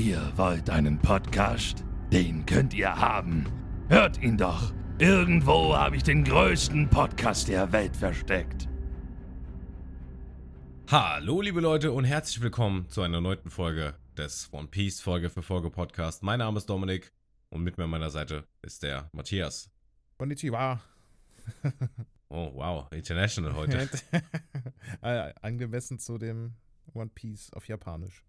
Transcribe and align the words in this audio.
Ihr 0.00 0.32
wollt 0.36 0.70
einen 0.70 0.98
Podcast? 0.98 1.84
Den 2.10 2.46
könnt 2.46 2.72
ihr 2.72 2.90
haben. 2.90 3.44
Hört 3.90 4.16
ihn 4.22 4.38
doch. 4.38 4.72
Irgendwo 4.98 5.76
habe 5.76 5.94
ich 5.94 6.02
den 6.02 6.24
größten 6.24 6.88
Podcast 6.88 7.48
der 7.48 7.70
Welt 7.70 7.94
versteckt. 7.94 8.66
Hallo, 10.88 11.42
liebe 11.42 11.60
Leute, 11.60 11.92
und 11.92 12.04
herzlich 12.04 12.40
willkommen 12.40 12.88
zu 12.88 13.02
einer 13.02 13.20
neuen 13.20 13.50
Folge 13.50 13.94
des 14.16 14.50
One 14.54 14.68
Piece 14.68 15.02
Folge 15.02 15.28
für 15.28 15.42
Folge 15.42 15.68
Podcast. 15.68 16.22
Mein 16.22 16.38
Name 16.38 16.56
ist 16.56 16.70
Dominik 16.70 17.12
und 17.50 17.62
mit 17.62 17.76
mir 17.76 17.84
an 17.84 17.90
meiner 17.90 18.08
Seite 18.08 18.48
ist 18.62 18.82
der 18.82 19.10
Matthias. 19.12 19.70
Konnichiwa. 20.16 20.80
Oh, 22.32 22.52
wow, 22.54 22.86
international 22.92 23.54
heute. 23.54 23.90
Äh, 25.02 25.34
Angemessen 25.42 25.98
zu 25.98 26.16
dem 26.16 26.54
One 26.94 27.10
Piece 27.12 27.52
auf 27.52 27.66
Japanisch. 27.66 28.24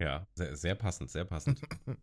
Ja, 0.00 0.26
sehr, 0.34 0.56
sehr 0.56 0.74
passend, 0.74 1.10
sehr 1.10 1.24
passend. 1.24 1.60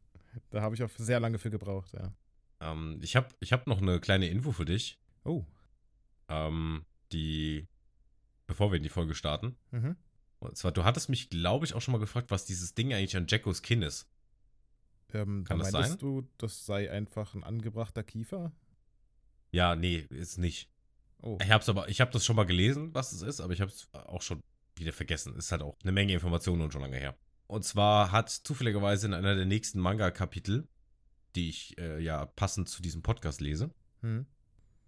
Da 0.52 0.62
habe 0.62 0.76
ich 0.76 0.84
auch 0.84 0.90
sehr 0.98 1.20
lange 1.20 1.40
für 1.40 1.50
gebraucht, 1.50 1.94
ja. 1.94 2.14
ähm, 2.60 3.00
ich 3.02 3.16
habe 3.16 3.30
ich 3.40 3.52
hab 3.54 3.66
noch 3.66 3.82
eine 3.82 4.00
kleine 4.00 4.28
Info 4.28 4.52
für 4.52 4.66
dich, 4.66 5.00
Oh. 5.23 5.44
ähm, 6.30 6.86
die, 7.12 7.66
bevor 8.46 8.72
wir 8.72 8.78
in 8.78 8.84
die 8.84 8.90
Folge 8.90 9.16
starten. 9.16 9.58
Mhm. 9.72 9.96
Und 10.38 10.56
zwar, 10.56 10.72
du 10.72 10.84
hattest 10.84 11.10
mich, 11.10 11.32
glaube 11.32 11.66
ich, 11.66 11.73
auch 11.73 11.82
schon 11.82 11.94
mal 11.94 11.98
gefragt, 11.98 12.30
was 12.30 12.46
dieses 12.46 12.76
Ding 12.76 12.94
eigentlich 12.94 13.18
an 13.18 13.26
Jackos 13.28 13.64
Kinn 13.64 13.82
ist. 13.82 14.08
Ähm, 15.12 15.44
Kann 15.44 15.58
da 15.58 15.72
das 15.72 15.90
sein? 15.90 15.98
du, 15.98 16.30
das 16.38 16.68
sei 16.68 16.92
einfach 16.92 17.34
ein 17.34 17.44
angebrachter 17.44 18.04
Kiefer? 18.04 18.52
Ja, 19.52 19.76
nee, 19.76 20.06
ist 20.12 20.38
nicht. 20.38 20.70
Oh. 21.23 21.40
Ich 21.42 21.50
hab's 21.50 21.68
aber, 21.68 21.90
ich 21.90 22.00
habe 22.00 22.12
das 22.12 22.23
schon 22.23 22.36
mal 22.36 22.45
gelesen, 22.45 22.94
was 22.94 23.12
es 23.12 23.23
ist, 23.23 23.42
aber 23.42 23.54
ich 23.54 23.62
habe 23.62 23.72
es 23.72 23.88
auch 23.94 24.22
schon 24.22 24.40
wieder 24.76 24.94
vergessen. 24.94 25.36
Ist 25.36 25.52
halt 25.52 25.64
auch 25.64 25.76
eine 25.82 25.92
Menge 25.94 26.14
Informationen 26.14 26.62
und 26.62 26.72
schon 26.72 26.82
lange 26.84 26.98
her. 26.98 27.17
Und 27.48 27.64
zwar 27.64 28.12
hat 28.12 28.30
zufälligerweise 28.30 29.08
in 29.08 29.14
einer 29.14 29.36
der 29.36 29.45
nächsten 29.45 29.80
Manga-Kapitel, 29.80 30.67
die 31.36 31.50
ich 31.50 31.78
äh, 31.78 32.00
ja 32.02 32.26
passend 32.26 32.70
zu 32.70 32.81
diesem 32.81 33.02
Podcast 33.02 33.42
lese, 33.42 33.72
Hm. 34.02 34.26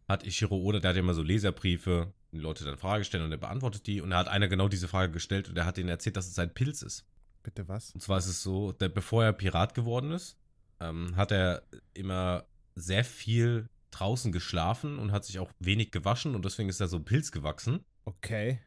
hat 0.08 0.26
Ishiro 0.26 0.56
Oda, 0.58 0.80
der 0.80 0.90
hat 0.90 0.96
ja 0.96 1.02
immer 1.02 1.14
so 1.14 1.24
Leserbriefe, 1.24 2.14
die 2.32 2.38
Leute 2.38 2.64
dann 2.66 2.78
Fragen 2.78 3.04
stellen 3.04 3.24
und 3.24 3.32
er 3.32 3.38
beantwortet 3.38 3.88
die. 3.88 4.02
Und 4.02 4.12
er 4.12 4.20
hat 4.20 4.28
einer 4.28 4.48
genau 4.48 4.68
diese 4.68 4.88
Frage 4.88 5.12
gestellt 5.12 5.50
und 5.50 5.58
er 5.58 5.66
hat 5.66 5.78
denen 5.78 5.90
erzählt, 5.90 6.18
dass 6.18 6.28
es 6.28 6.38
ein 6.38 6.54
Pilz 6.54 6.82
ist. 6.82 7.06
Bitte 7.44 7.68
was? 7.68 7.92
Und 7.92 8.02
zwar 8.02 8.18
ist 8.18 8.28
es 8.28 8.44
so, 8.44 8.72
der, 8.73 8.90
bevor 8.90 9.23
er 9.23 9.34
Pirat 9.34 9.73
geworden 9.73 10.12
ist, 10.12 10.38
ähm, 10.80 11.16
hat 11.16 11.32
er 11.32 11.64
immer 11.94 12.46
sehr 12.76 13.04
viel 13.04 13.70
draußen 13.92 14.32
geschlafen 14.32 15.00
und 15.00 15.12
hat 15.12 15.26
sich 15.26 15.40
auch 15.40 15.52
wenig 15.60 15.92
gewaschen 15.92 16.36
und 16.36 16.46
deswegen 16.46 16.70
ist 16.70 16.80
er 16.80 16.88
so 16.88 16.98
ein 16.98 17.06
Pilz 17.06 17.32
gewachsen. 17.32 17.84
Okay. 18.06 18.60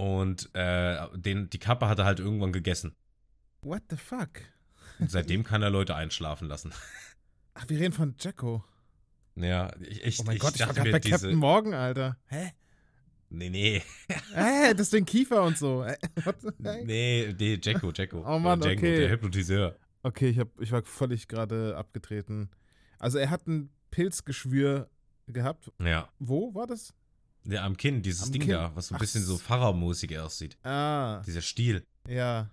Und 0.00 0.48
äh, 0.54 0.96
den, 1.14 1.50
die 1.50 1.58
Kappe 1.58 1.86
hat 1.86 1.98
er 1.98 2.06
halt 2.06 2.20
irgendwann 2.20 2.52
gegessen. 2.52 2.96
What 3.60 3.82
the 3.90 3.96
fuck? 3.98 4.30
Und 4.98 5.10
seitdem 5.10 5.44
kann 5.44 5.60
er 5.60 5.68
Leute 5.68 5.94
einschlafen 5.94 6.48
lassen. 6.48 6.72
Ach, 7.54 7.68
wir 7.68 7.78
reden 7.78 7.92
von 7.92 8.14
Jacko. 8.18 8.64
Ja, 9.34 9.70
ich, 9.78 10.02
ich, 10.02 10.20
Oh 10.20 10.22
mein 10.24 10.36
ich 10.36 10.40
Gott, 10.42 10.54
ich 10.54 10.60
war 10.60 10.68
dachte 10.68 10.80
gerade 10.80 10.92
bei 10.92 10.98
diese. 11.00 11.16
Captain 11.16 11.34
Morgan, 11.34 11.74
Alter. 11.74 12.16
Hä? 12.28 12.52
Nee, 13.28 13.50
nee. 13.50 13.82
Hä? 14.34 14.72
Deswegen 14.72 15.04
Kiefer 15.04 15.42
und 15.42 15.58
so. 15.58 15.82
Äh? 15.84 15.98
Nee, 16.58 17.34
nee, 17.38 17.58
Jacko, 17.62 17.92
Jacko. 17.94 18.24
Oh 18.26 18.38
Mann, 18.38 18.58
Django, 18.58 18.78
okay. 18.78 19.00
Der 19.00 19.10
Hypnotiseur. 19.10 19.76
Okay, 20.02 20.30
ich, 20.30 20.38
hab, 20.38 20.48
ich 20.62 20.72
war 20.72 20.82
völlig 20.82 21.28
gerade 21.28 21.76
abgetreten. 21.76 22.48
Also 22.98 23.18
er 23.18 23.28
hat 23.28 23.46
ein 23.46 23.68
Pilzgeschwür 23.90 24.88
gehabt. 25.26 25.70
Ja. 25.78 26.08
Wo 26.18 26.54
war 26.54 26.66
das? 26.66 26.94
Der 27.44 27.64
am 27.64 27.76
Kinn, 27.76 28.02
dieses 28.02 28.24
Am 28.24 28.32
Ding 28.32 28.42
Kinn. 28.42 28.50
da, 28.50 28.70
was 28.74 28.88
so 28.88 28.94
ein 28.94 28.96
Ach 28.96 29.00
bisschen 29.00 29.22
so 29.22 29.38
Pharao-musig 29.38 30.18
aussieht. 30.18 30.56
Ah, 30.64 31.22
Dieser 31.26 31.42
Stiel. 31.42 31.84
ja. 32.08 32.50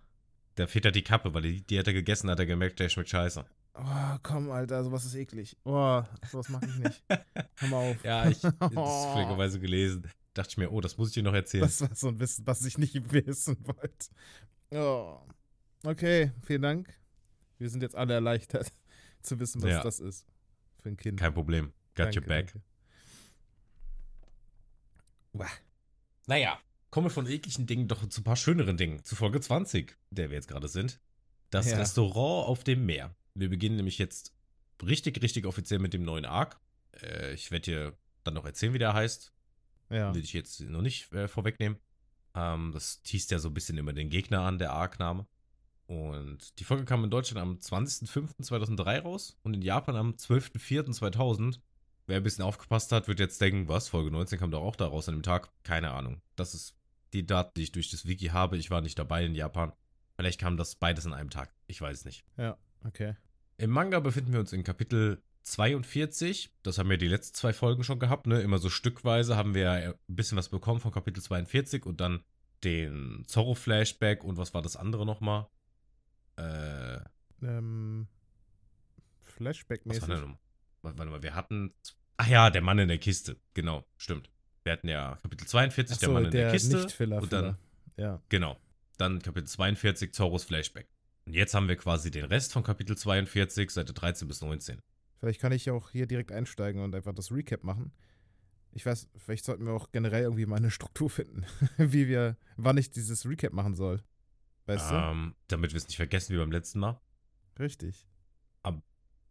Der 0.57 0.67
fehlt 0.67 0.85
halt 0.85 0.95
die 0.95 1.03
Kappe, 1.03 1.31
weil 1.35 1.43
die, 1.43 1.61
die 1.61 1.77
hat 1.77 1.85
er 1.85 1.93
gegessen, 1.93 2.31
hat 2.31 2.39
er 2.39 2.47
gemerkt, 2.47 2.79
der 2.79 2.89
schmeckt 2.89 3.09
scheiße. 3.09 3.45
Oh, 3.75 4.17
komm, 4.23 4.49
Alter, 4.49 4.83
sowas 4.83 5.05
ist 5.05 5.13
eklig. 5.13 5.55
Oh, 5.65 6.01
sowas 6.31 6.49
mag 6.49 6.63
ich 6.67 6.75
nicht. 6.77 7.03
Hör 7.57 7.69
mal 7.69 7.91
auf. 7.91 8.03
Ja, 8.03 8.27
ich 8.27 8.43
habe 8.43 8.57
das 8.59 9.03
zufälligerweise 9.03 9.59
gelesen. 9.59 10.09
Dachte 10.33 10.49
ich 10.49 10.57
mir, 10.57 10.71
oh, 10.71 10.81
das 10.81 10.97
muss 10.97 11.09
ich 11.09 11.13
dir 11.13 11.21
noch 11.21 11.35
erzählen. 11.35 11.61
Das 11.61 11.79
war 11.81 11.93
so 11.93 12.07
ein 12.07 12.19
Wissen, 12.19 12.47
was 12.47 12.65
ich 12.65 12.79
nicht 12.79 12.95
wissen 13.13 13.55
wollte. 13.67 14.07
Oh. 14.71 15.19
Okay, 15.85 16.31
vielen 16.41 16.63
Dank. 16.63 16.91
Wir 17.59 17.69
sind 17.69 17.83
jetzt 17.83 17.95
alle 17.95 18.15
erleichtert 18.15 18.71
zu 19.21 19.39
wissen, 19.39 19.61
was 19.61 19.69
Ja. 19.69 19.83
das 19.83 19.99
ist. 19.99 20.25
Für 20.81 20.89
ein 20.89 20.97
Kind. 20.97 21.19
Kein 21.19 21.35
Problem. 21.35 21.67
Got 21.93 22.05
Danke, 22.07 22.19
your 22.21 22.25
back. 22.25 22.47
danke. 22.53 22.61
Wah. 25.39 25.49
Naja, 26.27 26.59
kommen 26.89 27.07
wir 27.07 27.11
von 27.11 27.27
ekligen 27.27 27.67
Dingen 27.67 27.87
doch 27.87 28.07
zu 28.09 28.21
ein 28.21 28.23
paar 28.23 28.35
schöneren 28.35 28.77
Dingen. 28.77 29.03
Zu 29.03 29.15
Folge 29.15 29.39
20, 29.39 29.95
der 30.09 30.29
wir 30.29 30.35
jetzt 30.35 30.47
gerade 30.47 30.67
sind. 30.67 30.99
Das 31.49 31.69
Ja. 31.69 31.77
Restaurant 31.77 32.47
auf 32.47 32.63
dem 32.63 32.85
Meer. 32.85 33.15
Wir 33.33 33.49
beginnen 33.49 33.77
nämlich 33.77 33.97
jetzt 33.97 34.33
richtig, 34.83 35.21
richtig 35.21 35.45
offiziell 35.45 35.79
mit 35.79 35.93
dem 35.93 36.03
neuen 36.03 36.25
Arc. 36.25 36.59
Äh, 37.01 37.33
ich 37.33 37.51
werde 37.51 37.63
dir 37.63 37.97
dann 38.23 38.33
noch 38.33 38.45
erzählen, 38.45 38.73
wie 38.73 38.79
der 38.79 38.93
heißt. 38.93 39.33
Ja. 39.89 40.13
Will 40.13 40.23
ich 40.23 40.33
jetzt 40.33 40.59
noch 40.59 40.81
nicht 40.81 41.11
äh, 41.13 41.27
vorwegnehmen. 41.27 41.77
Ähm, 42.35 42.71
das 42.73 43.01
teast 43.03 43.31
ja 43.31 43.39
so 43.39 43.49
ein 43.49 43.53
bisschen 43.53 43.77
immer 43.77 43.93
den 43.93 44.09
Gegner 44.09 44.41
an, 44.41 44.57
der 44.57 44.73
Arc-Name. 44.73 45.25
Und 45.87 46.59
die 46.59 46.65
Folge 46.65 46.83
kam 46.83 47.05
in 47.05 47.09
Deutschland 47.09 47.41
am 47.41 47.55
20.05.2003 47.57 49.01
raus 49.01 49.37
und 49.43 49.53
in 49.53 49.61
Japan 49.61 49.95
am 49.95 50.11
12.04.2000. 50.11 51.59
Wer 52.07 52.17
ein 52.17 52.23
bisschen 52.23 52.43
aufgepasst 52.45 52.91
hat, 52.93 53.07
wird 53.07 53.19
jetzt 53.19 53.39
denken, 53.41 53.67
was, 53.67 53.89
Folge 53.89 54.11
19 54.11 54.39
kam 54.39 54.49
doch 54.51 54.63
auch 54.63 54.75
da 54.77 54.87
raus 54.87 55.09
an 55.09 55.15
dem 55.15 55.23
Tag? 55.23 55.49
Keine 55.63 55.91
Ahnung. 55.91 56.21
Das 56.37 56.53
ist 56.53 56.75
die 57.13 57.25
Daten, 57.25 57.51
die 57.57 57.63
ich 57.63 57.71
durch 57.73 57.89
das 57.91 58.05
Wiki 58.07 58.27
habe. 58.27 58.57
Ich 58.57 58.71
war 58.71 58.81
nicht 58.81 58.97
dabei 58.97 59.25
in 59.25 59.35
Japan. 59.35 59.73
Vielleicht 60.15 60.39
kam 60.39 60.55
das 60.57 60.75
beides 60.75 61.05
an 61.05 61.13
einem 61.13 61.29
Tag. 61.29 61.53
Ich 61.67 61.81
weiß 61.81 61.99
es 61.99 62.05
nicht. 62.05 62.23
Ja, 62.37 62.57
okay. 62.85 63.15
Im 63.57 63.71
Manga 63.71 63.99
befinden 63.99 64.31
wir 64.33 64.39
uns 64.39 64.53
in 64.53 64.63
Kapitel 64.63 65.21
42. 65.43 66.51
Das 66.63 66.77
haben 66.77 66.89
wir 66.89 66.97
die 66.97 67.07
letzten 67.07 67.35
zwei 67.35 67.53
Folgen 67.53 67.83
schon 67.83 67.99
gehabt, 67.99 68.25
ne? 68.27 68.41
Immer 68.41 68.57
so 68.57 68.69
stückweise 68.69 69.35
haben 69.35 69.53
wir 69.53 69.71
ein 69.71 69.93
bisschen 70.07 70.37
was 70.37 70.49
bekommen 70.49 70.79
von 70.79 70.91
Kapitel 70.91 71.21
42 71.21 71.85
und 71.85 71.99
dann 72.01 72.23
den 72.63 73.23
Zorro-Flashback 73.27 74.23
und 74.23 74.37
was 74.37 74.53
war 74.53 74.61
das 74.61 74.75
andere 74.75 75.05
nochmal? 75.05 75.47
Äh, 76.37 76.99
Ähm, 77.41 78.07
was 79.25 79.33
Flashback-mäßig. 79.35 80.01
war 80.01 80.07
denn 80.07 80.19
nochmal? 80.21 80.37
Warte 80.81 81.05
mal, 81.05 81.23
wir 81.23 81.35
hatten. 81.35 81.73
Ach 82.17 82.27
ja, 82.27 82.49
der 82.49 82.61
Mann 82.61 82.79
in 82.79 82.87
der 82.87 82.97
Kiste. 82.97 83.37
Genau, 83.53 83.85
stimmt. 83.97 84.29
Wir 84.63 84.73
hatten 84.73 84.87
ja 84.87 85.17
Kapitel 85.21 85.47
42, 85.47 85.95
Ach 85.95 85.99
der 85.99 86.07
so, 86.07 86.13
Mann 86.13 86.25
in 86.25 86.31
der, 86.31 86.43
der 86.43 86.51
Kiste. 86.51 86.77
Nicht-Filler, 86.77 87.21
und 87.21 87.31
dann, 87.31 87.43
Filler. 87.43 87.59
Ja. 87.97 88.21
genau. 88.29 88.57
Dann 88.97 89.21
Kapitel 89.21 89.47
42, 89.47 90.13
Zorros 90.13 90.43
Flashback. 90.43 90.87
Und 91.25 91.33
jetzt 91.33 91.53
haben 91.53 91.67
wir 91.67 91.75
quasi 91.75 92.09
den 92.09 92.25
Rest 92.25 92.53
von 92.53 92.63
Kapitel 92.63 92.97
42, 92.97 93.69
Seite 93.69 93.93
13 93.93 94.27
bis 94.27 94.41
19. 94.41 94.79
Vielleicht 95.19 95.39
kann 95.41 95.51
ich 95.51 95.69
auch 95.69 95.89
hier 95.91 96.07
direkt 96.07 96.31
einsteigen 96.31 96.81
und 96.81 96.93
einfach 96.95 97.13
das 97.13 97.31
Recap 97.31 97.63
machen. 97.63 97.91
Ich 98.71 98.85
weiß, 98.85 99.09
vielleicht 99.17 99.45
sollten 99.45 99.65
wir 99.65 99.73
auch 99.73 99.91
generell 99.91 100.23
irgendwie 100.23 100.45
mal 100.45 100.57
eine 100.57 100.71
Struktur 100.71 101.09
finden, 101.09 101.45
wie 101.77 102.07
wir, 102.07 102.37
wann 102.55 102.77
ich 102.77 102.91
dieses 102.91 103.25
Recap 103.25 103.53
machen 103.53 103.75
soll. 103.75 104.03
Weißt 104.65 104.89
Ähm, 104.91 105.35
damit 105.47 105.71
wir 105.71 105.77
es 105.77 105.87
nicht 105.87 105.97
vergessen 105.97 106.33
wie 106.33 106.39
beim 106.39 106.51
letzten 106.51 106.79
Mal. 106.79 106.99
du? 107.55 107.63
Richtig. 107.63 108.07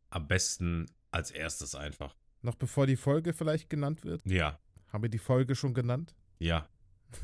Am 0.08 0.28
besten 0.28 0.86
als 1.10 1.30
erstes 1.30 1.74
einfach. 1.74 2.16
Noch 2.42 2.54
bevor 2.54 2.86
die 2.86 2.96
Folge 2.96 3.32
vielleicht 3.32 3.68
genannt 3.70 4.04
wird. 4.04 4.22
Ja, 4.24 4.58
Haben 4.92 5.02
wir 5.02 5.10
die 5.10 5.18
Folge 5.18 5.54
schon 5.54 5.74
genannt? 5.74 6.14
ja. 6.38 6.66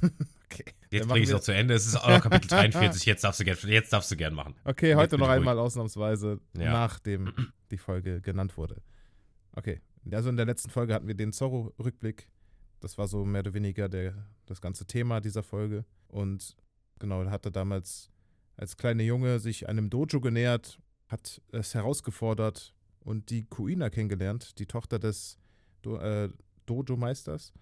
Okay. 0.52 0.64
Jetzt 0.90 1.08
bringe 1.08 1.22
ich 1.24 1.30
es 1.30 1.34
auch 1.34 1.40
zu 1.40 1.52
Ende. 1.54 1.72
Es 1.72 1.86
ist 1.86 1.96
auch 1.96 2.06
noch 2.10 2.20
Kapitel 2.20 2.46
43. 2.48 3.06
Jetzt 3.06 3.24
darfst 3.24 3.40
du 3.40 3.44
gern, 3.44 3.56
jetzt 3.66 3.90
darfst 3.90 4.10
du 4.10 4.16
gern 4.16 4.34
machen. 4.34 4.54
Okay, 4.64 4.94
heute 4.94 5.16
noch 5.16 5.28
ich 5.28 5.32
einmal 5.32 5.58
ausnahmsweise, 5.58 6.40
Ja. 6.58 6.72
nachdem 6.72 7.32
die 7.70 7.78
Folge 7.78 8.20
genannt 8.20 8.58
wurde. 8.58 8.82
Okay. 9.56 9.80
Also 10.10 10.28
in 10.28 10.36
der 10.36 10.44
letzten 10.44 10.68
Folge 10.68 10.92
hatten 10.92 11.06
wir 11.08 11.14
den 11.14 11.32
Zorro-Rückblick. 11.32 12.28
Das 12.80 12.98
war 12.98 13.08
so 13.08 13.24
mehr 13.24 13.40
oder 13.40 13.54
weniger 13.54 13.88
der, 13.88 14.26
das 14.44 14.60
ganze 14.60 14.84
Thema 14.84 15.20
dieser 15.22 15.42
Folge. 15.42 15.86
Und 16.08 16.54
genau, 16.98 17.22
er 17.22 17.30
hatte 17.30 17.50
damals 17.50 18.10
als 18.58 18.76
kleiner 18.76 19.04
Junge 19.04 19.38
sich 19.40 19.70
einem 19.70 19.88
Dojo 19.88 20.20
genähert, 20.20 20.78
hat 21.08 21.40
es 21.52 21.72
herausgefordert 21.74 22.74
und 23.04 23.30
die 23.30 23.44
Kuina 23.44 23.90
kennengelernt, 23.90 24.58
die 24.58 24.66
Tochter 24.66 24.98
des 24.98 25.38
Do 25.82 25.96
äh, 25.96 26.30
Dojo-Meisters. 26.66 27.52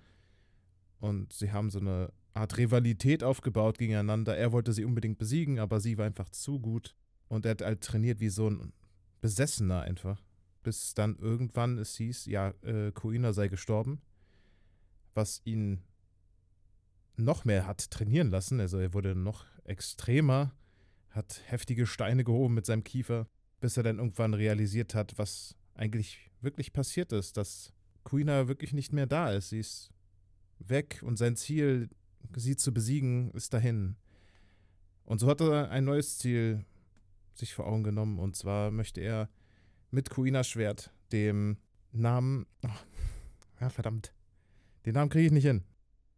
Und 1.00 1.32
sie 1.32 1.52
haben 1.52 1.70
so 1.70 1.80
eine 1.80 2.12
Art 2.34 2.58
Rivalität 2.58 3.24
aufgebaut 3.24 3.78
gegeneinander. 3.78 4.36
Er 4.36 4.52
wollte 4.52 4.72
sie 4.72 4.84
unbedingt 4.84 5.18
besiegen, 5.18 5.58
aber 5.58 5.80
sie 5.80 5.98
war 5.98 6.06
einfach 6.06 6.28
zu 6.28 6.60
gut. 6.60 6.94
Und 7.28 7.46
er 7.46 7.52
hat 7.52 7.62
halt 7.62 7.80
trainiert 7.80 8.20
wie 8.20 8.28
so 8.28 8.48
ein 8.48 8.72
Besessener 9.20 9.82
einfach. 9.82 10.22
Bis 10.62 10.94
dann 10.94 11.16
irgendwann 11.16 11.78
es 11.78 11.96
hieß, 11.96 12.26
ja, 12.26 12.52
äh, 12.62 12.92
Kuina 12.92 13.32
sei 13.32 13.48
gestorben. 13.48 14.02
Was 15.14 15.40
ihn 15.44 15.82
noch 17.16 17.44
mehr 17.44 17.66
hat 17.66 17.90
trainieren 17.90 18.30
lassen. 18.30 18.60
Also 18.60 18.78
er 18.78 18.92
wurde 18.94 19.14
noch 19.14 19.46
extremer, 19.64 20.52
hat 21.10 21.42
heftige 21.46 21.86
Steine 21.86 22.24
gehoben 22.24 22.54
mit 22.54 22.66
seinem 22.66 22.84
Kiefer, 22.84 23.26
bis 23.60 23.76
er 23.76 23.82
dann 23.82 23.98
irgendwann 23.98 24.34
realisiert 24.34 24.94
hat, 24.94 25.18
was 25.18 25.54
eigentlich 25.74 26.30
wirklich 26.40 26.72
passiert 26.72 27.12
ist, 27.12 27.36
dass 27.36 27.72
Kuina 28.04 28.48
wirklich 28.48 28.72
nicht 28.72 28.92
mehr 28.92 29.06
da 29.06 29.30
ist. 29.32 29.50
Sie 29.50 29.60
ist 29.60 29.90
weg 30.58 31.00
und 31.02 31.16
sein 31.16 31.36
Ziel, 31.36 31.90
sie 32.36 32.56
zu 32.56 32.72
besiegen, 32.72 33.30
ist 33.32 33.52
dahin. 33.52 33.96
Und 35.04 35.18
so 35.18 35.28
hat 35.28 35.40
er 35.40 35.70
ein 35.70 35.84
neues 35.84 36.18
Ziel 36.18 36.64
sich 37.34 37.54
vor 37.54 37.66
Augen 37.66 37.82
genommen. 37.82 38.18
Und 38.18 38.36
zwar 38.36 38.70
möchte 38.70 39.00
er 39.00 39.28
mit 39.90 40.10
Kuinas 40.10 40.48
Schwert 40.48 40.92
dem 41.12 41.56
Namen. 41.92 42.46
Oh, 42.62 42.68
ja, 43.60 43.68
verdammt. 43.70 44.14
Den 44.86 44.94
Namen 44.94 45.10
kriege 45.10 45.26
ich 45.26 45.32
nicht 45.32 45.44
hin. 45.46 45.64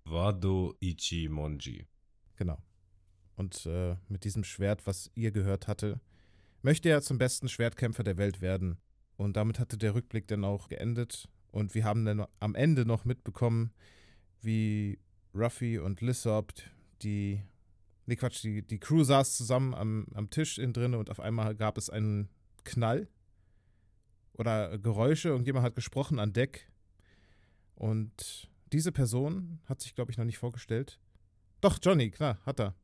Wado 0.04 0.74
Ichimonji. 0.80 1.86
Genau. 2.36 2.58
Und 3.36 3.66
äh, 3.66 3.96
mit 4.08 4.24
diesem 4.24 4.44
Schwert, 4.44 4.86
was 4.86 5.10
ihr 5.14 5.30
gehört 5.30 5.68
hatte, 5.68 6.00
möchte 6.62 6.88
er 6.88 7.02
zum 7.02 7.18
besten 7.18 7.48
Schwertkämpfer 7.48 8.02
der 8.02 8.16
Welt 8.16 8.40
werden. 8.40 8.78
Und 9.16 9.36
damit 9.36 9.58
hatte 9.58 9.76
der 9.76 9.94
Rückblick 9.94 10.26
dann 10.26 10.44
auch 10.44 10.68
geendet. 10.68 11.28
Und 11.50 11.74
wir 11.74 11.84
haben 11.84 12.04
dann 12.04 12.26
am 12.40 12.54
Ende 12.54 12.86
noch 12.86 13.04
mitbekommen, 13.04 13.72
wie 14.40 14.98
Ruffy 15.34 15.78
und 15.78 16.00
Lissop, 16.00 16.52
die, 17.02 17.42
nee 18.06 18.16
Quatsch, 18.16 18.42
die, 18.42 18.62
die 18.62 18.78
Crew 18.78 19.04
saß 19.04 19.36
zusammen 19.36 19.74
am, 19.74 20.06
am 20.14 20.30
Tisch 20.30 20.58
innen 20.58 20.72
drin 20.72 20.94
und 20.94 21.10
auf 21.10 21.20
einmal 21.20 21.54
gab 21.54 21.78
es 21.78 21.90
einen 21.90 22.28
Knall 22.64 23.08
oder 24.34 24.78
Geräusche. 24.78 25.28
Irgendjemand 25.28 25.64
hat 25.64 25.74
gesprochen 25.74 26.18
an 26.18 26.32
Deck. 26.32 26.70
Und 27.74 28.48
diese 28.72 28.92
Person 28.92 29.60
hat 29.66 29.80
sich, 29.80 29.94
glaube 29.94 30.10
ich, 30.10 30.18
noch 30.18 30.24
nicht 30.24 30.38
vorgestellt. 30.38 31.00
Doch, 31.60 31.78
Johnny, 31.82 32.10
klar, 32.10 32.38
hat 32.44 32.60
er. 32.60 32.74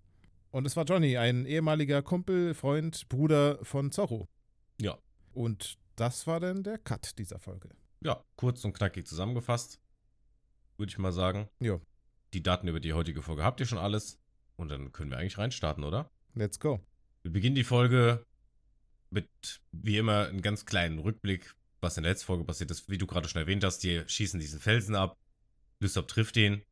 Und 0.50 0.67
es 0.67 0.77
war 0.77 0.85
Johnny, 0.85 1.17
ein 1.17 1.45
ehemaliger 1.45 2.03
Kumpel, 2.03 2.55
Freund, 2.55 3.09
Bruder 3.09 3.59
von 3.65 3.93
Zorro. 3.93 4.29
Ja. 4.81 4.99
Und 5.33 5.79
das 5.97 6.27
war 6.27 6.41
dann 6.41 6.62
der 6.62 6.79
Cut 6.79 7.19
dieser 7.19 7.39
Folge. 7.39 7.71
Ja, 8.00 8.25
kurz 8.37 8.65
und 8.65 8.73
knackig 8.73 9.06
zusammengefasst. 9.06 9.81
Würde 10.77 10.91
ich 10.91 10.99
mal 10.99 11.12
sagen. 11.12 11.49
Ja. 11.61 11.81
Die 12.33 12.43
Daten 12.43 12.69
über 12.69 12.81
die 12.81 12.93
heutige 12.93 13.23
Folge 13.23 13.45
habt 13.45 13.61
ihr 13.61 13.67
schon 13.67 13.79
alles. 13.79 14.19
Und 14.56 14.71
dann 14.71 14.93
können 14.93 15.11
wir 15.11 15.19
eigentlich 15.19 15.39
reinstarten, 15.39 15.85
oder? 15.85 16.11
Let's 16.35 16.59
go. 16.59 16.81
Wir 17.23 17.33
beginnen 17.33 17.56
die 17.56 17.65
Folge 17.65 18.25
mit, 19.11 19.29
wie 19.73 19.99
immer, 19.99 20.27
einem 20.29 20.43
ganz 20.43 20.67
kleinen 20.67 20.99
Rückblick, 20.99 21.55
was 21.81 21.97
in 21.97 22.05
der 22.05 22.12
letzten 22.12 22.27
Folge 22.27 22.44
passiert 22.44 22.71
ist. 22.71 22.89
Wie 22.89 22.99
du 22.99 23.06
gerade 23.06 23.29
schon 23.29 23.41
erwähnt 23.41 23.65
hast, 23.65 23.81
die 23.81 24.03
schießen 24.06 24.41
diesen 24.41 24.61
Felsen 24.61 24.94
ab. 24.94 25.17
Lysop 25.81 26.09
trifft 26.09 26.37
ihn, 26.37 26.62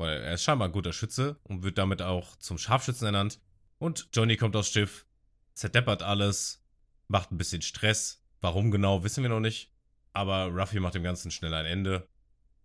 weil 0.00 0.22
er 0.22 0.34
ist 0.34 0.42
scheinbar 0.42 0.68
ein 0.68 0.72
guter 0.72 0.94
Schütze 0.94 1.38
und 1.42 1.62
wird 1.62 1.76
damit 1.76 2.00
auch 2.00 2.34
zum 2.36 2.56
Scharfschützen 2.56 3.04
ernannt. 3.04 3.38
Und 3.78 4.08
Johnny 4.14 4.38
kommt 4.38 4.56
aufs 4.56 4.70
Schiff, 4.70 5.06
zerdeppert 5.52 6.02
alles, 6.02 6.64
macht 7.06 7.30
ein 7.30 7.36
bisschen 7.36 7.60
Stress. 7.60 8.24
Warum 8.40 8.70
genau, 8.70 9.04
wissen 9.04 9.22
wir 9.22 9.28
noch 9.28 9.40
nicht. 9.40 9.74
Aber 10.14 10.46
Ruffy 10.46 10.80
macht 10.80 10.94
dem 10.94 11.02
Ganzen 11.02 11.30
schnell 11.30 11.52
ein 11.52 11.66
Ende. 11.66 12.08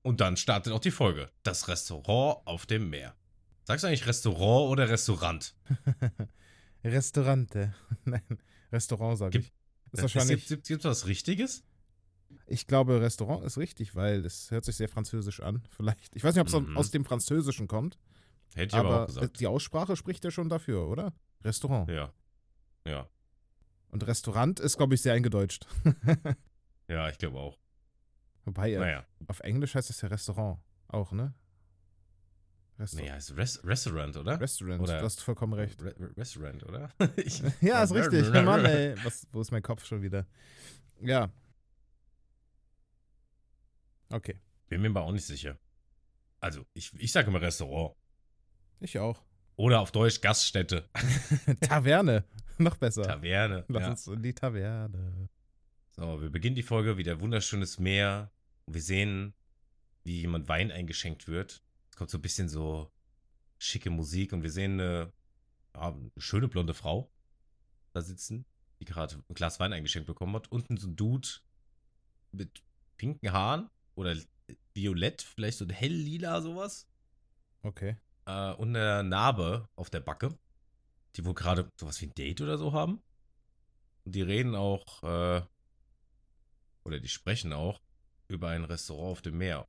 Und 0.01 0.21
dann 0.21 0.37
startet 0.37 0.71
auch 0.71 0.79
die 0.79 0.91
Folge. 0.91 1.29
Das 1.43 1.67
Restaurant 1.67 2.39
auf 2.47 2.65
dem 2.65 2.89
Meer. 2.89 3.15
Sagst 3.65 3.83
du 3.83 3.87
eigentlich 3.87 4.07
Restaurant 4.07 4.71
oder 4.71 4.89
Restaurant? 4.89 5.55
Restaurante. 6.85 7.75
Nein, 8.05 8.21
Restaurant 8.71 9.17
sage 9.17 9.39
ich. 9.39 9.51
Ist 9.91 10.01
wahrscheinlich, 10.01 10.47
Gibt 10.47 10.69
es 10.69 10.83
was 10.85 11.05
Richtiges? 11.05 11.63
Ich 12.47 12.67
glaube, 12.67 13.01
Restaurant 13.01 13.43
ist 13.45 13.57
richtig, 13.57 13.95
weil 13.95 14.25
es 14.25 14.51
hört 14.51 14.65
sich 14.65 14.75
sehr 14.75 14.89
französisch 14.89 15.39
an. 15.41 15.63
Vielleicht. 15.75 16.15
Ich 16.15 16.23
weiß 16.23 16.35
nicht, 16.35 16.41
ob 16.41 16.47
es 16.47 16.53
Mhm. 16.53 16.77
aus 16.77 16.91
dem 16.91 17.05
Französischen 17.05 17.67
kommt, 17.67 17.97
Hätte 18.53 18.67
ich 18.67 18.79
aber, 18.79 18.89
auch 18.89 18.93
aber 18.93 19.05
gesagt. 19.07 19.39
die 19.39 19.47
Aussprache 19.47 19.95
spricht 19.95 20.23
ja 20.23 20.31
schon 20.31 20.49
dafür, 20.49 20.87
oder? 20.87 21.13
Restaurant. 21.43 21.89
Ja. 21.89 22.13
Ja. 22.87 23.09
Und 23.89 24.05
Restaurant 24.07 24.59
ist, 24.59 24.77
glaube 24.77 24.95
ich, 24.95 25.01
sehr 25.01 25.13
eingedeutscht. 25.13 25.65
Ja, 26.87 27.09
ich 27.09 27.17
glaube 27.17 27.39
auch. 27.39 27.57
Wobei, 28.43 28.73
äh, 28.73 28.77
Naja. 28.77 29.05
auf 29.25 29.39
Englisch 29.39 29.73
heißt 29.73 29.89
es 29.89 30.01
ja 30.01 30.07
Restaurant. 30.07 30.59
Auch, 30.87 31.11
ne? 31.11 31.33
Restaurant. 32.77 33.07
Nee, 33.07 33.11
heißt 33.11 33.35
Res 33.37 33.65
Restaurant, 33.65 34.17
oder? 34.17 34.39
Restaurant, 34.39 34.81
Oder- 34.81 34.99
du 34.99 35.05
hast 35.05 35.21
vollkommen 35.21 35.53
recht. 35.53 35.81
Re 35.81 35.95
Re 35.97 36.11
Restaurant, 36.17 36.63
oder? 36.63 36.89
Ja, 37.61 37.81
ist 37.83 37.93
richtig. 37.93 38.29
Mann, 38.43 38.65
ey. 38.65 38.93
Was, 39.03 39.25
wo 39.31 39.41
ist 39.41 39.49
mein 39.51 39.63
Kopf 39.63 39.83
schon 39.85 40.01
wieder? 40.03 40.27
Ja. 41.01 41.31
Okay. 44.15 44.39
Bin 44.69 44.81
mir 44.81 44.89
aber 44.89 45.01
auch 45.01 45.11
nicht 45.11 45.25
sicher. 45.25 45.57
Also, 46.39 46.65
ich, 46.73 46.93
ich 46.97 47.11
sage 47.11 47.27
immer 47.27 47.41
Restaurant. 47.41 47.95
Ich 48.79 48.97
auch. 48.97 49.21
Oder 49.57 49.81
auf 49.81 49.91
Deutsch 49.91 50.21
Gaststätte. 50.21 50.89
Taverne. 51.61 52.23
Noch 52.57 52.77
besser. 52.77 53.03
Taverne. 53.03 53.65
Lass 53.67 53.81
Ja. 53.83 53.89
uns 53.89 54.07
in 54.07 54.23
die 54.23 54.33
Taverne. 54.33 55.29
So, 55.97 56.21
wir 56.21 56.29
beginnen 56.29 56.55
die 56.55 56.63
Folge 56.63 56.97
wieder 56.97 57.19
wunderschönes 57.19 57.77
Meer. 57.79 58.31
Wir 58.67 58.81
sehen, 58.81 59.33
wie 60.03 60.21
jemand 60.21 60.47
Wein 60.47 60.71
eingeschenkt 60.71 61.27
wird. 61.27 61.61
Es 61.89 61.97
kommt 61.97 62.09
so 62.09 62.17
ein 62.17 62.21
bisschen 62.21 62.47
so 62.49 62.91
schicke 63.57 63.89
Musik 63.89 64.31
und 64.33 64.43
wir 64.43 64.51
sehen 64.51 64.79
eine, 64.79 65.11
ja, 65.75 65.89
eine 65.89 66.11
schöne 66.17 66.47
blonde 66.47 66.73
Frau 66.73 67.11
da 67.93 68.01
sitzen, 68.01 68.45
die 68.79 68.85
gerade 68.85 69.15
ein 69.29 69.33
Glas 69.35 69.59
Wein 69.59 69.73
eingeschenkt 69.73 70.07
bekommen 70.07 70.35
hat. 70.35 70.49
Unten 70.51 70.77
so 70.77 70.87
ein 70.87 70.95
Dude 70.95 71.27
mit 72.31 72.61
pinken 72.97 73.31
Haaren 73.31 73.69
oder 73.95 74.15
violett, 74.73 75.21
vielleicht 75.21 75.57
so 75.57 75.65
ein 75.65 75.69
hell 75.69 75.91
lila 75.93 76.41
sowas. 76.41 76.87
Okay. 77.63 77.95
Äh, 78.25 78.53
und 78.53 78.75
eine 78.75 79.03
Narbe 79.03 79.67
auf 79.75 79.89
der 79.89 79.99
Backe, 80.01 80.37
die 81.15 81.25
wohl 81.25 81.33
gerade 81.33 81.69
sowas 81.79 81.99
wie 82.01 82.07
ein 82.07 82.13
Date 82.13 82.41
oder 82.41 82.57
so 82.57 82.73
haben. 82.73 83.01
Und 84.03 84.15
die 84.15 84.21
reden 84.21 84.55
auch, 84.55 85.03
äh, 85.03 85.41
oder 86.83 86.99
die 86.99 87.07
sprechen 87.07 87.53
auch 87.53 87.81
über 88.27 88.49
ein 88.49 88.63
Restaurant 88.63 89.11
auf 89.11 89.21
dem 89.21 89.37
Meer. 89.37 89.67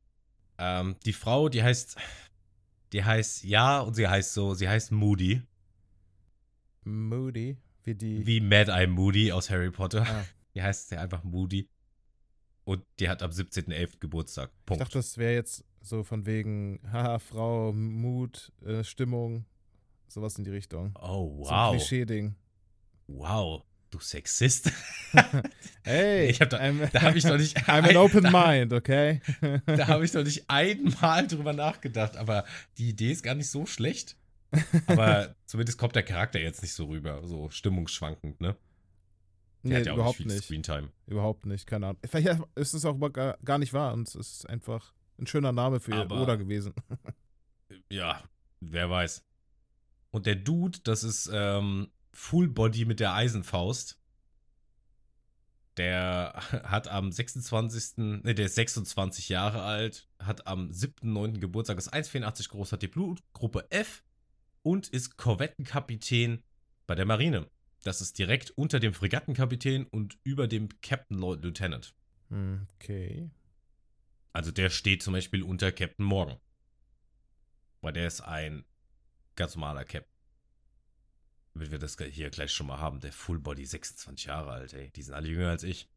Ähm, 0.58 0.96
die 1.04 1.12
Frau, 1.12 1.48
die 1.48 1.62
heißt, 1.62 1.96
die 2.92 3.04
heißt, 3.04 3.44
ja, 3.44 3.80
und 3.80 3.94
sie 3.94 4.08
heißt 4.08 4.34
so, 4.34 4.54
sie 4.54 4.68
heißt 4.68 4.92
Moody, 4.92 5.42
Moody. 6.84 7.56
Wie 7.82 7.94
die. 7.94 8.26
wie 8.26 8.40
Mad 8.40 8.70
Eye 8.70 8.86
Moody 8.86 9.32
aus 9.32 9.50
Harry 9.50 9.70
Potter. 9.70 10.06
Ah, 10.06 10.24
Die 10.54 10.62
heißt 10.62 10.90
ja 10.92 11.00
einfach 11.00 11.22
Moody. 11.24 11.68
Und 12.66 12.82
die 12.98 13.08
hat 13.08 13.22
am 13.22 13.30
17.11. 13.30 14.00
Geburtstag. 14.00 14.50
ich 14.52 14.66
Punkt. 14.66 14.80
dachte, 14.82 14.98
das 14.98 15.16
wäre 15.18 15.34
jetzt 15.34 15.64
so 15.82 16.02
von 16.02 16.26
wegen, 16.26 16.80
haha, 16.92 17.18
Frau, 17.20 17.72
Mut, 17.72 18.52
äh, 18.66 18.82
Stimmung. 18.82 19.46
Sowas 20.08 20.36
in 20.38 20.44
die 20.44 20.50
Richtung. 20.50 20.92
oh, 21.00 21.44
So 21.44 21.50
ein 21.50 21.56
wow. 21.56 21.70
Klischee-Ding. 21.76 22.34
wow. 23.06 23.62
Du 23.90 24.00
Sexist. 24.00 24.72
Hey, 25.84 26.26
Ich 26.28 26.40
hab 26.40 26.50
da- 26.50 26.58
I'm, 26.58 26.90
Da 26.90 27.02
habe 27.02 27.16
ich 27.16 27.24
noch 27.24 27.38
nicht. 27.38 27.56
I'm 27.68 27.88
an 27.88 27.96
open 27.96 28.24
mind, 28.32 28.72
okay? 28.72 29.20
Da 29.66 29.86
habe 29.86 30.04
ich 30.04 30.12
noch 30.12 30.24
nicht 30.24 30.50
einmal 30.50 31.24
drüber 31.28 31.52
nachgedacht, 31.52 32.16
aber 32.16 32.44
die 32.78 32.88
Idee 32.88 33.12
ist 33.12 33.22
gar 33.22 33.36
nicht 33.36 33.48
so 33.48 33.64
schlecht. 33.66 34.16
Aber 34.88 35.36
zumindest 35.46 35.78
kommt 35.78 35.94
der 35.94 36.02
Charakter 36.02 36.40
jetzt 36.40 36.62
nicht 36.62 36.72
so 36.74 36.86
rüber, 36.86 37.22
so 37.26 37.48
stimmungsschwankend, 37.50 38.40
ne? 38.40 38.56
Der 39.68 39.78
nee, 39.78 39.80
hat 39.80 39.86
ja 39.86 39.92
auch 39.92 39.96
überhaupt 39.96 40.20
nicht 40.20 40.32
viel. 40.44 40.62
Screentime. 40.62 40.90
Überhaupt 41.06 41.46
nicht, 41.46 41.66
keine 41.66 41.86
Ahnung. 41.88 42.00
Vielleicht 42.04 42.40
ist 42.54 42.74
es 42.74 42.84
auch 42.84 42.98
gar, 43.12 43.38
gar 43.44 43.58
nicht 43.58 43.72
wahr 43.72 43.92
und 43.92 44.08
es 44.08 44.14
ist 44.14 44.48
einfach 44.48 44.92
ein 45.18 45.26
schöner 45.26 45.52
Name 45.52 45.80
für 45.80 45.94
Aber- 45.94 46.22
Oda 46.22 46.36
gewesen. 46.36 46.74
Ja, 47.88 48.22
wer 48.60 48.90
weiß. 48.90 49.24
Und 50.10 50.26
der 50.26 50.34
Dude, 50.36 50.78
das 50.82 51.04
ist 51.04 51.30
ähm, 51.32 51.88
Full 52.12 52.48
Body 52.48 52.84
mit 52.84 53.00
der 53.00 53.12
Eisenfaust. 53.14 54.00
Der 55.76 56.34
hat 56.64 56.88
am 56.88 57.12
26. 57.12 57.98
Ne, 57.98 58.34
der 58.34 58.46
ist 58.46 58.54
26 58.54 59.28
Jahre 59.28 59.62
alt, 59.62 60.08
hat 60.18 60.46
am 60.46 60.70
7.9. 60.70 61.38
Geburtstag, 61.38 61.78
ist 61.78 61.92
1,84 61.92 62.48
groß, 62.50 62.72
hat 62.72 62.82
die 62.82 62.88
Blutgruppe 62.88 63.70
F 63.70 64.02
und 64.62 64.88
ist 64.88 65.16
Korvettenkapitän 65.16 66.42
bei 66.86 66.94
der 66.94 67.04
Marine. 67.04 67.48
Das 67.86 68.00
ist 68.00 68.18
direkt 68.18 68.50
unter 68.50 68.80
dem 68.80 68.92
Fregattenkapitän 68.92 69.86
und 69.86 70.18
über 70.24 70.48
dem 70.48 70.68
Captain 70.80 71.18
Lord 71.18 71.44
Lieutenant. 71.44 71.94
Okay. 72.74 73.30
Also 74.32 74.50
der 74.50 74.70
steht 74.70 75.04
zum 75.04 75.12
Beispiel 75.12 75.44
unter 75.44 75.70
Captain 75.70 76.04
Morgan. 76.04 76.40
Weil 77.82 77.92
der 77.92 78.08
ist 78.08 78.22
ein 78.22 78.64
ganz 79.36 79.54
normaler 79.54 79.84
Captain. 79.84 80.12
Damit 81.54 81.70
wir 81.70 81.78
das 81.78 81.96
hier 82.10 82.30
gleich 82.30 82.50
schon 82.52 82.66
mal 82.66 82.78
haben. 82.80 82.98
Der 82.98 83.12
Full 83.12 83.38
Body 83.38 83.64
26 83.64 84.26
Jahre 84.26 84.50
alt, 84.50 84.74
ey. 84.74 84.90
Die 84.90 85.02
sind 85.02 85.14
alle 85.14 85.28
jünger 85.28 85.50
als 85.50 85.62
ich. 85.62 85.88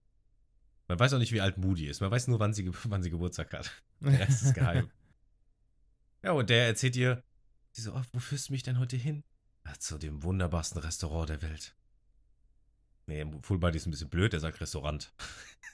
Man 0.87 0.99
weiß 0.99 1.13
auch 1.13 1.19
nicht, 1.19 1.31
wie 1.31 1.41
alt 1.41 1.57
Moody 1.57 1.87
ist. 1.87 2.01
Man 2.01 2.11
weiß 2.11 2.27
nur, 2.27 2.39
wann 2.39 2.53
sie, 2.53 2.69
wann 2.83 3.01
sie 3.01 3.09
Geburtstag 3.09 3.51
hat. 3.53 3.71
Der 3.99 4.19
Rest 4.19 4.43
ist 4.43 4.53
geheim. 4.53 4.91
Ja, 6.21 6.33
und 6.33 6.49
der 6.49 6.67
erzählt 6.67 6.97
ihr, 6.97 7.23
sie 7.71 7.81
so, 7.81 7.93
oh, 7.93 8.01
wo 8.11 8.19
führst 8.19 8.49
du 8.49 8.51
mich 8.53 8.61
denn 8.61 8.77
heute 8.77 8.97
hin? 8.97 9.23
"Ah, 9.63 9.75
zu 9.79 9.97
dem 9.97 10.21
wunderbarsten 10.21 10.81
Restaurant 10.81 11.29
der 11.29 11.41
Welt. 11.41 11.77
Nee, 13.09 13.25
Full 13.41 13.57
Body 13.57 13.75
ist 13.77 13.87
ein 13.87 13.91
bisschen 13.91 14.09
blöd, 14.09 14.33
der 14.33 14.39
sagt 14.39 14.61
Restaurant. 14.61 15.11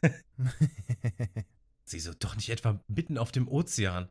Sie 1.84 2.00
so, 2.00 2.14
doch 2.18 2.36
nicht 2.38 2.50
etwa 2.50 2.82
mitten 2.88 3.18
auf 3.18 3.34
dem 3.34 3.50
Ozean. 3.50 4.10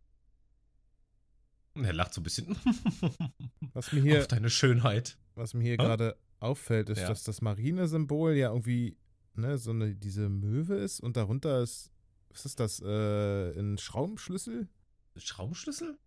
Und 1.72 1.84
er 1.86 1.94
lacht 1.94 2.12
so 2.12 2.20
ein 2.20 2.24
bisschen. 2.24 2.54
Was 3.72 3.92
mir 3.92 4.02
hier, 4.02 4.20
auf 4.20 4.28
deine 4.28 4.50
Schönheit. 4.50 5.18
was 5.34 5.54
mir 5.54 5.62
hier 5.62 5.72
Hä? 5.72 5.76
gerade 5.78 6.18
auffällt, 6.38 6.90
ist, 6.90 6.98
Ja. 7.00 7.08
dass 7.08 7.24
das 7.24 7.40
Marinesymbol 7.40 8.34
ja 8.34 8.50
irgendwie 8.50 8.98
ne, 9.34 9.56
so 9.56 9.70
eine, 9.70 9.96
diese 9.96 10.28
Möwe 10.28 10.76
ist 10.76 11.00
und 11.00 11.16
darunter 11.16 11.62
ist, 11.62 11.90
was 12.28 12.44
ist 12.44 12.60
das, 12.60 12.80
äh, 12.80 13.58
ein 13.58 13.78
Schraubenschlüssel? 13.78 14.68
Schraubenschlüssel? 15.16 15.98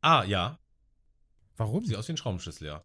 Ah, 0.00 0.22
ja. 0.24 0.60
Warum? 1.56 1.84
Sieht 1.84 1.96
aus 1.96 2.06
wie 2.08 2.12
ein 2.12 2.16
Schraubenschlüssel, 2.16 2.68
ja. 2.68 2.84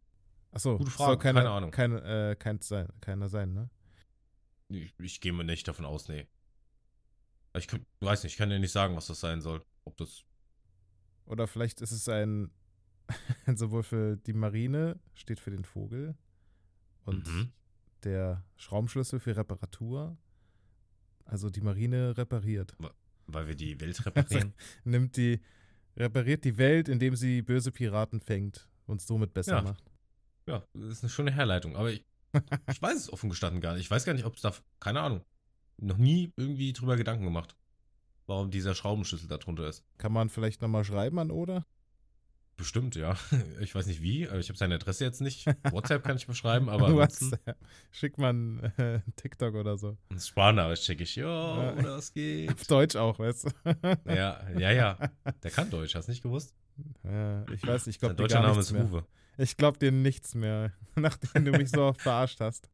Achso, 0.52 0.78
Gute 0.78 0.90
soll 0.92 0.98
Frage, 1.08 1.20
keiner, 1.20 1.42
keine 1.42 1.52
Ahnung. 1.54 1.72
Kein, 1.72 1.92
äh, 1.98 2.36
kein 2.38 2.60
sein, 2.62 2.88
keiner 3.02 3.30
sein, 3.30 3.54
ne? 3.54 3.70
Ich, 4.70 4.94
ich 5.00 5.22
gehe 5.22 5.34
mir 5.34 5.44
nicht 5.44 5.68
davon 5.68 5.86
aus, 5.86 6.08
nee. 6.08 6.28
Ich 7.56 7.68
kann, 7.68 7.86
weiß 8.02 8.24
nicht, 8.24 8.34
ich 8.34 8.38
kann 8.38 8.50
dir 8.50 8.60
nicht 8.60 8.72
sagen, 8.72 8.96
was 8.96 9.08
das 9.08 9.20
sein 9.20 9.42
soll. 9.42 9.64
Ob 9.86 9.98
das. 9.98 10.24
Oder 11.26 11.48
vielleicht 11.48 11.82
ist 11.82 11.92
es 11.92 12.08
ein, 12.10 12.52
sowohl 13.56 13.84
für 13.84 14.18
die 14.18 14.34
Marine, 14.34 15.00
steht 15.14 15.40
für 15.40 15.52
den 15.52 15.66
Vogel, 15.66 16.16
und 17.06 17.26
Mhm. 17.28 17.52
der 18.04 18.44
Schraubenschlüssel 18.58 19.20
für 19.20 19.36
Reparatur. 19.36 20.18
Also 21.26 21.50
die 21.50 21.62
Marine 21.62 22.18
repariert. 22.18 22.76
Weil 23.28 23.48
wir 23.48 23.56
die 23.56 23.80
Welt 23.82 24.06
reparieren. 24.06 24.54
Nimmt 24.84 25.18
die, 25.18 25.42
repariert 25.96 26.44
die 26.46 26.58
Welt, 26.58 26.88
indem 26.90 27.16
sie 27.16 27.42
böse 27.42 27.72
Piraten 27.72 28.20
fängt 28.22 28.68
und 28.86 29.02
es 29.02 29.08
somit 29.08 29.34
besser 29.34 29.58
Ja. 29.58 29.62
macht. 29.62 29.84
Ja, 30.48 30.64
das 30.74 30.90
ist 30.90 31.04
eine 31.04 31.10
schöne 31.10 31.32
Herleitung. 31.32 31.76
Aber 31.76 31.92
ich, 31.92 32.04
ich 32.72 32.82
weiß 32.82 32.96
es 32.98 33.12
offen 33.14 33.30
gestanden 33.30 33.62
gar 33.62 33.74
nicht. 33.74 33.84
Ich 33.84 33.92
weiß 33.92 34.06
gar 34.06 34.14
nicht, 34.14 34.26
ob 34.26 34.36
es 34.36 34.42
da. 34.42 34.54
Keine 34.80 35.02
Ahnung. 35.02 35.24
Noch 35.78 35.98
nie 35.98 36.32
irgendwie 36.36 36.74
drüber 36.74 36.96
Gedanken 36.98 37.24
gemacht. 37.24 37.56
Warum 38.26 38.50
dieser 38.52 38.76
Schraubenschlüssel 38.76 39.30
da 39.30 39.38
drunter 39.38 39.68
ist. 39.68 39.84
Kann 39.98 40.12
man 40.12 40.30
vielleicht 40.30 40.62
nochmal 40.62 40.84
schreiben 40.84 41.20
an 41.20 41.32
Oder? 41.32 41.66
Bestimmt, 42.58 42.96
ja. 42.96 43.16
Ich 43.62 43.76
weiß 43.76 43.86
nicht 43.86 44.02
wie, 44.02 44.28
aber 44.28 44.40
ich 44.40 44.50
habe 44.50 44.58
seine 44.58 44.76
Adresse 44.76 45.06
jetzt 45.06 45.22
nicht. 45.22 45.46
WhatsApp 45.72 46.04
kann 46.04 46.18
ich 46.18 46.26
beschreiben, 46.26 46.70
aber. 46.70 46.92
WhatsApp. 46.94 47.56
Schickt 47.92 48.18
man 48.18 48.64
äh, 48.78 49.02
TikTok 49.16 49.54
oder 49.54 49.78
so. 49.78 49.96
Ein 50.10 50.20
Sprachnachricht 50.20 50.84
schicke 50.84 51.04
ich. 51.04 51.16
Ja, 51.16 51.28
Ja. 51.28 51.74
oder 51.74 51.98
was 51.98 52.12
geht? 52.12 52.52
Auf 52.52 52.66
Deutsch 52.66 52.96
auch, 52.96 53.20
weißt 53.20 53.46
du? 53.46 53.50
Ja, 54.08 54.50
ja, 54.58 54.72
ja. 54.72 54.98
Der 55.44 55.52
kann 55.52 55.70
Deutsch, 55.70 55.94
hast 55.94 56.08
du 56.08 56.12
nicht 56.12 56.24
gewusst? 56.24 56.56
Ja, 57.04 57.46
ich 57.52 57.66
weiß, 57.66 57.88
ich 57.88 58.00
Sein 58.00 58.16
glaube 58.16 58.28
dir 58.28 58.34
gar 58.34 58.42
Name 58.42 58.56
nichts 58.56 58.68
ist 58.68 58.74
mehr. 58.74 58.86
Uwe. 58.86 59.06
Ich 59.38 59.58
glaube 59.58 59.78
dir 59.78 59.92
nichts 59.92 60.36
mehr, 60.36 60.74
nachdem 60.96 61.46
du 61.46 61.52
mich 61.52 61.70
so 61.70 61.84
oft 61.84 62.02
verarscht 62.02 62.40
hast. 62.40 62.70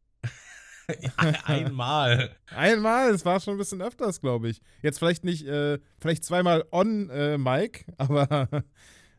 Einmal. 1.45 2.35
Einmal, 2.47 3.09
es 3.11 3.23
war 3.25 3.39
schon 3.39 3.55
ein 3.55 3.57
bisschen 3.57 3.81
öfters, 3.81 4.19
glaube 4.21 4.49
ich. 4.49 4.61
Jetzt 4.81 4.99
vielleicht 4.99 5.23
nicht, 5.23 5.45
äh, 5.45 5.79
vielleicht 5.99 6.23
zweimal 6.25 6.65
on 6.71 7.09
äh, 7.09 7.37
Mic, 7.37 7.85
aber 7.97 8.63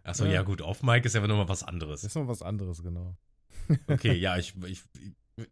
Achso, 0.03 0.25
Ja. 0.27 0.33
ja. 0.33 0.43
gut, 0.43 0.61
auf 0.61 0.83
Mike 0.83 1.07
ist 1.07 1.15
ja 1.15 1.27
nochmal 1.27 1.49
was 1.49 1.63
anderes. 1.63 2.05
ist 2.05 2.15
noch 2.15 2.29
was 2.29 2.43
anderes, 2.43 2.83
genau. 2.83 3.17
Okay, 3.87 4.13
ja, 4.13 4.37
ich, 4.37 4.55
ich, 4.67 4.83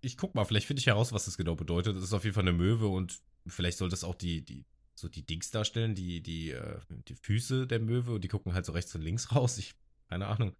ich 0.02 0.16
guck 0.18 0.34
mal, 0.34 0.44
vielleicht 0.44 0.66
finde 0.66 0.80
ich 0.80 0.86
heraus, 0.86 1.12
was 1.12 1.24
das 1.24 1.38
genau 1.38 1.54
bedeutet. 1.54 1.96
Das 1.96 2.04
ist 2.04 2.12
auf 2.12 2.24
jeden 2.24 2.34
Fall 2.34 2.44
eine 2.44 2.52
Möwe 2.52 2.88
und 2.88 3.20
vielleicht 3.46 3.78
soll 3.78 3.88
das 3.88 4.04
auch 4.04 4.14
die, 4.14 4.44
die, 4.44 4.66
so 4.94 5.08
die 5.08 5.24
Dings 5.24 5.50
darstellen, 5.50 5.94
die, 5.94 6.22
die, 6.22 6.50
äh, 6.50 6.80
die 7.08 7.14
Füße 7.14 7.66
der 7.66 7.80
Möwe 7.80 8.12
und 8.12 8.22
die 8.22 8.28
gucken 8.28 8.54
halt 8.54 8.66
so 8.66 8.72
rechts 8.72 8.94
und 8.94 9.02
links 9.02 9.32
raus. 9.34 9.58
Ich, 9.58 9.74
keine 10.08 10.26
Ahnung. 10.26 10.54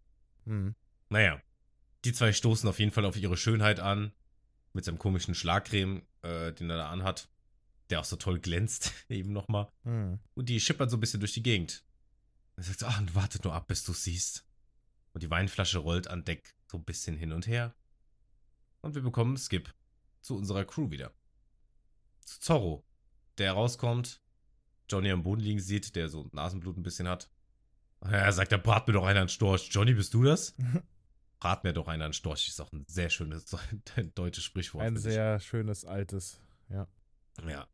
Hm. 0.44 0.74
Naja, 1.08 1.40
die 2.04 2.12
zwei 2.12 2.32
stoßen 2.32 2.68
auf 2.68 2.78
jeden 2.78 2.92
Fall 2.92 3.04
auf 3.04 3.16
ihre 3.16 3.36
Schönheit 3.36 3.80
an. 3.80 4.12
Mit 4.74 4.86
seinem 4.86 4.98
komischen 4.98 5.34
Schlagcreme, 5.34 6.02
äh, 6.22 6.52
den 6.52 6.70
er 6.70 6.78
da 6.78 6.90
anhat. 6.90 7.28
Der 7.90 8.00
auch 8.00 8.04
so 8.04 8.16
toll 8.16 8.40
glänzt, 8.40 8.92
eben 9.08 9.32
nochmal. 9.32 9.70
Hm. 9.84 10.18
Und 10.34 10.48
die 10.48 10.60
schippert 10.60 10.90
so 10.90 10.96
ein 10.96 11.00
bisschen 11.00 11.20
durch 11.20 11.34
die 11.34 11.42
Gegend. 11.42 11.84
Er 12.56 12.62
sagt 12.62 12.80
so, 12.80 12.86
ach, 12.86 13.02
wartet 13.12 13.44
nur 13.44 13.52
ab, 13.52 13.66
bis 13.68 13.84
du 13.84 13.92
siehst. 13.92 14.46
Und 15.12 15.22
die 15.22 15.30
Weinflasche 15.30 15.78
rollt 15.78 16.08
an 16.08 16.24
Deck 16.24 16.54
so 16.70 16.78
ein 16.78 16.84
bisschen 16.84 17.16
hin 17.16 17.32
und 17.32 17.46
her. 17.46 17.74
Und 18.80 18.94
wir 18.94 19.02
bekommen 19.02 19.36
Skip 19.36 19.74
zu 20.22 20.36
unserer 20.36 20.64
Crew 20.64 20.90
wieder. 20.90 21.12
Zu 22.24 22.40
Zorro, 22.40 22.84
der 23.38 23.52
rauskommt, 23.52 24.22
Johnny 24.88 25.10
am 25.10 25.22
Boden 25.22 25.40
liegen 25.40 25.60
sieht, 25.60 25.96
der 25.96 26.08
so 26.08 26.28
Nasenblut 26.32 26.76
ein 26.76 26.82
bisschen 26.82 27.08
hat. 27.08 27.30
Er 28.00 28.32
sagt, 28.32 28.52
da 28.52 28.56
brat 28.56 28.88
mir 28.88 28.94
doch 28.94 29.04
einer 29.04 29.20
einen 29.20 29.28
Storch. 29.28 29.68
Johnny, 29.70 29.94
bist 29.94 30.12
du 30.12 30.24
das? 30.24 30.54
Brat 31.38 31.64
mir 31.64 31.72
doch 31.72 31.88
einer 31.88 32.04
einen 32.04 32.12
Storch. 32.12 32.48
Ist 32.48 32.60
auch 32.60 32.72
ein 32.72 32.84
sehr 32.86 33.10
schönes 33.10 33.46
deutsches 34.14 34.44
Sprichwort. 34.44 34.84
Ein 34.84 34.94
finde 34.94 35.08
ich. 35.08 35.14
sehr 35.14 35.40
schönes 35.40 35.84
altes. 35.84 36.40
Ja. 36.68 36.88
Ja. 37.46 37.66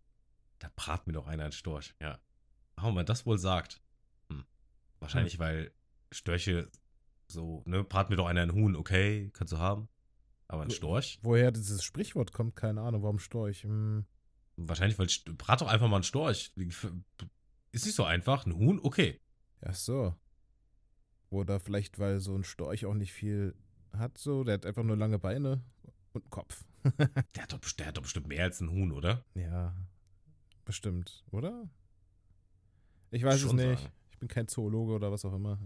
Da 0.58 0.70
brat 0.74 1.06
mir 1.06 1.12
doch 1.14 1.26
einer 1.26 1.44
einen 1.44 1.52
Storch. 1.52 1.94
Ja. 2.00 2.18
Warum 2.76 2.94
man 2.94 3.06
das 3.06 3.26
wohl 3.26 3.38
sagt? 3.38 3.80
Hm. 4.30 4.44
Wahrscheinlich, 5.00 5.38
weil 5.38 5.72
Störche 6.12 6.70
so, 7.26 7.62
ne, 7.66 7.84
brat 7.84 8.10
mir 8.10 8.16
doch 8.16 8.26
einer 8.26 8.42
einen 8.42 8.52
Huhn, 8.52 8.76
okay, 8.76 9.30
kannst 9.32 9.52
du 9.52 9.58
haben. 9.58 9.88
Aber 10.46 10.62
ein 10.62 10.70
Storch? 10.70 11.18
Woher 11.22 11.52
dieses 11.52 11.84
Sprichwort 11.84 12.32
kommt, 12.32 12.56
keine 12.56 12.80
Ahnung. 12.80 13.02
Warum 13.02 13.18
Storch? 13.18 13.64
Hm. 13.64 14.06
Wahrscheinlich, 14.60 14.98
weil 14.98 15.06
brat 15.34 15.60
doch 15.60 15.68
einfach 15.68 15.88
mal 15.88 15.96
einen 15.96 16.02
Storch. 16.02 16.52
Ist 17.70 17.86
nicht 17.86 17.94
so 17.94 18.04
einfach. 18.04 18.44
Ein 18.44 18.56
Huhn, 18.56 18.80
okay. 18.82 19.20
Ach 19.60 19.74
so. 19.74 20.14
Oder 21.30 21.60
vielleicht, 21.60 21.98
weil 21.98 22.18
so 22.18 22.34
ein 22.34 22.42
Storch 22.42 22.84
auch 22.86 22.94
nicht 22.94 23.12
viel 23.12 23.54
hat, 23.92 24.18
so. 24.18 24.42
Der 24.42 24.54
hat 24.54 24.66
einfach 24.66 24.82
nur 24.82 24.96
lange 24.96 25.18
Beine 25.18 25.62
und 26.12 26.24
einen 26.24 26.30
Kopf. 26.30 26.64
Der 27.36 27.42
hat, 27.42 27.52
doch, 27.52 27.60
der 27.72 27.86
hat 27.86 27.96
doch 27.96 28.02
bestimmt 28.02 28.28
mehr 28.28 28.44
als 28.44 28.60
ein 28.60 28.70
Huhn, 28.70 28.92
oder? 28.92 29.24
Ja, 29.34 29.74
bestimmt, 30.64 31.24
oder? 31.32 31.68
Ich 33.10 33.22
weiß 33.22 33.34
es 33.34 33.40
Schon 33.42 33.56
nicht. 33.56 33.80
sagen. 33.80 33.92
Ich 34.10 34.18
bin 34.18 34.28
kein 34.28 34.48
Zoologe 34.48 34.92
oder 34.92 35.12
was 35.12 35.24
auch 35.24 35.34
immer. 35.34 35.58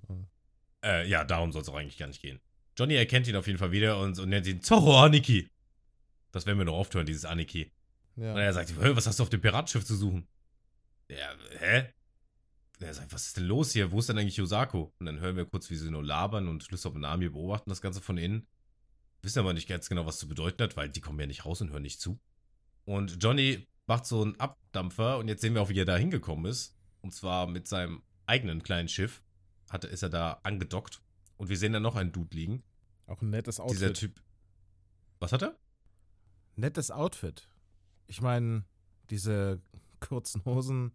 Äh, 0.84 1.08
ja, 1.08 1.24
darum 1.24 1.52
soll 1.52 1.62
es 1.62 1.68
auch 1.68 1.74
eigentlich 1.76 1.98
gar 1.98 2.08
nicht 2.08 2.20
gehen. 2.22 2.40
Johnny 2.76 2.94
erkennt 2.94 3.28
ihn 3.28 3.36
auf 3.36 3.46
jeden 3.46 3.58
Fall 3.58 3.72
wieder 3.72 4.00
und, 4.00 4.18
und 4.18 4.28
nennt 4.30 4.46
ihn 4.46 4.62
Zorro 4.62 4.98
Aniki. 5.00 5.48
Das 6.32 6.46
werden 6.46 6.58
wir 6.58 6.64
noch 6.64 6.78
oft 6.78 6.94
hören, 6.94 7.06
dieses 7.06 7.24
Aniki. 7.24 7.70
Und 8.16 8.24
Ja. 8.24 8.38
er 8.38 8.52
sagt, 8.52 8.70
"Hä, 8.70 8.90
was 8.94 9.06
hast 9.06 9.18
du 9.18 9.22
auf 9.22 9.30
dem 9.30 9.40
Piratschiff 9.40 9.84
zu 9.84 9.96
suchen? 9.96 10.28
Ja, 11.08 11.34
hä? 11.58 11.92
Und 12.78 12.86
er 12.86 12.94
sagt, 12.94 13.12
was 13.12 13.26
ist 13.26 13.36
denn 13.36 13.44
los 13.44 13.72
hier? 13.72 13.92
Wo 13.92 14.00
ist 14.00 14.08
denn 14.08 14.18
eigentlich 14.18 14.36
Yosako? 14.36 14.92
Und 14.98 15.06
dann 15.06 15.20
hören 15.20 15.36
wir 15.36 15.46
kurz, 15.46 15.70
wie 15.70 15.76
sie 15.76 15.90
nur 15.90 16.04
labern 16.04 16.48
und 16.48 16.68
Lysop 16.70 16.94
und 16.94 17.02
Nami 17.02 17.28
beobachten 17.28 17.70
das 17.70 17.80
Ganze 17.80 18.00
von 18.00 18.18
innen. 18.18 18.46
Wissen 19.22 19.38
aber 19.38 19.52
nicht 19.52 19.68
ganz 19.68 19.88
genau, 19.88 20.04
was 20.04 20.18
zu 20.18 20.26
bedeuten 20.26 20.62
hat, 20.62 20.76
weil 20.76 20.88
die 20.88 21.00
kommen 21.00 21.20
ja 21.20 21.26
nicht 21.26 21.44
raus 21.44 21.60
und 21.60 21.70
hören 21.70 21.82
nicht 21.82 22.00
zu. 22.00 22.18
Und 22.84 23.22
Johnny 23.22 23.68
macht 23.86 24.04
so 24.06 24.22
einen 24.22 24.38
Abdampfer 24.40 25.18
und 25.18 25.28
jetzt 25.28 25.42
sehen 25.42 25.54
wir 25.54 25.62
auch, 25.62 25.68
wie 25.68 25.78
er 25.78 25.84
da 25.84 25.96
hingekommen 25.96 26.50
ist. 26.50 26.76
Und 27.02 27.12
zwar 27.14 27.46
mit 27.46 27.68
seinem 27.68 28.02
eigenen 28.26 28.62
kleinen 28.62 28.88
Schiff 28.88 29.22
hatte, 29.70 29.86
ist 29.86 30.02
er 30.02 30.08
da 30.10 30.40
angedockt. 30.42 31.00
Und 31.36 31.48
wir 31.48 31.56
sehen 31.56 31.72
da 31.72 31.80
noch 31.80 31.94
einen 31.96 32.10
Dude 32.12 32.36
liegen. 32.36 32.64
Auch 33.06 33.22
ein 33.22 33.30
nettes 33.30 33.60
Outfit. 33.60 33.76
Dieser 33.80 33.92
Typ. 33.92 34.20
Was 35.20 35.32
hat 35.32 35.42
er? 35.42 35.56
Nettes 36.56 36.90
Outfit. 36.90 37.48
Ich 38.12 38.20
meine, 38.20 38.62
diese 39.08 39.62
kurzen 39.98 40.44
Hosen, 40.44 40.92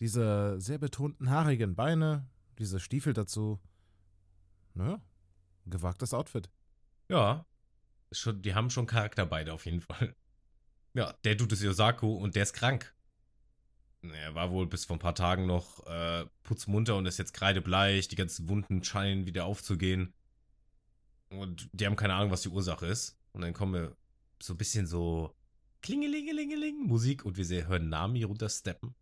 diese 0.00 0.60
sehr 0.60 0.76
betonten 0.76 1.30
haarigen 1.30 1.74
Beine, 1.74 2.28
diese 2.58 2.78
Stiefel 2.78 3.14
dazu. 3.14 3.58
Naja, 4.74 5.00
gewagtes 5.64 6.12
Outfit. 6.12 6.50
Ja. 7.08 7.46
Schon, 8.12 8.42
die 8.42 8.54
haben 8.54 8.68
schon 8.68 8.84
Charakter 8.84 9.24
beide 9.24 9.54
auf 9.54 9.64
jeden 9.64 9.80
Fall. 9.80 10.14
Ja, 10.92 11.14
der 11.24 11.36
Dude 11.36 11.54
ist 11.54 11.62
Yosaku 11.62 12.12
und 12.12 12.34
der 12.34 12.42
ist 12.42 12.52
krank. 12.52 12.94
Er 14.02 14.34
war 14.34 14.50
wohl 14.50 14.66
bis 14.66 14.84
vor 14.84 14.96
ein 14.96 15.00
paar 15.00 15.14
Tagen 15.14 15.46
noch 15.46 15.86
äh, 15.86 16.26
putzmunter 16.42 16.96
und 16.96 17.06
ist 17.06 17.18
jetzt 17.18 17.32
kreidebleich. 17.32 18.08
Die 18.08 18.16
ganzen 18.16 18.46
Wunden 18.46 18.84
scheinen 18.84 19.24
wieder 19.24 19.46
aufzugehen. 19.46 20.12
Und 21.30 21.70
die 21.72 21.86
haben 21.86 21.96
keine 21.96 22.12
Ahnung, 22.12 22.30
was 22.30 22.42
die 22.42 22.50
Ursache 22.50 22.84
ist. 22.84 23.18
Und 23.32 23.40
dann 23.40 23.54
kommen 23.54 23.72
wir 23.72 23.96
so 24.38 24.52
ein 24.52 24.58
bisschen 24.58 24.86
so 24.86 25.34
Klingelingelingeling 25.82 26.86
Musik 26.86 27.24
und 27.24 27.36
wir 27.36 27.44
sehen, 27.44 27.68
hören 27.68 27.88
Nami 27.88 28.24
runtersteppen. 28.24 28.94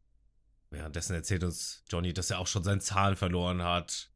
Währenddessen 0.70 1.14
erzählt 1.14 1.44
uns 1.44 1.84
Johnny, 1.88 2.12
dass 2.12 2.30
er 2.30 2.38
auch 2.38 2.46
schon 2.46 2.64
seinen 2.64 2.80
Zahn 2.80 3.16
verloren 3.16 3.62
hat. 3.62 4.10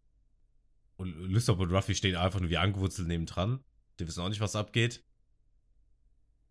Und 0.96 1.14
Lysop 1.30 1.58
und 1.60 1.72
Ruffy 1.72 1.94
stehen 1.94 2.16
einfach 2.16 2.40
nur 2.40 2.50
wie 2.50 2.58
angewurzelt 2.58 3.08
nebendran. 3.08 3.64
Die 3.98 4.06
wissen 4.06 4.20
auch 4.20 4.28
nicht, 4.28 4.40
was 4.40 4.56
abgeht. 4.56 5.02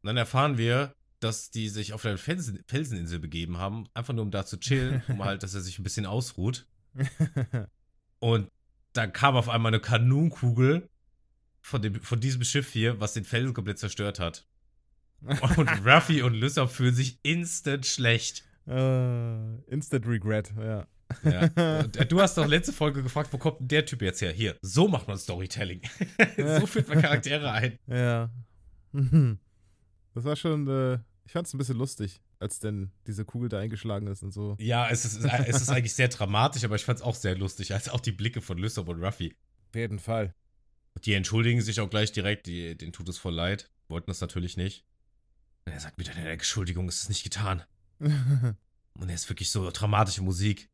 Und 0.01 0.07
dann 0.07 0.17
erfahren 0.17 0.57
wir, 0.57 0.95
dass 1.19 1.51
die 1.51 1.69
sich 1.69 1.93
auf 1.93 2.05
eine 2.05 2.17
Felsen 2.17 2.63
Felseninsel 2.67 3.19
begeben 3.19 3.57
haben, 3.57 3.87
einfach 3.93 4.13
nur 4.13 4.23
um 4.23 4.31
da 4.31 4.45
zu 4.45 4.57
chillen, 4.57 5.03
um 5.09 5.23
halt, 5.23 5.43
dass 5.43 5.53
er 5.53 5.61
sich 5.61 5.77
ein 5.77 5.83
bisschen 5.83 6.05
ausruht. 6.05 6.65
Und 8.19 8.49
dann 8.93 9.13
kam 9.13 9.35
auf 9.35 9.49
einmal 9.49 9.71
eine 9.71 9.81
Kanonkugel 9.81 10.89
von, 11.61 11.81
dem, 11.81 12.01
von 12.01 12.19
diesem 12.19 12.43
Schiff 12.43 12.71
hier, 12.71 12.99
was 12.99 13.13
den 13.13 13.25
Felsen 13.25 13.53
komplett 13.53 13.79
zerstört 13.79 14.19
hat. 14.19 14.47
Und 15.57 15.69
Ruffy 15.85 16.21
und 16.21 16.33
Lysop 16.33 16.69
fühlen 16.69 16.95
sich 16.95 17.19
instant 17.23 17.85
schlecht. 17.85 18.45
äh, 18.67 19.55
Instant 19.71 20.05
Regret, 20.07 20.51
ja. 20.57 20.87
Ja. 21.23 21.43
Äh, 21.83 22.05
Du 22.05 22.21
hast 22.21 22.37
doch 22.37 22.47
letzte 22.47 22.71
Folge 22.71 23.01
gefragt, 23.03 23.33
wo 23.33 23.37
kommt 23.37 23.59
denn 23.61 23.67
der 23.67 23.85
Typ 23.85 24.01
jetzt 24.01 24.21
her? 24.21 24.31
Hier, 24.31 24.55
so 24.61 24.87
macht 24.87 25.07
man 25.07 25.17
Storytelling. 25.17 25.81
so 26.59 26.65
führt 26.67 26.87
man 26.87 27.01
Charaktere 27.01 27.51
ein. 27.51 27.79
Ja. 27.87 28.29
Das 30.13 30.23
war 30.23 30.35
schon, 30.35 30.67
äh, 30.67 30.99
ich 31.25 31.31
fand 31.31 31.47
es 31.47 31.53
ein 31.53 31.57
bisschen 31.57 31.77
lustig, 31.77 32.21
als 32.39 32.59
denn 32.59 32.91
diese 33.07 33.25
Kugel 33.25 33.49
da 33.49 33.59
eingeschlagen 33.59 34.07
ist 34.07 34.23
und 34.23 34.31
so. 34.31 34.55
Ja, 34.59 34.89
es 34.89 35.05
ist, 35.05 35.23
es 35.23 35.61
ist 35.61 35.69
eigentlich 35.69 35.93
sehr 35.93 36.07
dramatisch, 36.07 36.63
aber 36.63 36.75
ich 36.75 36.85
fand 36.85 36.99
es 36.99 37.03
auch 37.03 37.15
sehr 37.15 37.35
lustig, 37.37 37.73
als 37.73 37.89
auch 37.89 37.99
die 37.99 38.11
Blicke 38.11 38.41
von 38.41 38.57
Lysop 38.57 38.87
und 38.87 39.03
Ruffy. 39.03 39.35
Auf 39.69 39.75
jeden 39.75 39.99
Fall. 39.99 40.33
Die 41.05 41.13
entschuldigen 41.13 41.61
sich 41.61 41.79
auch 41.79 41.89
gleich 41.89 42.11
direkt, 42.11 42.47
die, 42.47 42.75
denen 42.77 42.93
tut 42.93 43.07
es 43.09 43.17
voll 43.17 43.33
leid. 43.33 43.69
Wollten 43.87 44.07
das 44.11 44.21
natürlich 44.21 44.57
nicht. 44.57 44.85
Und 45.69 45.75
er 45.75 45.81
sagt 45.81 45.99
mit 45.99 46.09
einer 46.09 46.31
Entschuldigung, 46.31 46.89
ist 46.89 47.03
es 47.03 47.09
nicht 47.09 47.23
getan. 47.23 47.63
Und 47.99 49.07
er 49.07 49.13
ist 49.13 49.29
wirklich 49.29 49.51
so 49.51 49.69
dramatische 49.69 50.23
Musik. 50.23 50.67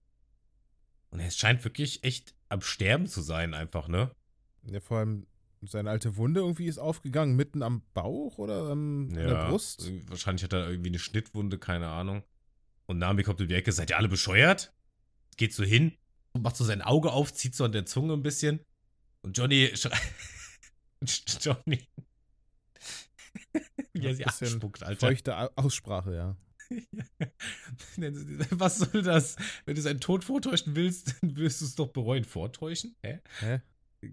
Und 1.10 1.20
er 1.20 1.30
scheint 1.32 1.66
wirklich 1.66 2.06
echt 2.06 2.34
am 2.48 2.62
Sterben 2.62 3.06
zu 3.06 3.22
sein, 3.22 3.54
einfach, 3.54 3.90
ne? 3.90 4.16
ja, 4.64 4.80
vor 4.80 5.00
allem, 5.00 5.28
seine 5.64 5.90
alte 5.90 6.16
Wunde 6.16 6.40
irgendwie 6.40 6.68
ist 6.68 6.78
aufgegangen, 6.78 7.36
mitten 7.36 7.62
am 7.62 7.84
Bauch 7.94 8.38
oder 8.38 8.72
ähm, 8.72 9.10
an 9.12 9.16
der 9.16 9.50
Brust. 9.50 9.92
Wahrscheinlich 10.08 10.46
hat 10.46 10.54
er 10.54 10.70
irgendwie 10.70 10.92
eine 10.92 11.00
Schnittwunde, 11.00 11.60
keine 11.60 11.90
Ahnung. 11.90 12.24
Und 12.86 12.98
Nami 12.98 13.24
kommt 13.24 13.42
um 13.42 13.50
die 13.50 13.56
Ecke, 13.56 13.74
seid 13.74 13.90
ihr 13.90 13.98
alle 13.98 14.08
bescheuert? 14.08 14.74
Geht 15.36 15.54
so 15.54 15.66
hin, 15.66 15.98
macht 16.40 16.56
so 16.56 16.64
sein 16.64 16.82
Auge 16.82 17.12
auf, 17.12 17.34
zieht 17.34 17.54
so 17.54 17.66
an 17.66 17.74
der 17.74 17.86
Zunge 17.86 18.14
ein 18.14 18.24
bisschen. 18.24 18.62
Und 19.24 19.38
Johnny 19.38 19.74
Johnny. 21.42 21.86
Er 23.94 24.16
sie 24.16 24.26
abspuckt, 24.26 24.84
Alter. 24.84 25.08
Feuchte 25.08 25.58
Aussprache, 25.58 26.16
ja. 26.16 26.38
Was 28.52 28.80
soll 28.80 29.04
das? 29.04 29.36
Wenn 29.66 29.76
du 29.76 29.82
seinen 29.82 30.00
Tod 30.00 30.24
vortäuschen 30.24 30.76
willst, 30.76 31.16
dann 31.22 31.36
wirst 31.38 31.62
du 31.62 31.66
es 31.66 31.76
doch 31.76 31.88
bereuen. 31.88 32.24
Vortäuschen? 32.24 32.96
Hä? 33.02 33.20
Hä? 33.40 33.62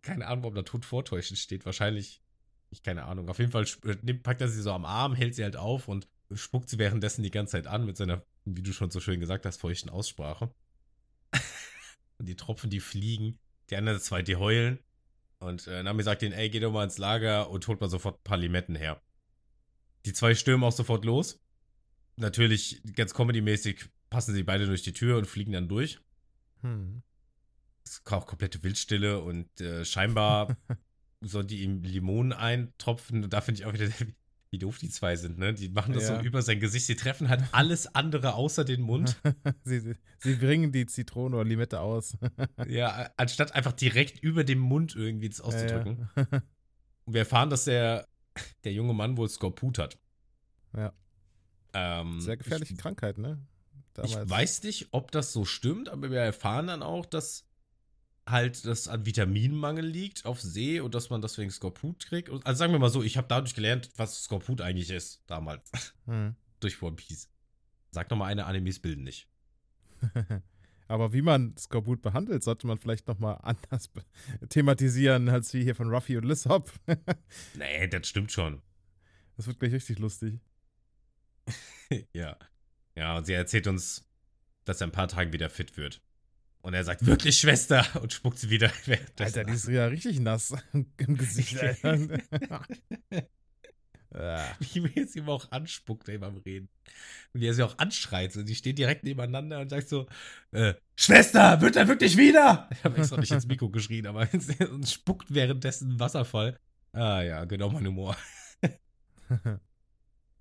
Keine 0.02 0.26
Ahnung, 0.26 0.44
warum 0.44 0.54
da 0.54 0.62
Tod 0.62 0.84
vortäuschen 0.84 1.36
steht. 1.36 1.66
Wahrscheinlich, 1.66 2.22
ich 2.70 2.82
keine 2.82 3.04
Ahnung. 3.04 3.28
Auf 3.28 3.38
jeden 3.38 3.50
Fall 3.50 3.66
packt 4.22 4.40
er 4.40 4.48
sie 4.48 4.62
so 4.62 4.72
am 4.72 4.84
Arm, 4.84 5.14
hält 5.14 5.34
sie 5.34 5.44
halt 5.44 5.56
auf 5.56 5.88
und 5.88 6.08
spuckt 6.34 6.68
sie 6.68 6.78
währenddessen 6.78 7.22
die 7.22 7.30
ganze 7.30 7.52
Zeit 7.52 7.66
an 7.66 7.84
mit 7.84 7.96
seiner, 7.96 8.24
wie 8.44 8.62
du 8.62 8.72
schon 8.72 8.90
so 8.90 9.00
schön 9.00 9.20
gesagt 9.20 9.46
hast, 9.46 9.60
feuchten 9.60 9.90
Aussprache. 9.90 10.54
und 12.18 12.28
die 12.28 12.36
Tropfen, 12.36 12.70
die 12.70 12.80
fliegen. 12.80 13.38
Die 13.70 13.76
anderen 13.76 14.00
zwei, 14.00 14.22
die 14.22 14.36
heulen. 14.36 14.78
Und 15.38 15.66
äh, 15.66 15.82
Nami 15.82 16.02
sagt 16.02 16.22
ihnen, 16.22 16.32
ey, 16.32 16.50
geh 16.50 16.60
doch 16.60 16.72
mal 16.72 16.84
ins 16.84 16.98
Lager 16.98 17.50
und 17.50 17.66
holt 17.66 17.80
mal 17.80 17.90
sofort 17.90 18.20
ein 18.20 18.24
paar 18.24 18.36
Limetten 18.38 18.76
her. 18.76 19.00
Die 20.04 20.12
zwei 20.12 20.34
stürmen 20.34 20.64
auch 20.64 20.72
sofort 20.72 21.04
los 21.04 21.42
natürlich 22.16 22.82
ganz 22.94 23.14
comedy-mäßig 23.14 23.88
passen 24.10 24.34
sie 24.34 24.42
beide 24.42 24.66
durch 24.66 24.82
die 24.82 24.92
Tür 24.92 25.18
und 25.18 25.26
fliegen 25.26 25.52
dann 25.52 25.68
durch. 25.68 26.00
Hm. 26.62 27.02
Es 27.84 27.92
ist 27.98 28.12
auch 28.12 28.26
komplette 28.26 28.62
Wildstille 28.62 29.20
und 29.20 29.60
äh, 29.60 29.84
scheinbar 29.84 30.56
soll 31.20 31.44
die 31.44 31.62
ihm 31.62 31.82
Limonen 31.82 32.32
eintropfen. 32.32 33.24
Und 33.24 33.32
da 33.32 33.40
finde 33.40 33.60
ich 33.60 33.66
auch 33.66 33.72
wieder, 33.72 33.88
wie 34.50 34.58
doof 34.58 34.78
die 34.78 34.90
zwei 34.90 35.16
sind, 35.16 35.38
ne? 35.38 35.54
Die 35.54 35.70
machen 35.70 35.94
das 35.94 36.08
ja. 36.08 36.18
so 36.18 36.24
über 36.24 36.42
sein 36.42 36.60
Gesicht. 36.60 36.86
Sie 36.86 36.94
treffen 36.94 37.28
halt 37.28 37.42
alles 37.52 37.92
andere 37.94 38.34
außer 38.34 38.64
den 38.64 38.82
Mund. 38.82 39.20
sie, 39.64 39.94
sie 40.18 40.34
bringen 40.36 40.72
die 40.72 40.86
Zitrone 40.86 41.36
oder 41.36 41.44
Limette 41.44 41.80
aus. 41.80 42.16
ja, 42.68 43.10
anstatt 43.16 43.54
einfach 43.54 43.72
direkt 43.72 44.22
über 44.22 44.44
dem 44.44 44.58
Mund 44.58 44.94
irgendwie 44.94 45.30
das 45.30 45.40
auszudrücken. 45.40 46.08
Ja, 46.16 46.26
ja. 46.30 46.42
Und 47.04 47.14
wir 47.14 47.20
erfahren, 47.20 47.50
dass 47.50 47.64
der, 47.64 48.06
der 48.64 48.72
junge 48.72 48.94
Mann 48.94 49.16
wohl 49.16 49.28
Skorput 49.28 49.78
hat. 49.78 49.98
Ja. 50.76 50.92
Ähm, 51.74 52.20
Sehr 52.20 52.36
gefährliche 52.36 52.74
ich, 52.74 52.78
Krankheit, 52.78 53.18
ne? 53.18 53.40
Damals. 53.94 54.12
Ich 54.12 54.30
weiß 54.30 54.62
nicht, 54.64 54.88
ob 54.92 55.10
das 55.10 55.32
so 55.32 55.44
stimmt, 55.44 55.88
aber 55.88 56.10
wir 56.10 56.20
erfahren 56.20 56.66
dann 56.66 56.82
auch, 56.82 57.06
dass 57.06 57.46
halt 58.26 58.64
das 58.64 58.88
an 58.88 59.04
Vitaminmangel 59.04 59.84
liegt 59.84 60.24
auf 60.24 60.40
See 60.40 60.80
und 60.80 60.94
dass 60.94 61.10
man 61.10 61.20
deswegen 61.20 61.50
Skorput 61.50 62.06
kriegt. 62.06 62.30
Also 62.30 62.58
sagen 62.58 62.72
wir 62.72 62.78
mal 62.78 62.88
so, 62.88 63.02
ich 63.02 63.16
habe 63.16 63.26
dadurch 63.28 63.54
gelernt, 63.54 63.90
was 63.96 64.24
Skorput 64.24 64.60
eigentlich 64.60 64.90
ist, 64.90 65.22
damals. 65.26 65.70
Hm. 66.06 66.36
Durch 66.60 66.80
One 66.80 66.96
Piece. 66.96 67.28
Sag 67.90 68.10
nochmal 68.10 68.30
eine, 68.30 68.46
Animes 68.46 68.80
bilden 68.80 69.02
nicht. 69.02 69.28
Aber 70.92 71.14
wie 71.14 71.22
man 71.22 71.56
Skorbut 71.56 72.02
behandelt, 72.02 72.42
sollte 72.42 72.66
man 72.66 72.76
vielleicht 72.78 73.08
nochmal 73.08 73.38
anders 73.40 73.88
thematisieren, 74.50 75.30
als 75.30 75.54
wie 75.54 75.62
hier 75.62 75.74
von 75.74 75.88
Ruffy 75.88 76.18
und 76.18 76.24
Lissop. 76.24 76.70
nee, 77.54 77.88
das 77.88 78.06
stimmt 78.06 78.30
schon. 78.30 78.60
Das 79.38 79.46
wird 79.46 79.58
gleich 79.58 79.72
richtig 79.72 79.98
lustig. 79.98 80.38
ja. 82.12 82.36
Ja, 82.94 83.16
und 83.16 83.24
sie 83.24 83.32
erzählt 83.32 83.68
uns, 83.68 84.06
dass 84.66 84.82
er 84.82 84.88
ein 84.88 84.92
paar 84.92 85.08
Tagen 85.08 85.32
wieder 85.32 85.48
fit 85.48 85.78
wird. 85.78 86.02
Und 86.60 86.74
er 86.74 86.84
sagt, 86.84 87.06
wirklich, 87.06 87.38
Schwester? 87.38 87.86
Und 88.02 88.12
spuckt 88.12 88.38
sie 88.38 88.50
wieder. 88.50 88.70
Alter, 89.18 89.44
die 89.44 89.54
ist 89.54 89.68
ja 89.68 89.86
richtig 89.86 90.20
nass 90.20 90.54
im 90.74 91.16
Gesicht. 91.16 91.56
Wie 94.60 94.80
mir 94.80 94.90
jetzt 94.94 95.16
immer 95.16 95.32
auch 95.32 95.50
anspuckt, 95.50 96.08
ey, 96.08 96.18
beim 96.18 96.36
Reden. 96.38 96.68
Und 97.32 97.40
wie 97.40 97.46
er 97.46 97.54
sie 97.54 97.62
auch 97.62 97.78
anschreit. 97.78 98.36
Und 98.36 98.46
die 98.46 98.54
stehen 98.54 98.76
direkt 98.76 99.04
nebeneinander 99.04 99.60
und 99.60 99.70
sagt 99.70 99.88
so, 99.88 100.06
äh, 100.50 100.74
Schwester, 100.96 101.60
wird 101.60 101.76
er 101.76 101.88
wirklich 101.88 102.16
wieder? 102.16 102.68
Ich 102.70 102.84
habe 102.84 102.98
extra 102.98 103.18
nicht 103.18 103.32
ins 103.32 103.46
Mikro 103.46 103.70
geschrien, 103.70 104.06
aber 104.06 104.28
und 104.70 104.88
spuckt 104.88 105.32
währenddessen 105.32 105.98
Wasserfall. 105.98 106.58
Ah 106.92 107.22
ja, 107.22 107.44
genau 107.44 107.70
mein 107.70 107.86
Humor. 107.86 108.16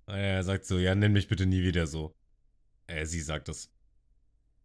Er 0.06 0.42
sagt 0.42 0.66
so, 0.66 0.78
ja, 0.78 0.94
nenn 0.94 1.12
mich 1.12 1.28
bitte 1.28 1.46
nie 1.46 1.62
wieder 1.62 1.86
so. 1.86 2.14
Äh, 2.86 3.06
sie 3.06 3.20
sagt 3.20 3.48
das. 3.48 3.70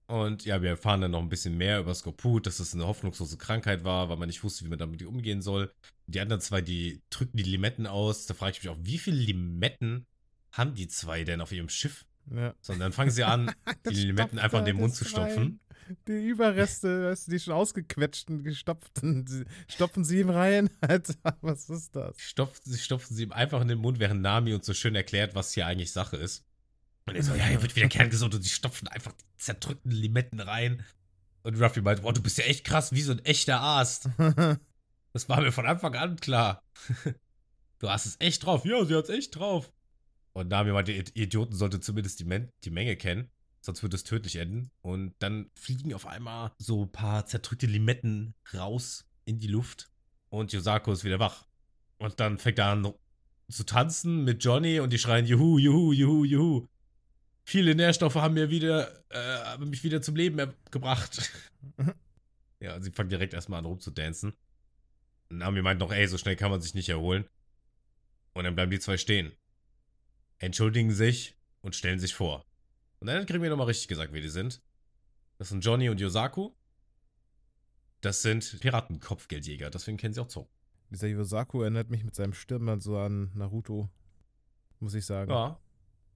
Und 0.08 0.46
ja, 0.46 0.62
wir 0.62 0.70
erfahren 0.70 1.02
dann 1.02 1.12
noch 1.12 1.22
ein 1.22 1.28
bisschen 1.28 1.58
mehr 1.58 1.80
über 1.80 1.94
Skorput, 1.94 2.48
dass 2.48 2.60
es 2.60 2.74
eine 2.74 2.88
hoffnungslose 2.88 3.38
Krankheit 3.38 3.84
war, 3.84 4.08
weil 4.08 4.16
man 4.16 4.28
nicht 4.28 4.44
wusste, 4.44 4.64
wie 4.64 4.70
man 4.70 4.80
damit 4.80 5.04
umgehen 5.04 5.42
soll. 5.42 5.74
Die 6.08 6.22
anderen 6.22 6.42
zwei, 6.42 6.62
die 6.62 7.02
drücken 7.10 7.36
die 7.36 7.44
Limetten 7.44 7.88
aus. 7.88 8.26
Da 8.26 8.34
frage 8.34 8.54
ich 8.54 8.64
mich 8.64 8.70
auch, 8.70 8.78
wie 8.82 8.98
viele 8.98 9.18
Limetten 9.18 10.06
haben 10.54 10.76
die 10.76 10.88
zwei 10.88 11.26
denn 11.26 11.42
auf 11.42 11.52
ihrem 11.52 11.68
Schiff? 11.68 12.06
Ja. 12.34 12.54
Sondern 12.62 12.88
dann 12.88 12.92
fangen 12.94 13.12
sie 13.12 13.26
an, 13.26 13.52
die 13.90 13.96
Limetten 13.96 14.40
einfach 14.40 14.60
in 14.60 14.66
den 14.66 14.78
Mund 14.78 14.96
zu 14.96 15.04
stopfen. 15.04 15.60
Die 16.08 16.28
Überreste, 16.28 17.06
weißt 17.12 17.28
du, 17.28 17.32
die 17.32 17.40
schon 17.40 17.54
ausgequetschten, 17.54 18.44
gestopften, 18.44 19.46
stopfen 19.68 20.06
sie 20.06 20.22
ihm 20.22 20.30
rein. 20.30 20.70
Alter, 20.82 21.16
was 21.42 21.70
ist 21.70 21.96
das? 21.98 22.20
Stopfen, 22.20 22.74
stopfen 22.78 23.14
sie 23.14 23.24
ihm 23.24 23.34
einfach 23.34 23.62
in 23.62 23.68
den 23.68 23.80
Mund, 23.80 24.00
während 24.00 24.22
Nami 24.22 24.54
uns 24.54 24.66
so 24.66 24.74
schön 24.74 24.96
erklärt, 24.96 25.36
was 25.36 25.54
hier 25.54 25.68
eigentlich 25.68 25.92
Sache 25.92 26.16
ist. 26.16 26.46
Und 27.08 27.16
er 27.16 27.24
so, 27.24 27.34
ja, 27.34 27.46
er 27.46 27.62
wird 27.62 27.76
wieder 27.76 27.88
kerngesund 27.88 28.36
und 28.36 28.42
sie 28.42 28.50
stopfen 28.50 28.88
einfach 28.88 29.14
die 29.14 29.38
zerdrückten 29.38 29.92
Limetten 29.92 30.40
rein. 30.40 30.86
Und 31.44 31.60
Ruffy 31.60 31.82
meint, 31.82 32.02
boah, 32.02 32.14
du 32.14 32.22
bist 32.22 32.38
ja 32.38 32.44
echt 32.46 32.66
krass, 32.66 32.92
wie 32.92 33.02
so 33.02 33.14
ein 33.14 33.24
echter 33.26 33.60
Arzt. 33.60 34.10
das 35.14 35.30
war 35.30 35.42
mir 35.42 35.52
von 35.52 35.66
Anfang 35.66 35.96
an 35.96 36.18
klar. 36.18 36.64
du 37.80 37.90
hast 37.90 38.06
es 38.06 38.18
echt 38.20 38.46
drauf. 38.46 38.66
Ja, 38.66 38.84
sie 38.86 38.96
hat 38.96 39.06
es 39.06 39.10
echt 39.10 39.36
drauf. 39.36 39.72
Und 40.34 40.50
Nami 40.50 40.72
meinte, 40.72 40.92
ihr 40.92 41.06
Idioten 41.16 41.56
sollte 41.56 41.80
zumindest 41.80 42.20
die, 42.20 42.26
Men 42.26 42.52
die 42.64 42.70
Menge 42.70 42.96
kennen 42.98 43.32
sonst 43.68 43.84
würde 43.84 43.96
es 43.96 44.04
tödlich 44.04 44.38
enden. 44.38 44.72
Und 44.82 45.14
dann 45.20 45.52
fliegen 45.54 45.94
auf 45.94 46.08
einmal 46.08 46.52
so 46.58 46.86
ein 46.86 46.92
paar 46.92 47.28
zerdrückte 47.28 47.68
Limetten 47.68 48.34
raus 48.54 49.06
in 49.26 49.40
die 49.40 49.48
Luft 49.48 49.92
und 50.30 50.52
Yosako 50.52 50.92
ist 50.92 51.04
wieder 51.04 51.20
wach. 51.20 51.46
Und 52.00 52.20
dann 52.20 52.40
fängt 52.40 52.60
er 52.60 52.68
an 52.68 52.94
zu 53.50 53.64
tanzen 53.66 54.24
mit 54.24 54.44
Johnny 54.44 54.80
und 54.80 54.92
die 54.92 54.98
schreien 54.98 55.26
Juhu, 55.26 55.58
Juhu, 55.58 55.94
Juhu, 55.94 56.26
Juhu. 56.26 56.68
Viele 57.50 57.76
Nährstoffe 57.76 58.16
haben 58.16 58.34
mir 58.34 58.50
wieder, 58.50 58.92
äh, 59.08 59.46
haben 59.46 59.70
mich 59.70 59.82
wieder 59.82 60.02
zum 60.02 60.18
Leben 60.18 60.54
gebracht. 60.70 61.32
ja, 62.60 62.76
und 62.76 62.84
sie 62.84 62.92
fangen 62.92 63.08
direkt 63.08 63.34
erstmal 63.34 63.60
an 63.60 63.66
rumzudancen. 63.66 64.34
Und 65.30 65.38
Nami 65.38 65.62
meint 65.62 65.80
noch, 65.80 65.94
ey, 65.94 66.06
so 66.10 66.18
schnell 66.18 66.36
kann 66.36 66.52
man 66.52 66.60
sich 66.60 66.74
nicht 66.74 66.90
erholen. 66.90 67.24
Und 68.34 68.44
dann 68.44 68.54
bleiben 68.54 68.70
die 68.70 68.82
zwei 68.82 68.98
stehen. 68.98 69.32
Entschuldigen 70.40 70.92
sich 70.92 71.38
und 71.62 71.74
stellen 71.74 72.00
sich 72.00 72.14
vor. 72.16 72.44
Und 73.00 73.08
dann 73.08 73.26
kriegen 73.26 73.42
wir 73.42 73.50
nochmal 73.50 73.68
richtig 73.68 73.88
gesagt, 73.88 74.12
wer 74.12 74.20
die 74.20 74.28
sind. 74.28 74.62
Das 75.38 75.48
sind 75.48 75.64
Johnny 75.64 75.88
und 75.88 76.02
Yosaku. 76.02 76.52
Das 78.02 78.24
sind 78.24 78.60
Piratenkopfgeldjäger, 78.60 79.70
deswegen 79.70 79.96
kennen 79.96 80.14
sie 80.14 80.20
auch 80.20 80.28
Zorro. 80.28 80.50
Dieser 80.90 81.08
Yosaku 81.08 81.62
erinnert 81.62 81.90
mich 81.90 82.04
mit 82.04 82.14
seinem 82.14 82.34
Stirnband 82.34 82.84
so 82.84 82.98
an 82.98 83.32
Naruto, 83.36 83.90
muss 84.82 84.94
ich 84.96 85.06
sagen. 85.06 85.32
Ja, 85.32 85.62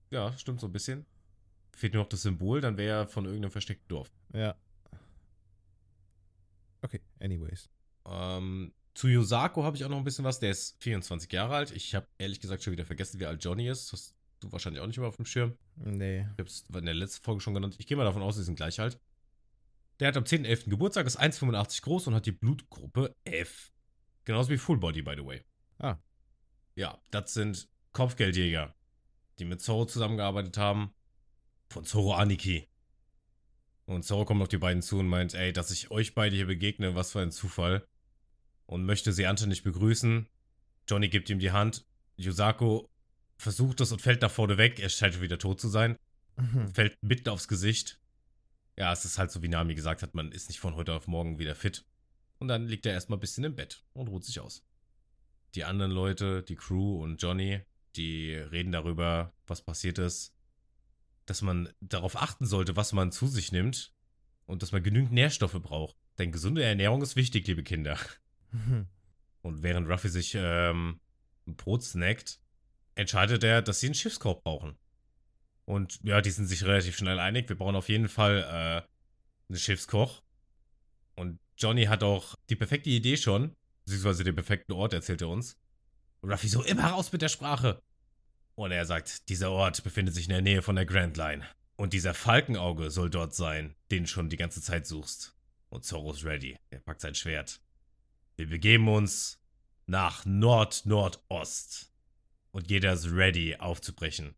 ja, 0.09 0.37
stimmt 0.37 0.59
so 0.59 0.67
ein 0.67 0.73
bisschen. 0.73 1.05
Fehlt 1.73 1.93
nur 1.93 2.03
noch 2.03 2.09
das 2.09 2.23
Symbol, 2.23 2.61
dann 2.61 2.77
wäre 2.77 3.01
er 3.01 3.07
von 3.07 3.25
irgendeinem 3.25 3.51
versteckten 3.51 3.87
Dorf. 3.87 4.11
Ja. 4.33 4.55
Okay, 6.81 7.01
anyways. 7.19 7.69
Ähm, 8.05 8.73
zu 8.93 9.07
Yosaku 9.07 9.63
habe 9.63 9.77
ich 9.77 9.85
auch 9.85 9.89
noch 9.89 9.97
ein 9.97 10.03
bisschen 10.03 10.25
was. 10.25 10.39
Der 10.39 10.51
ist 10.51 10.81
24 10.83 11.31
Jahre 11.31 11.55
alt. 11.55 11.71
Ich 11.71 11.95
habe 11.95 12.07
ehrlich 12.17 12.39
gesagt 12.39 12.63
schon 12.63 12.73
wieder 12.73 12.85
vergessen, 12.85 13.19
wie 13.19 13.25
alt 13.25 13.43
Johnny 13.43 13.67
ist. 13.67 13.93
Das 13.93 14.13
du 14.41 14.51
wahrscheinlich 14.51 14.81
auch 14.81 14.87
nicht 14.87 14.97
mehr 14.97 15.07
auf 15.07 15.15
dem 15.15 15.25
Schirm. 15.25 15.57
Nee. 15.75 16.27
Ich 16.37 16.39
hab's 16.39 16.65
in 16.73 16.85
der 16.85 16.93
letzten 16.93 17.23
Folge 17.23 17.41
schon 17.41 17.53
genannt. 17.53 17.75
Ich 17.77 17.87
gehe 17.87 17.95
mal 17.95 18.03
davon 18.03 18.21
aus, 18.21 18.35
sie 18.35 18.43
sind 18.43 18.55
gleich 18.55 18.79
alt. 18.79 18.99
Der 19.99 20.07
hat 20.07 20.17
am 20.17 20.23
10.11. 20.23 20.69
Geburtstag, 20.69 21.05
ist 21.05 21.19
1,85 21.19 21.83
groß 21.83 22.07
und 22.07 22.15
hat 22.15 22.25
die 22.25 22.31
Blutgruppe 22.31 23.15
F. 23.23 23.71
Genauso 24.25 24.49
wie 24.49 24.57
Full 24.57 24.77
Body, 24.77 25.01
by 25.01 25.13
the 25.15 25.25
way. 25.25 25.43
Ah. 25.77 25.97
Ja, 26.75 26.99
das 27.11 27.33
sind 27.33 27.69
Kopfgeldjäger, 27.93 28.73
die 29.37 29.45
mit 29.45 29.61
Zoro 29.61 29.85
zusammengearbeitet 29.85 30.57
haben. 30.57 30.93
Von 31.71 31.85
Zoro 31.85 32.15
Aniki. 32.15 32.67
Und 33.85 34.03
Zoro 34.03 34.25
kommt 34.25 34.41
auf 34.41 34.49
die 34.49 34.57
beiden 34.57 34.81
zu 34.81 34.99
und 34.99 35.07
meint, 35.07 35.33
ey, 35.33 35.53
dass 35.53 35.71
ich 35.71 35.89
euch 35.89 36.13
beide 36.13 36.35
hier 36.35 36.47
begegne, 36.47 36.95
was 36.95 37.13
für 37.13 37.21
ein 37.21 37.31
Zufall. 37.31 37.87
Und 38.65 38.85
möchte 38.85 39.13
Seante 39.13 39.47
nicht 39.47 39.63
begrüßen. 39.63 40.27
Johnny 40.89 41.07
gibt 41.07 41.29
ihm 41.29 41.39
die 41.39 41.51
Hand. 41.51 41.85
Yusako 42.17 42.89
versucht 43.37 43.79
es 43.79 43.93
und 43.93 44.01
fällt 44.01 44.21
nach 44.21 44.31
vorne 44.31 44.57
weg. 44.57 44.79
Er 44.79 44.89
scheint 44.89 45.21
wieder 45.21 45.39
tot 45.39 45.61
zu 45.61 45.69
sein. 45.69 45.97
Mhm. 46.35 46.73
Fällt 46.73 46.97
mitten 47.01 47.29
aufs 47.29 47.47
Gesicht. 47.47 48.01
Ja, 48.77 48.91
es 48.91 49.05
ist 49.05 49.17
halt 49.17 49.31
so, 49.31 49.41
wie 49.41 49.47
Nami 49.47 49.73
gesagt 49.73 50.03
hat, 50.03 50.13
man 50.13 50.33
ist 50.33 50.49
nicht 50.49 50.59
von 50.59 50.75
heute 50.75 50.93
auf 50.93 51.07
morgen 51.07 51.39
wieder 51.39 51.55
fit. 51.55 51.85
Und 52.39 52.49
dann 52.49 52.67
liegt 52.67 52.85
er 52.85 52.91
erstmal 52.91 53.17
ein 53.17 53.21
bisschen 53.21 53.45
im 53.45 53.55
Bett 53.55 53.85
und 53.93 54.09
ruht 54.09 54.25
sich 54.25 54.41
aus. 54.41 54.65
Die 55.55 55.63
anderen 55.63 55.91
Leute, 55.91 56.43
die 56.43 56.55
Crew 56.57 57.01
und 57.01 57.21
Johnny, 57.21 57.61
die 57.95 58.33
reden 58.33 58.73
darüber, 58.73 59.33
was 59.47 59.61
passiert 59.61 59.99
ist. 59.99 60.35
Dass 61.31 61.41
man 61.41 61.69
darauf 61.79 62.21
achten 62.21 62.45
sollte, 62.45 62.75
was 62.75 62.91
man 62.91 63.13
zu 63.13 63.25
sich 63.25 63.53
nimmt. 63.53 63.93
Und 64.47 64.61
dass 64.61 64.73
man 64.73 64.83
genügend 64.83 65.13
Nährstoffe 65.13 65.61
braucht. 65.61 65.95
Denn 66.17 66.33
gesunde 66.33 66.61
Ernährung 66.61 67.01
ist 67.01 67.15
wichtig, 67.15 67.47
liebe 67.47 67.63
Kinder. 67.63 67.97
Mhm. 68.51 68.87
Und 69.41 69.63
während 69.63 69.87
Ruffy 69.87 70.09
sich 70.09 70.33
ähm, 70.35 70.99
ein 71.47 71.55
Brot 71.55 71.83
snackt, 71.83 72.41
entscheidet 72.95 73.45
er, 73.45 73.61
dass 73.61 73.79
sie 73.79 73.87
einen 73.87 73.95
Schiffskorb 73.95 74.43
brauchen. 74.43 74.77
Und 75.63 76.01
ja, 76.03 76.19
die 76.19 76.31
sind 76.31 76.47
sich 76.47 76.65
relativ 76.65 76.97
schnell 76.97 77.17
einig. 77.17 77.47
Wir 77.47 77.55
brauchen 77.55 77.77
auf 77.77 77.87
jeden 77.87 78.09
Fall 78.09 78.39
äh, 78.39 79.49
einen 79.49 79.57
Schiffskoch. 79.57 80.21
Und 81.15 81.39
Johnny 81.57 81.85
hat 81.85 82.03
auch 82.03 82.35
die 82.49 82.57
perfekte 82.57 82.89
Idee 82.89 83.15
schon, 83.15 83.55
beziehungsweise 83.85 84.25
den 84.25 84.35
perfekten 84.35 84.73
Ort, 84.73 84.91
erzählt 84.91 85.21
er 85.21 85.29
uns. 85.29 85.57
Und 86.19 86.29
Ruffy 86.29 86.49
so, 86.49 86.61
immer 86.61 86.87
raus 86.87 87.13
mit 87.13 87.21
der 87.21 87.29
Sprache. 87.29 87.81
Und 88.61 88.71
er 88.71 88.85
sagt, 88.85 89.27
dieser 89.29 89.49
Ort 89.49 89.83
befindet 89.83 90.13
sich 90.13 90.25
in 90.25 90.33
der 90.33 90.43
Nähe 90.43 90.61
von 90.61 90.75
der 90.75 90.85
Grand 90.85 91.17
Line. 91.17 91.43
Und 91.77 91.93
dieser 91.93 92.13
Falkenauge 92.13 92.91
soll 92.91 93.09
dort 93.09 93.33
sein, 93.33 93.73
den 93.89 94.05
schon 94.05 94.29
die 94.29 94.37
ganze 94.37 94.61
Zeit 94.61 94.85
suchst. 94.85 95.35
Und 95.69 95.83
Zorro 95.83 96.11
ist 96.11 96.23
ready. 96.23 96.55
Er 96.69 96.79
packt 96.79 97.01
sein 97.01 97.15
Schwert. 97.15 97.59
Wir 98.37 98.47
begeben 98.47 98.87
uns 98.87 99.41
nach 99.87 100.25
Nord-Nordost. 100.25 101.91
Und 102.51 102.69
jeder 102.69 102.93
ist 102.93 103.11
ready, 103.11 103.55
aufzubrechen. 103.55 104.35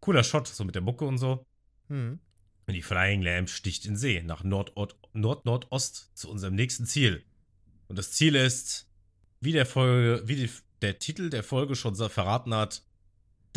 Cooler 0.00 0.24
Shot, 0.24 0.48
so 0.48 0.64
mit 0.64 0.74
der 0.74 0.82
Mucke 0.82 1.04
und 1.04 1.18
so. 1.18 1.46
Hm. 1.86 2.18
Und 2.66 2.74
die 2.74 2.82
Flying 2.82 3.22
Lamp 3.22 3.50
sticht 3.50 3.86
in 3.86 3.96
See 3.96 4.20
nach 4.20 4.42
Nord-Nordost 4.42 6.10
zu 6.12 6.28
unserem 6.28 6.56
nächsten 6.56 6.86
Ziel. 6.86 7.24
Und 7.86 8.00
das 8.00 8.10
Ziel 8.10 8.34
ist, 8.34 8.90
wie 9.38 9.52
der 9.52 9.64
Folge, 9.64 10.26
wie 10.26 10.34
die, 10.34 10.50
der 10.82 10.98
Titel 10.98 11.30
der 11.30 11.44
Folge 11.44 11.76
schon 11.76 11.94
verraten 11.94 12.52
hat, 12.52 12.82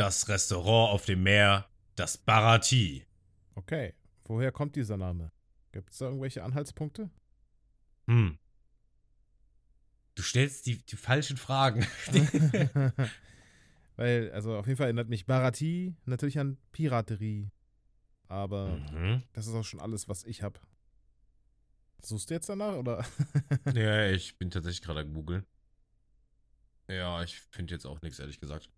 das 0.02 0.28
Restaurant 0.28 0.94
auf 0.94 1.06
dem 1.06 1.22
Meer, 1.22 1.70
das 1.96 2.18
Barati. 2.18 3.06
Okay. 3.54 3.94
Woher 4.24 4.52
kommt 4.52 4.76
dieser 4.76 4.98
Name? 4.98 5.32
Gibt 5.72 5.92
es 5.92 6.00
da 6.00 6.06
irgendwelche 6.06 6.44
Anhaltspunkte? 6.44 7.12
Hm. 8.08 8.40
Du 10.16 10.24
stellst 10.24 10.66
die, 10.66 10.84
die 10.84 10.96
falschen 10.96 11.38
Fragen. 11.38 11.86
Weil, 13.96 14.32
also 14.32 14.58
auf 14.58 14.66
jeden 14.66 14.78
Fall 14.78 14.88
erinnert 14.88 15.08
mich 15.08 15.28
Barati 15.28 15.96
natürlich 16.06 16.40
an 16.40 16.58
Piraterie. 16.72 17.52
Aber 18.28 18.78
mhm. 18.78 19.22
das 19.34 19.46
ist 19.46 19.54
auch 19.54 19.66
schon 19.66 19.82
alles, 19.82 20.10
was 20.10 20.24
ich 20.24 20.42
habe. 20.42 20.60
Suchst 22.02 22.32
du 22.32 22.34
jetzt 22.34 22.50
danach, 22.50 22.76
oder? 22.76 23.06
ja, 23.76 24.08
ich 24.10 24.36
bin 24.40 24.50
tatsächlich 24.50 24.82
gerade 24.82 25.02
am 25.02 25.14
Googeln. 25.14 25.46
Ja, 26.90 27.22
ich 27.22 27.40
finde 27.40 27.76
jetzt 27.76 27.86
auch 27.86 28.02
nichts, 28.02 28.18
ehrlich 28.18 28.40
gesagt. 28.40 28.72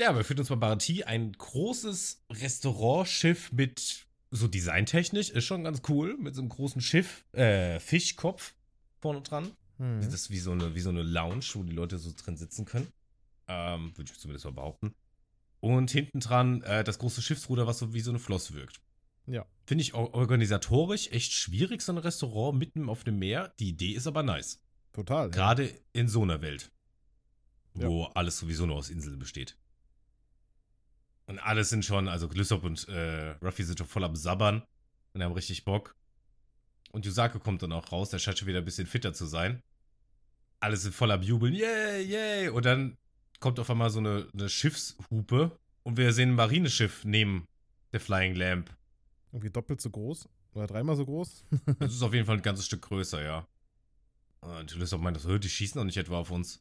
Ja, 0.00 0.16
wir 0.16 0.24
führen 0.24 0.38
uns 0.38 0.48
bei 0.48 0.56
Barati 0.56 1.04
ein 1.04 1.32
großes 1.32 2.24
Restaurantschiff 2.30 3.52
mit 3.52 4.06
so 4.30 4.48
designtechnisch, 4.48 5.28
ist 5.28 5.44
schon 5.44 5.62
ganz 5.62 5.82
cool, 5.90 6.16
mit 6.16 6.34
so 6.34 6.40
einem 6.40 6.48
großen 6.48 6.80
Schiff, 6.80 7.26
äh, 7.32 7.78
Fischkopf 7.80 8.54
vorne 9.00 9.20
dran. 9.20 9.50
Hm. 9.76 10.00
Das 10.00 10.14
ist 10.14 10.30
wie 10.30 10.38
so, 10.38 10.52
eine, 10.52 10.74
wie 10.74 10.80
so 10.80 10.88
eine 10.88 11.02
Lounge, 11.02 11.44
wo 11.52 11.64
die 11.64 11.74
Leute 11.74 11.98
so 11.98 12.12
drin 12.16 12.38
sitzen 12.38 12.64
können. 12.64 12.86
Ähm, 13.46 13.94
würde 13.94 14.10
ich 14.10 14.18
zumindest 14.18 14.46
mal 14.46 14.52
behaupten. 14.52 14.94
Und 15.60 15.90
hinten 15.90 16.20
dran 16.20 16.62
äh, 16.62 16.82
das 16.82 16.98
große 16.98 17.20
Schiffsruder, 17.20 17.66
was 17.66 17.78
so 17.78 17.92
wie 17.92 18.00
so 18.00 18.10
eine 18.10 18.20
Flosse 18.20 18.54
wirkt. 18.54 18.80
Ja. 19.26 19.44
Finde 19.66 19.82
ich 19.82 19.92
organisatorisch 19.92 21.10
echt 21.10 21.32
schwierig, 21.32 21.82
so 21.82 21.92
ein 21.92 21.98
Restaurant 21.98 22.58
mitten 22.58 22.88
auf 22.88 23.04
dem 23.04 23.18
Meer. 23.18 23.52
Die 23.58 23.68
Idee 23.68 23.92
ist 23.92 24.06
aber 24.06 24.22
nice. 24.22 24.62
Total. 24.94 25.28
Gerade 25.28 25.66
ja. 25.66 25.76
in 25.92 26.08
so 26.08 26.22
einer 26.22 26.40
Welt, 26.40 26.72
wo 27.74 28.04
Ja. 28.04 28.12
alles 28.14 28.38
sowieso 28.38 28.64
nur 28.64 28.76
aus 28.76 28.88
Inseln 28.88 29.18
besteht. 29.18 29.58
Und 31.30 31.38
alle 31.38 31.62
sind 31.62 31.84
schon, 31.84 32.08
also 32.08 32.26
Glissop 32.28 32.64
und 32.64 32.88
äh, 32.88 33.36
Ruffy 33.40 33.62
sind 33.62 33.78
schon 33.78 33.86
voll 33.86 34.02
am 34.02 34.16
Sabbern 34.16 34.64
und 35.14 35.22
haben 35.22 35.32
richtig 35.32 35.64
Bock. 35.64 35.94
Und 36.90 37.06
Yusake 37.06 37.38
kommt 37.38 37.62
dann 37.62 37.70
auch 37.70 37.92
raus, 37.92 38.10
der 38.10 38.18
scheint 38.18 38.36
schon 38.36 38.48
wieder 38.48 38.58
ein 38.58 38.64
bisschen 38.64 38.88
fitter 38.88 39.14
zu 39.14 39.26
sein. 39.26 39.62
Alle 40.58 40.76
sind 40.76 40.92
voll 40.92 41.12
am 41.12 41.22
Jubeln, 41.22 41.54
yay, 41.54 42.02
yay. 42.02 42.48
Und 42.48 42.64
dann 42.64 42.96
kommt 43.38 43.60
auf 43.60 43.70
einmal 43.70 43.90
so 43.90 44.00
eine, 44.00 44.26
eine 44.34 44.48
Schiffshupe 44.48 45.56
und 45.84 45.96
wir 45.96 46.12
sehen 46.12 46.30
ein 46.30 46.34
Marineschiff 46.34 47.04
neben 47.04 47.46
der 47.92 48.00
Flying 48.00 48.34
Lamp. 48.34 48.76
Irgendwie 49.30 49.50
doppelt 49.50 49.80
so 49.80 49.90
groß. 49.90 50.28
Oder 50.54 50.66
dreimal 50.66 50.96
so 50.96 51.04
groß. 51.06 51.44
Das 51.78 51.94
ist 51.94 52.02
auf 52.02 52.12
jeden 52.12 52.26
Fall 52.26 52.38
ein 52.38 52.42
ganzes 52.42 52.66
Stück 52.66 52.82
größer, 52.82 53.22
ja. 53.22 53.46
Und 54.40 54.74
Lissop 54.74 55.00
meint, 55.00 55.20
so, 55.20 55.38
die 55.38 55.48
schießen 55.48 55.78
doch 55.78 55.84
nicht 55.84 55.96
etwa 55.96 56.18
auf 56.18 56.32
uns. 56.32 56.60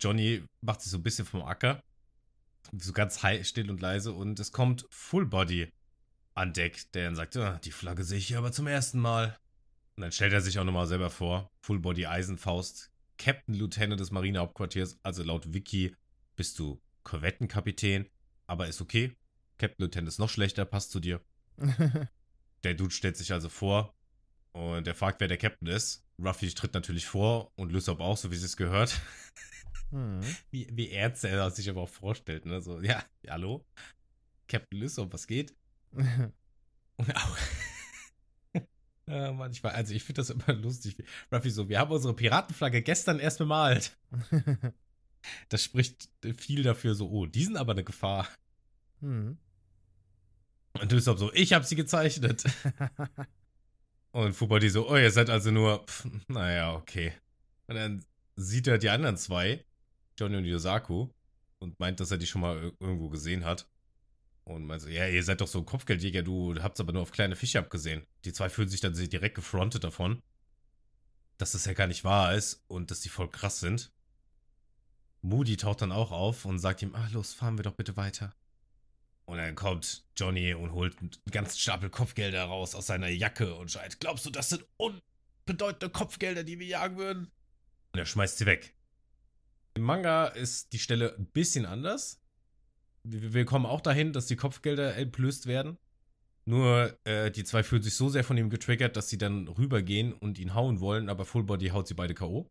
Johnny 0.00 0.42
macht 0.62 0.80
sich 0.80 0.90
so 0.90 0.96
ein 0.96 1.02
bisschen 1.02 1.26
vom 1.26 1.42
Acker. 1.42 1.82
So 2.72 2.92
ganz 2.92 3.22
high, 3.22 3.46
still 3.46 3.70
und 3.70 3.80
leise. 3.80 4.12
Und 4.12 4.40
es 4.40 4.52
kommt 4.52 4.86
Full 4.90 5.26
Body 5.26 5.70
an 6.34 6.52
Deck, 6.52 6.90
der 6.92 7.04
dann 7.04 7.16
sagt, 7.16 7.36
"Ah, 7.36 7.60
die 7.62 7.70
Flagge 7.70 8.04
sehe 8.04 8.18
ich 8.18 8.26
hier 8.26 8.38
aber 8.38 8.52
zum 8.52 8.66
ersten 8.66 8.98
Mal. 8.98 9.38
Und 9.96 10.02
dann 10.02 10.12
stellt 10.12 10.32
er 10.32 10.40
sich 10.40 10.58
auch 10.58 10.64
nochmal 10.64 10.86
selber 10.86 11.10
vor. 11.10 11.50
Full 11.62 11.78
Body 11.78 12.06
Eisenfaust, 12.06 12.90
Captain 13.16 13.54
Lieutenant 13.54 14.00
des 14.00 14.10
Marinehauptquartiers. 14.10 14.98
Also 15.02 15.22
laut 15.22 15.52
Wiki 15.54 15.94
bist 16.36 16.58
du 16.58 16.80
Korvettenkapitän. 17.04 18.08
Aber 18.46 18.66
ist 18.66 18.80
okay. 18.80 19.16
Captain 19.58 19.84
Lieutenant 19.84 20.08
ist 20.08 20.18
noch 20.18 20.28
schlechter, 20.28 20.64
passt 20.64 20.90
zu 20.90 21.00
dir. 21.00 21.20
Der 22.64 22.74
Dude 22.74 22.90
stellt 22.90 23.16
sich 23.16 23.32
also 23.32 23.48
vor 23.48 23.94
und 24.52 24.86
er 24.86 24.94
fragt, 24.94 25.20
wer 25.20 25.28
der 25.28 25.36
Captain 25.36 25.68
ist. 25.68 26.03
Ruffy 26.18 26.48
tritt 26.50 26.74
natürlich 26.74 27.06
vor 27.06 27.52
und 27.56 27.72
Lysop 27.72 28.00
auch, 28.00 28.16
so 28.16 28.30
wie 28.30 28.36
sie 28.36 28.46
es 28.46 28.56
gehört. 28.56 29.00
hm. 29.90 30.20
Wie, 30.50 30.68
wie 30.72 30.90
ernst 30.90 31.24
er 31.24 31.50
sich 31.50 31.68
aber 31.68 31.82
auch 31.82 31.88
vorstellt. 31.88 32.46
Ne? 32.46 32.60
So, 32.60 32.80
ja, 32.80 33.04
hallo? 33.28 33.64
Captain 34.48 34.78
Lysop, 34.80 35.12
was 35.12 35.26
geht? 35.26 35.54
Au. 36.98 37.36
ja, 39.08 39.32
manchmal, 39.32 39.72
also 39.72 39.94
ich 39.94 40.04
finde 40.04 40.20
das 40.20 40.30
immer 40.30 40.52
lustig. 40.52 40.96
Ruffy 41.32 41.50
so, 41.50 41.68
wir 41.68 41.78
haben 41.78 41.90
unsere 41.90 42.14
Piratenflagge 42.14 42.82
gestern 42.82 43.18
erst 43.18 43.38
bemalt. 43.38 43.96
Das 45.48 45.64
spricht 45.64 46.10
viel 46.36 46.62
dafür 46.62 46.94
so, 46.94 47.08
oh, 47.10 47.26
die 47.26 47.44
sind 47.44 47.56
aber 47.56 47.72
eine 47.72 47.84
Gefahr. 47.84 48.28
hm. 49.00 49.38
Und 50.80 50.92
Lysop 50.92 51.18
so, 51.18 51.32
ich 51.32 51.52
habe 51.52 51.64
sie 51.64 51.76
gezeichnet. 51.76 52.44
Und 54.14 54.32
Fubadi 54.32 54.70
so, 54.70 54.88
oh, 54.88 54.96
ihr 54.96 55.10
seid 55.10 55.28
also 55.28 55.50
nur, 55.50 55.84
pff, 55.86 56.06
naja, 56.28 56.76
okay. 56.76 57.12
Und 57.66 57.74
dann 57.74 58.04
sieht 58.36 58.68
er 58.68 58.78
die 58.78 58.88
anderen 58.88 59.16
zwei, 59.16 59.64
Johnny 60.16 60.36
und 60.36 60.44
Yosaku, 60.44 61.08
und 61.58 61.80
meint, 61.80 61.98
dass 61.98 62.12
er 62.12 62.18
die 62.18 62.26
schon 62.28 62.42
mal 62.42 62.56
ir- 62.56 62.76
irgendwo 62.78 63.08
gesehen 63.08 63.44
hat. 63.44 63.68
Und 64.44 64.66
meint 64.66 64.82
so, 64.82 64.88
ja, 64.88 65.08
ihr 65.08 65.24
seid 65.24 65.40
doch 65.40 65.48
so 65.48 65.64
Kopfgeldjäger, 65.64 66.22
du 66.22 66.54
habt's 66.62 66.78
aber 66.78 66.92
nur 66.92 67.02
auf 67.02 67.10
kleine 67.10 67.34
Fische 67.34 67.58
abgesehen. 67.58 68.06
Die 68.24 68.32
zwei 68.32 68.48
fühlen 68.48 68.68
sich 68.68 68.80
dann 68.80 68.94
direkt 68.94 69.34
gefrontet 69.34 69.82
davon, 69.82 70.22
dass 71.38 71.50
das 71.50 71.64
ja 71.64 71.72
gar 71.72 71.88
nicht 71.88 72.04
wahr 72.04 72.34
ist 72.34 72.62
und 72.68 72.92
dass 72.92 73.00
die 73.00 73.08
voll 73.08 73.28
krass 73.28 73.58
sind. 73.58 73.90
Moody 75.22 75.56
taucht 75.56 75.82
dann 75.82 75.90
auch 75.90 76.12
auf 76.12 76.44
und 76.44 76.60
sagt 76.60 76.82
ihm, 76.82 76.94
ah, 76.94 77.08
los, 77.10 77.34
fahren 77.34 77.58
wir 77.58 77.64
doch 77.64 77.74
bitte 77.74 77.96
weiter. 77.96 78.32
Und 79.26 79.38
dann 79.38 79.54
kommt 79.54 80.04
Johnny 80.16 80.52
und 80.52 80.72
holt 80.72 80.98
einen 80.98 81.10
ganzen 81.30 81.58
Stapel 81.58 81.88
Kopfgelder 81.88 82.44
raus 82.44 82.74
aus 82.74 82.86
seiner 82.86 83.08
Jacke 83.08 83.54
und 83.54 83.70
schreit, 83.70 83.98
glaubst 84.00 84.26
du, 84.26 84.30
das 84.30 84.50
sind 84.50 84.66
unbedeutende 84.76 85.90
Kopfgelder, 85.90 86.44
die 86.44 86.58
wir 86.58 86.66
jagen 86.66 86.98
würden? 86.98 87.30
Und 87.92 87.98
er 87.98 88.06
schmeißt 88.06 88.38
sie 88.38 88.46
weg. 88.46 88.74
Im 89.74 89.82
Manga 89.82 90.26
ist 90.26 90.72
die 90.72 90.78
Stelle 90.78 91.16
ein 91.16 91.26
bisschen 91.26 91.66
anders. 91.66 92.20
Wir, 93.02 93.44
kommen 93.44 93.66
auch 93.66 93.80
dahin, 93.80 94.12
dass 94.12 94.26
die 94.26 94.36
Kopfgelder 94.36 94.96
entblößt 94.96 95.46
werden. 95.46 95.78
Nur 96.46 96.96
äh, 97.04 97.30
die 97.30 97.44
zwei 97.44 97.62
fühlen 97.62 97.82
sich 97.82 97.96
so 97.96 98.08
sehr 98.08 98.24
von 98.24 98.36
ihm 98.36 98.50
getriggert, 98.50 98.96
dass 98.96 99.08
sie 99.08 99.18
dann 99.18 99.48
rübergehen 99.48 100.12
und 100.12 100.38
ihn 100.38 100.54
hauen 100.54 100.80
wollen, 100.80 101.08
aber 101.08 101.24
Fullbody 101.24 101.68
haut 101.68 101.88
sie 101.88 101.94
beide 101.94 102.14
K.O. 102.14 102.50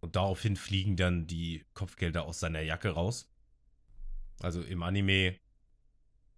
Und 0.00 0.16
daraufhin 0.16 0.56
fliegen 0.56 0.96
dann 0.96 1.26
die 1.26 1.64
Kopfgelder 1.74 2.24
aus 2.24 2.40
seiner 2.40 2.60
Jacke 2.60 2.90
raus. 2.90 3.30
Also 4.40 4.60
im 4.60 4.82
Anime 4.82 5.38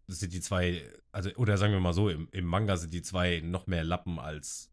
sind 0.07 0.33
die 0.33 0.41
zwei, 0.41 0.91
also, 1.13 1.31
oder 1.37 1.57
sagen 1.57 1.73
wir 1.73 1.81
mal 1.81 1.95
so, 1.95 2.09
im, 2.09 2.29
im 2.33 2.45
Manga 2.45 2.77
sind 2.77 2.93
die 2.93 3.03
zwei 3.03 3.41
noch 3.41 3.67
mehr 3.67 3.85
Lappen 3.85 4.19
als 4.19 4.71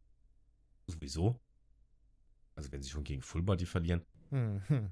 sowieso. 0.88 1.40
Also 2.56 2.72
wenn 2.72 2.82
sie 2.82 2.90
schon 2.90 3.04
gegen 3.04 3.22
Fullbody 3.22 3.66
verlieren. 3.66 4.06
Hm, 4.30 4.62
hm. 4.68 4.92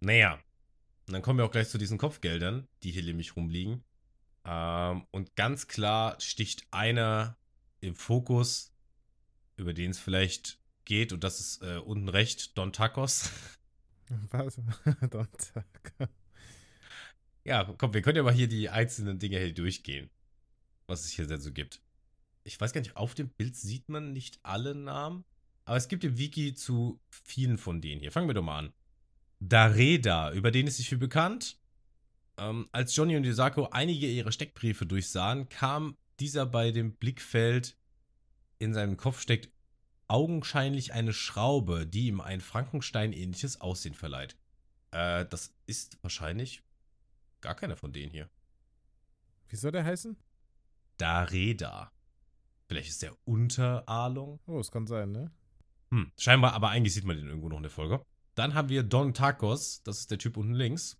Naja. 0.00 0.38
Und 1.06 1.12
dann 1.12 1.22
kommen 1.22 1.38
wir 1.38 1.44
auch 1.44 1.50
gleich 1.50 1.68
zu 1.68 1.78
diesen 1.78 1.98
Kopfgeldern, 1.98 2.68
die 2.82 2.90
hier 2.90 3.02
nämlich 3.02 3.36
rumliegen. 3.36 3.84
Ähm, 4.44 5.06
und 5.10 5.34
ganz 5.36 5.66
klar 5.66 6.20
sticht 6.20 6.66
einer 6.70 7.36
im 7.80 7.94
Fokus, 7.94 8.72
über 9.56 9.74
den 9.74 9.90
es 9.90 9.98
vielleicht 9.98 10.58
geht, 10.84 11.12
und 11.12 11.24
das 11.24 11.40
ist 11.40 11.62
äh, 11.62 11.78
unten 11.78 12.08
recht, 12.08 12.56
Don 12.56 12.72
Tacos. 12.72 13.30
Was? 14.30 14.60
Donnerstag. 15.10 15.66
Ja, 17.44 17.64
komm, 17.76 17.92
wir 17.92 18.00
können 18.00 18.16
ja 18.16 18.22
mal 18.22 18.32
hier 18.32 18.48
die 18.48 18.70
einzelnen 18.70 19.18
Dinge 19.18 19.38
hier 19.38 19.52
durchgehen, 19.52 20.10
was 20.86 21.04
es 21.04 21.10
hier 21.10 21.26
denn 21.26 21.40
so 21.40 21.52
gibt. 21.52 21.80
Ich 22.42 22.58
weiß 22.58 22.72
gar 22.72 22.80
nicht, 22.80 22.96
auf 22.96 23.14
dem 23.14 23.28
Bild 23.28 23.54
sieht 23.54 23.88
man 23.88 24.12
nicht 24.12 24.40
alle 24.42 24.74
Namen, 24.74 25.24
aber 25.66 25.76
es 25.76 25.88
gibt 25.88 26.04
im 26.04 26.18
Wiki 26.18 26.54
zu 26.54 27.00
vielen 27.10 27.58
von 27.58 27.80
denen 27.80 28.00
hier. 28.00 28.12
Fangen 28.12 28.28
wir 28.28 28.34
doch 28.34 28.42
mal 28.42 28.58
an. 28.58 28.72
Dareda, 29.40 30.32
über 30.32 30.50
den 30.50 30.66
ist 30.66 30.78
sich 30.78 30.88
viel 30.88 30.98
bekannt. 30.98 31.58
Ähm, 32.38 32.68
als 32.72 32.96
Johnny 32.96 33.16
und 33.16 33.24
Yosako 33.24 33.68
einige 33.70 34.06
ihrer 34.06 34.32
Steckbriefe 34.32 34.86
durchsahen, 34.86 35.48
kam 35.48 35.96
dieser 36.20 36.46
bei 36.46 36.70
dem 36.70 36.94
Blickfeld 36.94 37.76
in 38.58 38.72
seinem 38.72 38.96
Kopf 38.96 39.20
steckt 39.20 39.50
augenscheinlich 40.08 40.92
eine 40.92 41.12
Schraube, 41.12 41.86
die 41.86 42.06
ihm 42.06 42.20
ein 42.20 42.40
Frankenstein-ähnliches 42.40 43.60
Aussehen 43.60 43.94
verleiht. 43.94 44.36
Äh, 44.90 45.26
das 45.26 45.52
ist 45.66 45.98
wahrscheinlich 46.02 46.62
gar 47.44 47.54
keiner 47.54 47.76
von 47.76 47.92
denen 47.92 48.10
hier. 48.10 48.28
Wie 49.48 49.56
soll 49.56 49.70
der 49.70 49.84
heißen? 49.84 50.16
Dareda. 50.96 51.92
Vielleicht 52.66 52.88
ist 52.88 53.02
der 53.02 53.14
unter 53.24 53.86
Arlong. 53.86 54.40
Oh, 54.46 54.58
es 54.58 54.70
kann 54.70 54.86
sein, 54.86 55.12
ne? 55.12 55.30
Hm, 55.90 56.10
scheinbar, 56.18 56.54
aber 56.54 56.70
eigentlich 56.70 56.94
sieht 56.94 57.04
man 57.04 57.16
den 57.16 57.28
irgendwo 57.28 57.50
noch 57.50 57.58
in 57.58 57.62
der 57.62 57.70
Folge. 57.70 58.02
Dann 58.34 58.54
haben 58.54 58.70
wir 58.70 58.82
Don 58.82 59.12
Tacos, 59.12 59.82
das 59.82 60.00
ist 60.00 60.10
der 60.10 60.18
Typ 60.18 60.38
unten 60.38 60.54
links. 60.54 60.98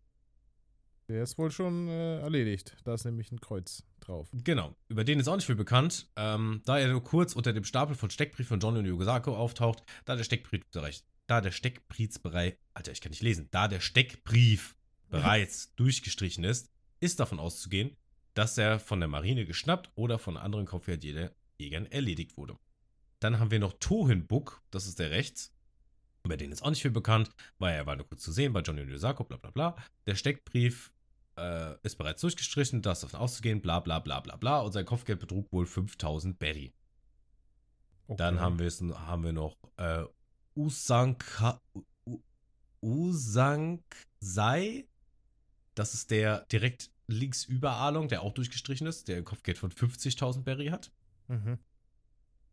Der 1.09 1.23
ist 1.23 1.37
wohl 1.39 1.51
schon 1.51 1.89
äh, 1.89 2.21
erledigt. 2.21 2.77
Da 2.85 2.95
ist 2.95 3.05
nämlich 3.05 3.33
ein 3.33 3.41
Kreuz 3.41 3.83
drauf. 4.01 4.29
Genau, 4.33 4.77
über 4.89 5.05
den 5.05 5.21
ist 5.21 5.29
auch 5.29 5.37
nicht 5.37 5.47
viel 5.47 5.55
bekannt. 5.55 6.09
Ähm, 6.17 6.61
da 6.67 6.79
er 6.79 6.89
nur 6.89 7.03
kurz 7.03 7.35
unter 7.35 7.53
dem 7.53 7.65
Stapel 7.65 7.97
von 7.97 8.11
Steckbrief 8.11 8.49
von 8.49 8.61
John 8.61 8.77
und 8.77 8.85
Yogasako 8.85 9.35
auftaucht, 9.35 9.83
da 10.05 10.17
der 10.17 10.25
Steckbrief 10.25 10.63
bereits, 10.71 11.05
da 11.27 11.41
der 11.41 11.53
Steckbrief 11.53 12.23
bereits, 12.23 12.59
Alter, 12.75 12.93
ich 12.93 13.01
kann 13.01 13.11
nicht 13.11 13.23
lesen, 13.23 13.49
da 13.51 13.69
der 13.69 13.81
Steckbrief 13.81 14.77
bereits 15.11 15.75
durchgestrichen 15.77 16.45
ist, 16.45 16.71
ist 17.01 17.21
davon 17.21 17.39
auszugehen, 17.39 17.97
dass 18.35 18.59
er 18.59 18.79
von 18.81 19.01
der 19.01 19.09
Marine 19.09 19.47
geschnappt 19.47 19.91
oder 19.95 20.19
von 20.19 20.37
anderen 20.37 20.67
Kopfgeldjägern 20.67 21.87
erledigt 21.87 22.37
wurde. 22.37 22.59
Dann 23.21 23.39
haben 23.39 23.51
wir 23.51 23.61
noch 23.61 23.75
Tohinbuk, 23.79 24.63
das 24.71 24.87
ist 24.87 24.99
der 24.99 25.11
rechts. 25.11 25.53
Über 26.25 26.37
den 26.37 26.53
ist 26.53 26.63
auch 26.63 26.71
nicht 26.71 26.83
viel 26.83 26.91
bekannt, 26.91 27.31
weil 27.59 27.75
er 27.75 27.87
war 27.87 27.97
nur 27.97 28.09
kurz 28.09 28.23
zu 28.23 28.33
sehen 28.33 28.53
bei 28.53 28.61
Johnny 28.61 28.83
Yosako, 28.83 29.25
bla 29.25 29.37
bla 29.37 29.51
bla. 29.51 29.77
Der 30.07 30.15
Steckbrief 30.15 30.93
äh, 31.37 31.75
ist 31.83 31.97
bereits 31.97 32.21
durchgestrichen, 32.23 32.83
da 32.83 32.93
ist 32.93 33.03
davon 33.03 33.21
auszugehen, 33.21 33.61
bla 33.61 33.81
bla 33.81 33.99
bla 33.99 34.21
bla 34.21 34.37
bla. 34.37 34.61
Und 34.61 34.73
sein 34.73 34.87
Kopfgeld 34.87 35.21
betrug 35.21 35.53
wohl 35.53 35.67
5000 35.67 36.39
Berry. 36.39 36.73
Okay. 38.07 38.17
Dann 38.17 38.41
haben, 38.41 38.59
wir 38.59 38.71
haben 39.07 39.25
wir 39.25 39.33
noch 39.33 39.57
äh, 39.77 40.05
Usanka, 40.57 41.61
U- 42.07 42.21
Usanksei. 42.81 44.87
Das 45.75 45.95
ist 45.95 46.11
der 46.11 46.47
direkt 46.47 46.91
links 47.07 47.45
über 47.45 47.73
Arlong, 47.73 48.09
der 48.09 48.23
auch 48.23 48.33
durchgestrichen 48.33 48.87
ist, 48.87 49.09
der 49.09 49.19
ein 49.19 49.25
Kopfgeld 49.25 49.59
von 49.59 49.71
50.000 49.71 50.43
Berry 50.43 50.67
hat. 50.69 50.93
Mhm. 51.29 51.59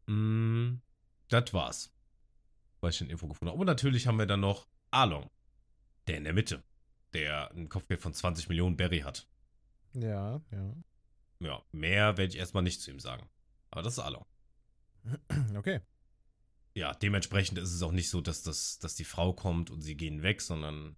Mm, 0.08 0.82
das 1.30 1.54
war's. 1.54 1.94
Was 2.82 2.96
ich 2.96 3.02
in 3.02 3.10
Info 3.10 3.28
gefunden 3.28 3.52
habe. 3.52 3.60
Und 3.60 3.68
natürlich 3.68 4.08
haben 4.08 4.18
wir 4.18 4.26
dann 4.26 4.40
noch 4.40 4.68
Arlong, 4.90 5.30
der 6.08 6.18
in 6.18 6.24
der 6.24 6.34
Mitte, 6.34 6.64
der 7.14 7.52
ein 7.52 7.70
Kopfgeld 7.70 8.02
von 8.02 8.14
20 8.14 8.50
Millionen 8.50 8.76
Berry 8.76 9.00
hat. 9.00 9.28
Ja, 9.94 10.42
ja. 10.52 10.76
Ja, 11.40 11.64
mehr 11.72 12.18
werde 12.18 12.34
ich 12.34 12.38
erstmal 12.38 12.64
nicht 12.64 12.82
zu 12.82 12.92
ihm 12.92 13.00
sagen. 13.00 13.28
Aber 13.72 13.82
das 13.82 13.94
ist 13.94 14.00
Arlong. 14.00 14.26
Okay. 15.56 15.82
Ja, 16.74 16.94
dementsprechend 16.94 17.58
ist 17.58 17.74
es 17.74 17.82
auch 17.82 17.92
nicht 17.92 18.10
so, 18.10 18.22
dass, 18.22 18.44
das, 18.44 18.80
dass 18.80 18.96
die 18.96 19.04
Frau 19.04 19.34
kommt 19.34 19.70
und 19.70 19.82
sie 19.82 19.98
gehen 19.98 20.24
weg, 20.24 20.42
sondern 20.42 20.96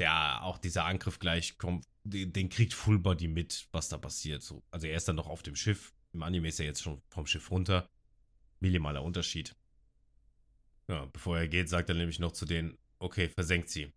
der, 0.00 0.42
auch 0.42 0.58
dieser 0.58 0.84
Angriff 0.84 1.18
gleich 1.18 1.58
kommt, 1.58 1.86
den, 2.04 2.32
den 2.32 2.48
kriegt 2.48 2.74
Fullbody 2.74 3.28
mit, 3.28 3.68
was 3.72 3.88
da 3.88 3.98
passiert. 3.98 4.42
So. 4.42 4.62
Also 4.70 4.86
er 4.86 4.96
ist 4.96 5.06
dann 5.06 5.16
noch 5.16 5.28
auf 5.28 5.42
dem 5.42 5.54
Schiff. 5.54 5.92
Im 6.12 6.22
Anime 6.22 6.48
ist 6.48 6.58
er 6.58 6.66
jetzt 6.66 6.82
schon 6.82 7.00
vom 7.08 7.26
Schiff 7.26 7.50
runter. 7.50 7.88
Minimaler 8.58 9.02
Unterschied. 9.02 9.54
Ja, 10.88 11.06
bevor 11.06 11.38
er 11.38 11.46
geht, 11.48 11.68
sagt 11.68 11.88
er 11.88 11.94
nämlich 11.94 12.18
noch 12.18 12.32
zu 12.32 12.46
denen, 12.46 12.76
okay, 12.98 13.28
versenkt 13.28 13.68
sie. 13.68 13.92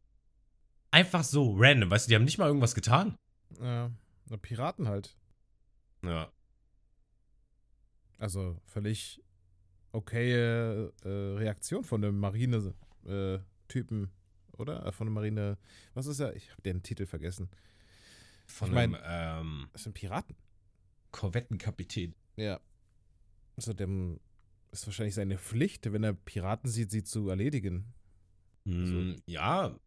Einfach 0.92 1.24
so, 1.24 1.56
random, 1.58 1.90
weißt 1.90 2.06
du, 2.06 2.10
die 2.10 2.16
haben 2.16 2.24
nicht 2.24 2.38
mal 2.38 2.48
irgendwas 2.48 2.76
getan. 2.76 3.16
Ja, 3.60 3.90
Piraten 4.42 4.88
halt. 4.88 5.18
Ja, 6.04 6.32
Also 8.20 8.58
völlig 8.66 9.24
okaye 9.92 10.92
äh, 11.04 11.08
Reaktion 11.08 11.84
von 11.84 12.04
einem 12.04 12.20
Marine-Typen, 12.20 14.12
oder? 14.58 14.86
Äh, 14.86 14.92
Von 14.92 15.08
einem 15.08 15.14
Marine. 15.16 15.58
Was 15.94 16.06
ist 16.08 16.20
er? 16.20 16.36
Ich 16.36 16.50
habe 16.52 16.62
den 16.62 16.84
Titel 16.84 17.06
vergessen. 17.06 17.50
von 18.46 18.70
Ich 18.70 18.74
mein- 18.74 18.96
einem 18.96 19.42
ähm, 19.64 19.70
Das 19.74 19.84
sind 19.84 19.94
Piraten. 19.94 20.36
Korvettenkapitän. 21.12 22.16
Ja. 22.36 22.60
Also 23.56 23.74
dem 23.74 24.20
ist 24.72 24.86
wahrscheinlich 24.88 25.14
seine 25.16 25.38
Pflicht, 25.38 25.92
wenn 25.92 26.04
er 26.04 26.14
Piraten 26.14 26.70
sieht, 26.70 26.90
sie 26.92 27.04
zu 27.04 27.30
erledigen. 27.30 27.94
Hm, 28.66 29.22
ja, 29.28 29.78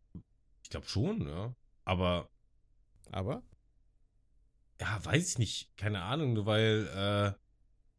ich 0.63 0.71
glaube 0.71 0.87
schon, 0.87 1.27
ja. 1.27 1.55
Aber 1.85 2.29
Aber 3.11 3.43
Ja, 4.81 5.05
weiß 5.05 5.31
ich 5.31 5.39
nicht. 5.39 5.77
Keine 5.77 6.03
Ahnung, 6.03 6.35
nur 6.35 6.47
weil 6.47 6.87
äh, 6.95 7.41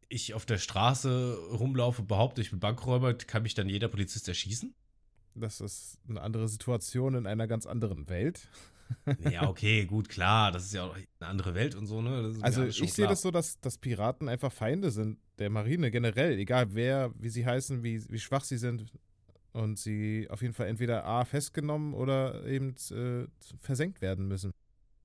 ich 0.08 0.32
auf 0.34 0.46
der 0.46 0.58
Straße 0.58 1.36
rumlaufe, 1.52 2.02
behaupte, 2.02 2.40
ich 2.40 2.50
bin 2.50 2.60
Bankräuber, 2.60 3.12
kann 3.14 3.42
mich 3.42 3.54
dann 3.54 3.68
jeder 3.68 3.88
Polizist 3.88 4.26
erschießen? 4.28 4.74
Das 5.34 5.60
ist 5.60 5.98
eine 6.08 6.20
andere 6.20 6.48
Situation 6.48 7.14
in 7.14 7.26
einer 7.26 7.46
ganz 7.46 7.66
anderen 7.66 8.08
Welt. 8.08 8.48
Ja, 9.30 9.42
okay, 9.48 9.84
gut, 9.84 10.08
klar, 10.08 10.52
das 10.52 10.66
ist 10.66 10.74
ja 10.74 10.84
auch 10.84 10.94
eine 10.94 11.28
andere 11.28 11.54
Welt 11.54 11.74
und 11.74 11.86
so, 11.86 12.00
ne? 12.00 12.34
Also 12.40 12.64
ich 12.64 12.92
sehe 12.92 13.06
das 13.06 13.22
so, 13.22 13.30
dass, 13.30 13.60
dass 13.60 13.78
Piraten 13.78 14.28
einfach 14.28 14.52
Feinde 14.52 14.90
sind 14.90 15.18
der 15.38 15.50
Marine 15.50 15.90
generell, 15.90 16.38
egal 16.38 16.74
wer, 16.74 17.12
wie 17.18 17.28
sie 17.28 17.46
heißen, 17.46 17.82
wie, 17.82 18.02
wie 18.10 18.18
schwach 18.18 18.44
sie 18.44 18.58
sind 18.58 18.92
und 19.52 19.78
sie 19.78 20.26
auf 20.30 20.42
jeden 20.42 20.54
Fall 20.54 20.66
entweder 20.68 21.04
A 21.04 21.24
festgenommen 21.24 21.94
oder 21.94 22.44
eben 22.46 22.74
äh, 22.90 23.26
versenkt 23.60 24.00
werden 24.00 24.26
müssen. 24.26 24.52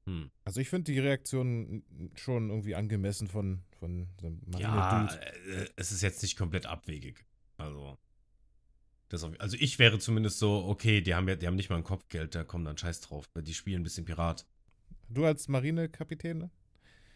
Hm. 0.05 0.29
Also 0.43 0.59
ich 0.59 0.69
finde 0.69 0.91
die 0.91 0.99
Reaktion 0.99 1.83
schon 2.15 2.49
irgendwie 2.49 2.75
angemessen 2.75 3.27
von, 3.27 3.63
von 3.79 4.07
so 4.19 4.27
einem 4.27 4.41
Ja, 4.57 5.05
äh, 5.05 5.67
es 5.75 5.91
ist 5.91 6.01
jetzt 6.01 6.21
nicht 6.21 6.37
komplett 6.37 6.65
abwegig. 6.65 7.25
Also, 7.57 7.97
das 9.09 9.23
also 9.23 9.57
ich 9.59 9.79
wäre 9.79 9.99
zumindest 9.99 10.39
so, 10.39 10.65
okay, 10.65 11.01
die 11.01 11.13
haben 11.13 11.27
ja, 11.27 11.35
die 11.35 11.45
haben 11.47 11.55
nicht 11.55 11.69
mal 11.69 11.77
ein 11.77 11.83
Kopfgeld, 11.83 12.35
da 12.35 12.43
kommt 12.43 12.65
dann 12.65 12.77
Scheiß 12.77 13.01
drauf. 13.01 13.29
Die 13.35 13.53
spielen 13.53 13.81
ein 13.81 13.83
bisschen 13.83 14.05
Pirat. 14.05 14.45
Du 15.09 15.25
als 15.25 15.47
Marinekapitän, 15.47 16.37
ne? 16.37 16.51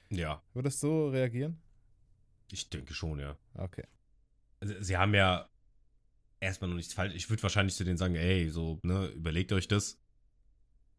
Ja, 0.09 0.41
würdest 0.53 0.79
so 0.79 1.09
reagieren? 1.09 1.61
ich 2.51 2.69
denke 2.69 2.93
schon, 2.93 3.19
ja. 3.19 3.37
Okay. 3.55 3.83
Also, 4.59 4.75
sie 4.79 4.97
haben 4.97 5.13
ja 5.13 5.49
erstmal 6.39 6.69
noch 6.69 6.77
nichts 6.77 6.93
falsch. 6.93 7.13
Ich 7.15 7.29
würde 7.29 7.43
wahrscheinlich 7.43 7.75
zu 7.75 7.83
denen 7.83 7.97
sagen, 7.97 8.15
ey, 8.15 8.49
so, 8.49 8.79
ne, 8.83 9.07
überlegt 9.07 9.51
euch 9.51 9.67
das. 9.67 9.99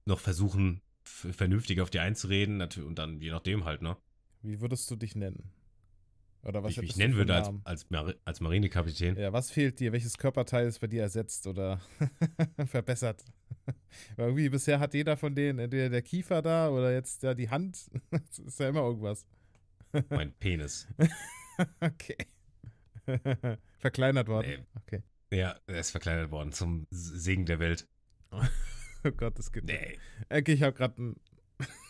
Noch 0.05 0.21
versuchen, 0.21 0.83
vernünftig 1.05 1.81
auf 1.81 1.91
die 1.91 2.01
einzureden, 2.01 2.57
natürlich, 2.57 2.89
und 2.89 2.99
dann 2.99 3.21
je 3.21 3.31
nachdem 3.31 3.65
halt, 3.65 3.83
ne? 3.83 3.97
Wie 4.43 4.61
würdest 4.61 4.91
du 4.91 4.97
dich 4.97 5.15
nennen? 5.15 5.51
Oder 6.49 6.63
was 6.63 6.73
ich 6.73 6.79
mich 6.81 6.97
nennen 6.97 7.15
würde 7.15 7.35
als, 7.35 7.51
als, 7.65 7.91
Mari 7.91 8.15
als 8.25 8.41
Marinekapitän. 8.41 9.19
Ja, 9.19 9.35
was 9.35 9.51
fehlt 9.51 9.81
dir? 9.81 9.93
Welches 9.93 10.17
Körperteil 10.17 10.67
ist 10.67 10.81
bei 10.81 10.87
dir 10.87 11.03
ersetzt 11.03 11.47
oder 11.47 11.79
verbessert? 12.67 13.23
Weil 14.17 14.29
irgendwie 14.29 14.49
bisher 14.49 14.81
hat 14.81 14.95
jeder 14.95 15.19
von 15.19 15.35
denen 15.35 15.59
entweder 15.59 15.91
der 15.91 16.01
Kiefer 16.01 16.41
da 16.41 16.71
oder 16.71 16.91
jetzt 16.91 17.23
ja 17.23 17.35
die 17.35 17.51
Hand. 17.51 17.91
Das 18.11 18.39
ist 18.39 18.61
ja 18.61 18.71
immer 18.71 18.81
irgendwas. 18.81 19.27
Mein 20.09 20.33
Penis. 20.33 20.89
Okay. 21.81 22.17
Verkleinert 23.81 24.29
worden. 24.29 24.47
Nee. 24.49 24.67
Okay. 24.81 25.03
Ja, 25.33 25.57
er 25.67 25.81
ist 25.81 25.91
verkleinert 25.91 26.31
worden 26.31 26.53
zum 26.53 26.87
Segen 26.91 27.47
der 27.47 27.59
Welt. 27.59 27.89
Oh 28.31 29.11
Gott, 29.11 29.37
das 29.37 29.51
geht. 29.51 29.65
Nee. 29.65 29.99
Okay, 30.31 30.53
ich 30.53 30.63
habe 30.63 30.73
gerade 30.73 31.03
ein. 31.03 31.17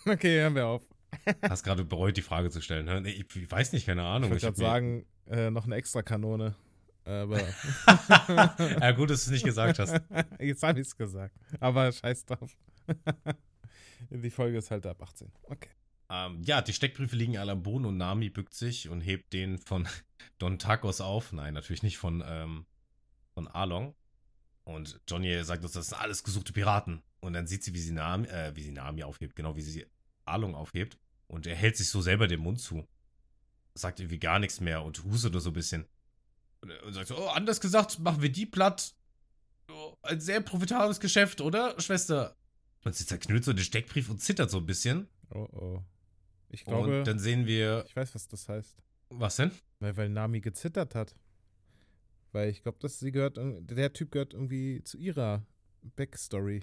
Okay, 0.06 0.40
hören 0.40 0.54
wir 0.54 0.66
auf. 0.66 0.88
Hast 1.42 1.62
gerade 1.64 1.84
bereut, 1.84 2.16
die 2.16 2.22
Frage 2.22 2.50
zu 2.50 2.60
stellen. 2.60 2.86
ne? 2.86 3.10
Ich, 3.10 3.24
ich 3.34 3.50
weiß 3.50 3.72
nicht, 3.72 3.86
keine 3.86 4.02
Ich 4.02 4.06
Ahnung. 4.06 4.30
wollte 4.30 4.46
hab 4.46 4.54
gerade 4.54 4.70
sagen, 4.70 5.06
äh, 5.26 5.50
noch 5.50 5.64
eine 5.66 5.76
extra 5.76 6.02
Kanone. 6.02 6.54
Aber 7.04 7.40
ja, 8.80 8.90
gut, 8.92 9.08
dass 9.10 9.24
du 9.24 9.30
es 9.30 9.30
nicht 9.30 9.44
gesagt 9.44 9.78
hast. 9.78 9.98
jetzt 10.38 10.62
habe 10.62 10.80
ich 10.80 10.86
es 10.88 10.96
gesagt. 10.96 11.34
Aber 11.58 11.90
scheiß 11.90 12.26
drauf. 12.26 12.56
Die 14.10 14.30
Folge 14.30 14.58
ist 14.58 14.70
halt 14.70 14.86
ab 14.86 15.02
18. 15.02 15.30
Okay. 15.44 15.70
Ähm, 16.10 16.40
ja, 16.42 16.62
die 16.62 16.72
Steckbriefe 16.72 17.16
liegen 17.16 17.36
alle 17.36 17.52
am 17.52 17.62
Boden 17.62 17.84
und 17.84 17.96
Nami 17.98 18.30
bückt 18.30 18.54
sich 18.54 18.88
und 18.88 19.00
hebt 19.02 19.32
den 19.32 19.58
von 19.58 19.86
Don 20.38 20.58
Tacos 20.58 21.00
auf. 21.00 21.32
Nein, 21.32 21.54
natürlich 21.54 21.82
nicht 21.82 21.98
von, 21.98 22.22
ähm, 22.26 22.64
von 23.34 23.48
Arlong. 23.48 23.94
Und 24.64 25.00
Johnny 25.08 25.42
sagt 25.44 25.64
uns, 25.64 25.72
das 25.72 25.88
sind 25.88 26.00
alles 26.00 26.24
gesuchte 26.24 26.52
Piraten. 26.52 27.02
Und 27.20 27.32
dann 27.32 27.46
sieht 27.46 27.64
sie, 27.64 27.74
wie 27.74 27.80
sie 27.80 27.92
Nami, 27.92 28.26
äh, 28.28 28.54
wie 28.54 28.62
sie 28.62 28.70
Nami 28.70 29.02
aufhebt, 29.02 29.34
genau 29.34 29.56
wie 29.56 29.62
sie 29.62 29.86
Arlong 30.28 30.54
aufhebt. 30.54 30.98
Und 31.26 31.46
er 31.46 31.54
hält 31.54 31.76
sich 31.76 31.88
so 31.88 32.00
selber 32.00 32.26
den 32.26 32.40
Mund 32.40 32.60
zu. 32.60 32.86
Sagt 33.74 34.00
irgendwie 34.00 34.18
gar 34.18 34.38
nichts 34.38 34.60
mehr 34.60 34.82
und 34.82 35.04
hustet 35.04 35.32
nur 35.32 35.40
so 35.40 35.50
ein 35.50 35.54
bisschen. 35.54 35.86
Und, 36.62 36.72
und 36.82 36.92
sagt 36.94 37.08
so, 37.08 37.18
oh, 37.18 37.28
anders 37.28 37.60
gesagt, 37.60 37.98
machen 37.98 38.22
wir 38.22 38.32
die 38.32 38.46
platt. 38.46 38.94
Oh, 39.70 39.94
ein 40.02 40.20
sehr 40.20 40.40
profitables 40.40 41.00
Geschäft, 41.00 41.40
oder, 41.40 41.78
Schwester? 41.80 42.34
Und 42.84 42.94
sie 42.94 43.04
zerknüllt 43.04 43.44
so 43.44 43.52
den 43.52 43.64
Steckbrief 43.64 44.08
und 44.08 44.20
zittert 44.22 44.50
so 44.50 44.58
ein 44.58 44.66
bisschen. 44.66 45.08
Oh 45.30 45.46
oh. 45.52 45.82
Ich 46.48 46.64
glaube, 46.64 47.00
und 47.00 47.06
dann 47.06 47.18
sehen 47.18 47.46
wir. 47.46 47.84
ich 47.86 47.94
weiß, 47.94 48.14
was 48.14 48.26
das 48.28 48.48
heißt. 48.48 48.82
Was 49.10 49.36
denn? 49.36 49.50
Weil, 49.80 49.96
weil 49.96 50.08
Nami 50.08 50.40
gezittert 50.40 50.94
hat. 50.94 51.14
Weil 52.32 52.50
ich 52.50 52.62
glaube, 52.62 52.78
dass 52.80 52.98
sie 52.98 53.12
gehört, 53.12 53.38
der 53.38 53.92
Typ 53.92 54.10
gehört 54.10 54.34
irgendwie 54.34 54.82
zu 54.84 54.96
ihrer 54.98 55.44
Backstory. 55.96 56.62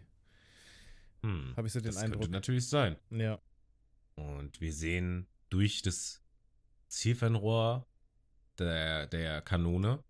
Hm, 1.23 1.54
Habe 1.56 1.67
ich 1.67 1.73
so 1.73 1.80
den 1.80 1.88
das 1.88 1.97
Eindruck. 1.97 2.21
könnte 2.21 2.34
natürlich 2.34 2.67
sein. 2.67 2.97
Ja. 3.10 3.39
Und 4.15 4.62
wir 4.62 4.73
sehen 4.73 5.28
durch 5.49 5.82
das 5.82 6.21
Zielfernrohr 6.88 7.86
der, 8.58 9.08
der 9.08 9.41
Kanone 9.41 10.04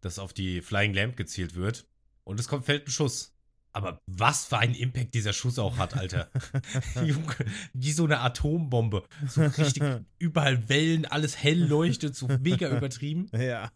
dass 0.00 0.18
auf 0.18 0.32
die 0.32 0.60
Flying 0.60 0.94
Lamp 0.94 1.16
gezielt 1.16 1.54
wird. 1.54 1.86
Und 2.24 2.40
es 2.40 2.48
kommt, 2.48 2.64
fällt 2.64 2.86
ein 2.86 2.90
Schuss. 2.90 3.34
Aber 3.72 4.00
was 4.06 4.46
für 4.46 4.58
einen 4.58 4.74
Impact 4.74 5.14
dieser 5.14 5.32
Schuss 5.32 5.58
auch 5.58 5.78
hat, 5.78 5.96
Alter. 5.96 6.28
Junge, 7.04 7.36
wie 7.72 7.92
so 7.92 8.04
eine 8.04 8.18
Atombombe. 8.18 9.04
So 9.28 9.42
richtig 9.42 9.82
überall 10.18 10.68
Wellen, 10.68 11.06
alles 11.06 11.40
hell 11.40 11.58
leuchtet, 11.58 12.16
so 12.16 12.26
mega 12.26 12.68
übertrieben. 12.76 13.28
Ja. 13.32 13.70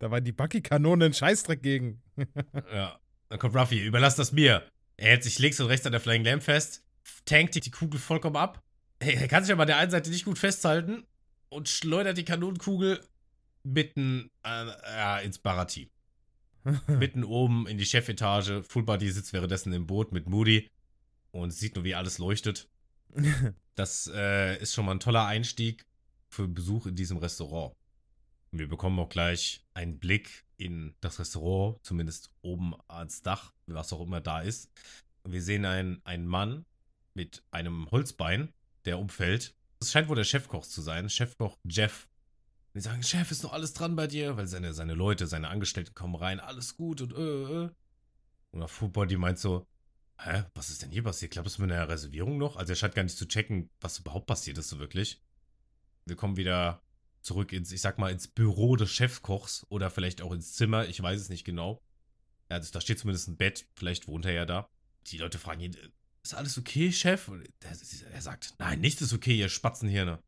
Da 0.00 0.10
war 0.10 0.20
die 0.20 0.32
Bucky-Kanone 0.32 1.06
ein 1.06 1.14
Scheißdreck 1.14 1.62
gegen. 1.62 2.02
Ja. 2.72 2.98
Dann 3.28 3.38
kommt 3.38 3.54
Ruffy, 3.54 3.78
überlass 3.78 4.16
das 4.16 4.32
mir. 4.32 4.68
Er 4.96 5.10
hält 5.10 5.22
sich 5.22 5.38
links 5.38 5.60
und 5.60 5.68
rechts 5.68 5.86
an 5.86 5.92
der 5.92 6.00
Flying 6.00 6.24
Lamp 6.24 6.42
fest, 6.42 6.84
tankt 7.24 7.54
die 7.54 7.70
Kugel 7.70 8.00
vollkommen 8.00 8.36
ab. 8.36 8.60
Er 9.00 9.28
kann 9.28 9.44
sich 9.44 9.52
aber 9.52 9.62
an 9.62 9.68
der 9.68 9.78
einen 9.78 9.90
Seite 9.90 10.10
nicht 10.10 10.24
gut 10.24 10.38
festhalten 10.38 11.04
und 11.48 11.68
schleudert 11.68 12.18
die 12.18 12.24
Kanonenkugel 12.24 13.00
mitten 13.62 14.30
äh, 14.44 15.24
ins 15.24 15.38
Barati. 15.38 15.90
mitten 16.86 17.24
oben 17.24 17.66
in 17.66 17.78
die 17.78 17.86
Chefetage. 17.86 18.62
Full 18.62 18.82
Body 18.82 19.10
sitzt 19.10 19.32
währenddessen 19.32 19.72
im 19.72 19.86
Boot 19.86 20.12
mit 20.12 20.28
Moody 20.28 20.68
und 21.30 21.50
sieht 21.52 21.74
nur, 21.74 21.84
wie 21.84 21.94
alles 21.94 22.18
leuchtet. 22.18 22.68
Das 23.76 24.10
äh, 24.14 24.60
ist 24.60 24.74
schon 24.74 24.84
mal 24.84 24.92
ein 24.92 25.00
toller 25.00 25.24
Einstieg 25.24 25.86
für 26.28 26.46
Besuch 26.46 26.84
in 26.84 26.96
diesem 26.96 27.16
Restaurant. 27.16 27.74
Wir 28.50 28.68
bekommen 28.68 28.98
auch 28.98 29.08
gleich 29.08 29.64
einen 29.72 29.98
Blick 29.98 30.44
in 30.58 30.94
das 31.00 31.18
Restaurant, 31.18 31.78
zumindest 31.82 32.30
oben 32.42 32.74
ans 32.88 33.22
Dach, 33.22 33.54
was 33.66 33.94
auch 33.94 34.02
immer 34.02 34.20
da 34.20 34.42
ist. 34.42 34.70
Wir 35.24 35.40
sehen 35.40 35.64
einen, 35.64 36.04
einen 36.04 36.26
Mann 36.26 36.66
mit 37.14 37.42
einem 37.52 37.90
Holzbein, 37.90 38.52
der 38.84 38.98
umfällt. 38.98 39.54
Es 39.80 39.92
scheint 39.92 40.08
wohl 40.08 40.16
der 40.16 40.24
Chefkoch 40.24 40.66
zu 40.66 40.82
sein, 40.82 41.08
Chefkoch 41.08 41.58
Jeff. 41.64 42.08
Die 42.74 42.80
sagen, 42.80 43.02
Chef, 43.02 43.30
ist 43.30 43.42
noch 43.42 43.52
alles 43.52 43.72
dran 43.72 43.96
bei 43.96 44.06
dir? 44.06 44.36
Weil 44.36 44.46
seine, 44.46 44.74
seine 44.74 44.94
Leute, 44.94 45.26
seine 45.26 45.48
Angestellten 45.48 45.94
kommen 45.94 46.14
rein, 46.14 46.38
alles 46.38 46.76
gut 46.76 47.00
und 47.00 47.12
äh, 47.12 47.64
äh. 47.64 47.70
Und 48.52 48.60
der 48.60 48.68
Foodbody 48.68 49.16
meint 49.16 49.38
so, 49.38 49.66
hä, 50.18 50.44
was 50.54 50.70
ist 50.70 50.82
denn 50.82 50.90
hier 50.90 51.02
passiert? 51.02 51.32
Klappt 51.32 51.48
es 51.48 51.58
mit 51.58 51.70
einer 51.70 51.88
Reservierung 51.88 52.38
noch? 52.38 52.56
Also 52.56 52.72
er 52.72 52.76
scheint 52.76 52.94
gar 52.94 53.02
nicht 53.02 53.16
zu 53.16 53.26
checken, 53.26 53.70
was 53.80 53.98
überhaupt 53.98 54.26
passiert 54.26 54.58
ist 54.58 54.68
so 54.68 54.78
wirklich. 54.78 55.20
Wir 56.04 56.16
kommen 56.16 56.36
wieder 56.36 56.82
zurück 57.22 57.52
ins, 57.52 57.72
ich 57.72 57.80
sag 57.80 57.98
mal, 57.98 58.10
ins 58.10 58.28
Büro 58.28 58.76
des 58.76 58.90
Chefkochs 58.90 59.66
oder 59.68 59.90
vielleicht 59.90 60.22
auch 60.22 60.32
ins 60.32 60.54
Zimmer, 60.54 60.86
ich 60.86 61.02
weiß 61.02 61.20
es 61.20 61.28
nicht 61.28 61.44
genau. 61.44 61.80
Also 62.48 62.72
da 62.72 62.80
steht 62.80 62.98
zumindest 62.98 63.28
ein 63.28 63.36
Bett, 63.36 63.66
vielleicht 63.74 64.08
wohnt 64.08 64.26
er 64.26 64.32
ja 64.32 64.46
da. 64.46 64.68
Die 65.06 65.18
Leute 65.18 65.38
fragen 65.38 65.60
ihn, 65.60 65.76
ist 66.22 66.34
alles 66.34 66.58
okay, 66.58 66.92
Chef? 66.92 67.28
Und 67.28 67.48
er, 68.12 68.22
sagt, 68.22 68.54
nein, 68.58 68.80
nichts 68.80 69.02
ist 69.02 69.12
okay, 69.12 69.36
ihr 69.36 69.48
Spatzenhirne. 69.48 70.22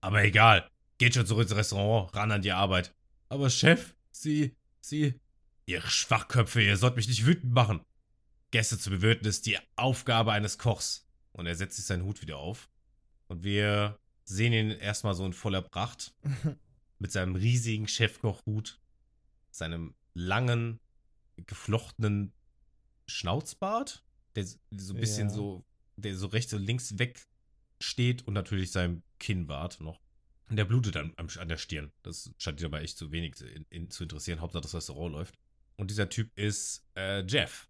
Aber 0.00 0.22
egal, 0.24 0.68
geht 0.98 1.14
schon 1.14 1.26
zurück 1.26 1.44
ins 1.44 1.56
Restaurant, 1.56 2.14
ran 2.14 2.32
an 2.32 2.42
die 2.42 2.52
Arbeit. 2.52 2.94
Aber 3.28 3.50
Chef, 3.50 3.94
Sie, 4.10 4.56
Sie, 4.80 5.20
ihr 5.66 5.80
Schwachköpfe, 5.80 6.62
ihr 6.62 6.76
sollt 6.76 6.96
mich 6.96 7.08
nicht 7.08 7.26
wütend 7.26 7.52
machen. 7.52 7.80
Gäste 8.50 8.78
zu 8.78 8.90
bewirten 8.90 9.26
ist 9.26 9.46
die 9.46 9.58
Aufgabe 9.76 10.32
eines 10.32 10.58
Kochs. 10.58 11.06
Und 11.32 11.46
er 11.46 11.56
setzt 11.56 11.76
sich 11.76 11.86
seinen 11.86 12.04
Hut 12.04 12.20
wieder 12.20 12.36
auf. 12.36 12.68
Und 13.28 13.42
wir 13.42 13.98
sehen 14.24 14.52
ihn 14.52 14.70
erstmal 14.70 15.14
so 15.14 15.24
in 15.24 15.32
voller 15.32 15.62
Pracht. 15.62 16.14
mit 17.02 17.10
seinem 17.10 17.34
riesigen 17.34 17.88
Chefkochhut, 17.88 18.80
seinem 19.50 19.94
langen, 20.14 20.78
geflochtenen 21.36 22.32
Schnauzbart, 23.08 24.04
der 24.36 24.44
so 24.44 24.94
ein 24.94 25.00
bisschen 25.00 25.28
Ja. 25.28 25.34
so, 25.34 25.64
der 25.96 26.16
so 26.16 26.26
rechts 26.28 26.52
und 26.54 26.62
links 26.64 26.98
weg 26.98 27.26
steht 27.80 28.26
und 28.26 28.34
natürlich 28.34 28.70
seinem 28.72 29.02
Kinnbart 29.18 29.80
noch. 29.80 30.00
Und 30.48 30.56
der 30.56 30.64
blutet 30.64 30.96
an, 30.96 31.14
an 31.16 31.48
der 31.48 31.56
Stirn. 31.56 31.92
Das 32.02 32.30
scheint 32.38 32.60
ihn 32.60 32.66
aber 32.66 32.82
echt 32.82 32.98
zu 32.98 33.10
wenig 33.10 33.34
zu, 33.36 33.46
in, 33.46 33.64
in, 33.70 33.90
zu 33.90 34.02
interessieren. 34.02 34.40
Hauptsache 34.40 34.62
das 34.62 34.74
Restaurant 34.74 35.12
läuft. 35.14 35.34
Und 35.76 35.90
dieser 35.90 36.08
Typ 36.08 36.30
ist 36.38 36.84
äh, 36.94 37.24
Jeff. 37.26 37.68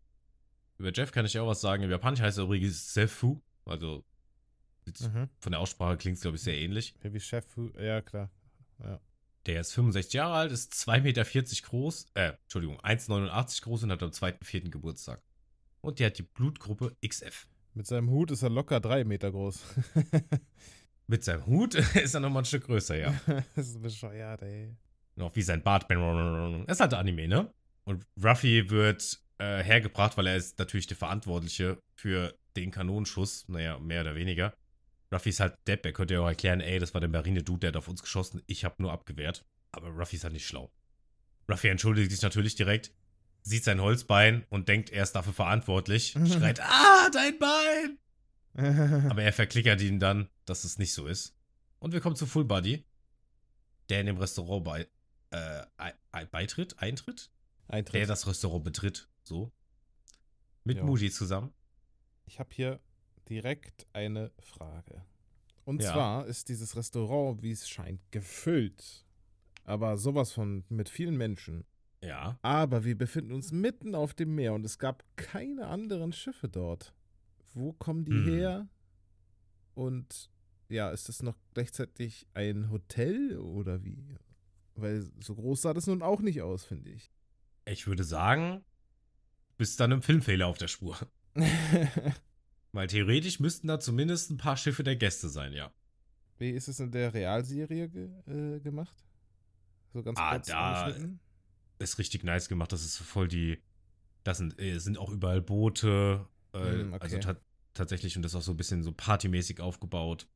Über 0.79 0.93
Jeff 0.93 1.13
kann 1.13 1.25
ich 1.25 1.39
auch 1.39 1.47
was 1.47 1.61
sagen. 1.61 1.83
Im 1.85 1.91
Japanisch 1.91 2.21
heißt 2.21 2.39
er 2.39 2.45
übrigens 2.45 2.93
Sefu. 2.93 3.41
Also 3.65 4.05
Mhm. 4.85 5.29
von 5.39 5.53
der 5.53 5.61
Aussprache 5.61 5.97
klingt 5.97 6.17
es, 6.17 6.23
glaube 6.23 6.37
ich, 6.37 6.43
sehr 6.43 6.59
ähnlich. 6.59 6.95
Ja, 7.05 7.13
wie 7.13 7.21
Chef, 7.21 7.47
ja 7.79 8.01
klar. 8.03 8.31
Der 9.47 9.61
ist 9.61 9.73
65 9.73 10.15
Jahre 10.15 10.35
alt, 10.35 10.53
ist 10.53 10.73
2,40 10.73 11.01
Meter 11.03 11.25
groß, 11.69 12.07
äh, 12.15 12.33
Entschuldigung, 12.43 12.81
1,89 12.81 13.63
groß 13.63 13.85
und 13.85 13.93
hat 13.93 14.03
am 14.03 14.11
2.4. 14.11 14.71
Geburtstag. 14.71 15.23
Und 15.83 15.99
der 15.99 16.07
hat 16.07 16.19
die 16.19 16.23
Blutgruppe 16.23 16.97
XF. 17.07 17.49
Mit 17.75 17.87
seinem 17.87 18.11
Hut 18.11 18.31
ist 18.31 18.43
er 18.43 18.51
locker 18.51 18.81
drei 18.81 19.05
Meter 19.05 19.31
groß. 19.31 19.63
Mit 21.07 21.25
seinem 21.25 21.45
Hut 21.47 21.75
ist 21.97 22.15
er 22.15 22.21
nochmal 22.21 22.43
ein 22.43 22.47
Stück 22.47 22.65
größer, 22.65 22.97
ja. 22.97 23.21
das 23.57 23.69
ist 23.69 23.83
bescheuert, 23.83 24.43
ey. 24.43 24.77
Noch 25.17 25.35
wie 25.37 25.43
sein 25.43 25.63
Bart. 25.63 25.91
Ist 25.91 26.81
halt 26.81 26.95
Anime, 26.95 27.29
ne? 27.29 27.53
Und 27.85 28.07
Ruffy 28.23 28.71
wird 28.71 29.21
äh, 29.39 29.63
hergebracht, 29.63 30.17
weil 30.17 30.29
er 30.29 30.37
ist 30.37 30.59
natürlich 30.59 30.87
der 30.87 30.97
Verantwortliche 30.97 31.79
für 31.97 32.35
den 32.57 32.71
Kanonenschuss. 32.71 33.47
Naja, 33.49 33.79
mehr 33.79 34.03
oder 34.03 34.15
weniger. 34.15 34.55
Ruffy 35.13 35.31
ist 35.31 35.41
halt 35.41 35.57
Depp. 35.67 35.85
Er 35.85 35.93
könnte 35.93 36.15
ja 36.15 36.21
auch 36.21 36.29
erklären, 36.29 36.61
ey, 36.61 36.79
das 36.79 36.95
war 36.95 37.01
der 37.01 37.11
Marine-Dude, 37.11 37.61
der 37.61 37.69
hat 37.69 37.77
auf 37.77 37.89
uns 37.89 38.01
geschossen. 38.01 38.41
Ich 38.47 38.65
habe 38.65 38.77
nur 38.79 38.93
abgewehrt. 38.93 39.45
Aber 39.73 39.89
Ruffy 39.89 40.17
ist 40.17 40.25
halt 40.25 40.33
nicht 40.33 40.47
schlau. 40.47 40.71
Ruffy 41.51 41.69
entschuldigt 41.69 42.11
sich 42.11 42.23
natürlich 42.23 42.55
direkt, 42.55 42.93
sieht 43.43 43.65
sein 43.65 43.81
Holzbein 43.81 44.45
und 44.51 44.69
denkt, 44.69 44.91
er 44.91 45.03
ist 45.03 45.13
dafür 45.13 45.33
verantwortlich. 45.33 46.13
Schreit, 46.27 46.61
ah, 46.61 47.09
dein 47.13 47.39
Bein! 47.39 47.99
Aber 49.11 49.23
er 49.23 49.33
verklickert 49.33 49.81
ihn 49.81 49.99
dann, 49.99 50.29
dass 50.45 50.65
es 50.65 50.79
nicht 50.79 50.93
so 50.93 51.07
ist. 51.07 51.35
Und 51.79 51.93
wir 51.93 52.01
kommen 52.01 52.17
zu 52.17 52.27
Full 52.27 52.45
Body, 52.45 52.85
der 53.89 54.01
in 54.01 54.07
dem 54.07 54.19
Restaurant 54.19 54.65
bei, 54.65 54.89
äh, 55.31 55.63
ei- 55.79 55.95
ei- 56.13 56.27
beitritt, 56.27 56.79
eintritt, 56.79 57.31
der 57.69 57.77
Eintritt. 57.79 58.09
das 58.09 58.27
Restaurant 58.27 58.63
betritt, 58.65 59.09
so. 59.25 59.51
Mit 60.65 60.77
Ja. 60.79 60.85
Moody 60.85 61.11
zusammen. 61.11 61.53
Ich 62.27 62.39
habe 62.39 62.51
hier 62.53 62.79
direkt 63.29 63.87
eine 63.93 64.31
Frage. 64.39 65.05
Und 65.65 65.83
Ja. 65.83 65.93
zwar 65.93 66.27
ist 66.27 66.49
dieses 66.49 66.77
Restaurant, 66.77 67.43
wie 67.43 67.51
es 67.53 67.69
scheint, 67.69 68.01
gefüllt. 68.13 69.05
Aber 69.65 69.97
sowas 69.97 70.33
von 70.33 70.65
mit 70.69 70.89
vielen 70.89 71.17
Menschen. 71.17 71.65
Ja. 72.03 72.39
Aber 72.43 72.85
wir 72.85 72.97
befinden 72.99 73.33
uns 73.33 73.53
mitten 73.53 73.95
auf 73.95 74.15
dem 74.15 74.35
Meer 74.35 74.55
und 74.55 74.65
es 74.65 74.79
gab 74.79 75.05
keine 75.17 75.67
anderen 75.69 76.13
Schiffe 76.13 76.49
dort. 76.49 76.93
Wo 77.55 77.73
kommen 77.73 78.05
die 78.05 78.13
Hm. 78.13 78.27
her? 78.27 78.69
Und 79.75 80.31
ja, 80.69 80.91
ist 80.91 81.09
das 81.09 81.23
noch 81.23 81.37
gleichzeitig 81.55 82.27
ein 82.35 82.71
Hotel 82.71 83.39
oder 83.39 83.85
wie? 83.85 84.17
Weil 84.75 85.11
so 85.21 85.35
groß 85.35 85.63
sah 85.63 85.75
das 85.75 85.87
nun 85.87 86.03
auch 86.03 86.21
nicht 86.21 86.43
aus, 86.43 86.65
finde 86.65 86.91
ich. 86.91 87.13
Ich 87.67 87.87
würde 87.87 88.05
sagen, 88.05 88.65
bist 89.59 89.79
dann 89.79 89.93
einem 89.93 90.03
Filmfehler 90.03 90.47
auf 90.47 90.59
der 90.59 90.69
Spur. 90.69 90.97
Weil 92.73 92.87
theoretisch 92.87 93.39
müssten 93.39 93.69
da 93.69 93.79
zumindest 93.81 94.31
ein 94.31 94.39
paar 94.39 94.57
Schiffe 94.57 94.83
der 94.83 94.97
Gäste 94.97 95.29
sein, 95.29 95.53
ja. 95.53 95.71
wie 96.39 96.51
ist 96.51 96.69
es 96.69 96.81
in 96.81 96.91
der 96.91 97.13
Realserie 97.15 97.89
ge 97.89 98.09
äh, 98.27 98.61
gemacht? 98.61 99.05
So 99.93 100.03
ganz 100.03 100.19
Ah, 100.19 100.33
kurz 100.33 100.47
da-? 100.49 100.95
Ist 101.83 101.99
richtig 101.99 102.23
nice 102.25 102.49
gemacht. 102.49 102.73
Das 102.73 102.85
ist 102.85 102.97
voll 102.99 103.29
die. 103.29 103.61
Das 104.25 104.39
sind, 104.39 104.59
äh, 104.61 104.79
sind 104.79 104.99
auch 104.99 105.11
überall 105.11 105.43
Boote. 105.43 106.27
Äh, 106.53 106.59
Hm, 106.59 106.93
okay. 106.93 107.03
Also 107.03 107.19
ta 107.19 107.37
tatsächlich 107.75 108.17
und 108.17 108.23
das 108.23 108.33
ist 108.33 108.37
auch 108.37 108.43
so 108.43 108.53
ein 108.53 108.57
bisschen 108.57 108.83
so 108.83 108.93
partymäßig 108.93 109.61
aufgebaut. 109.61 110.27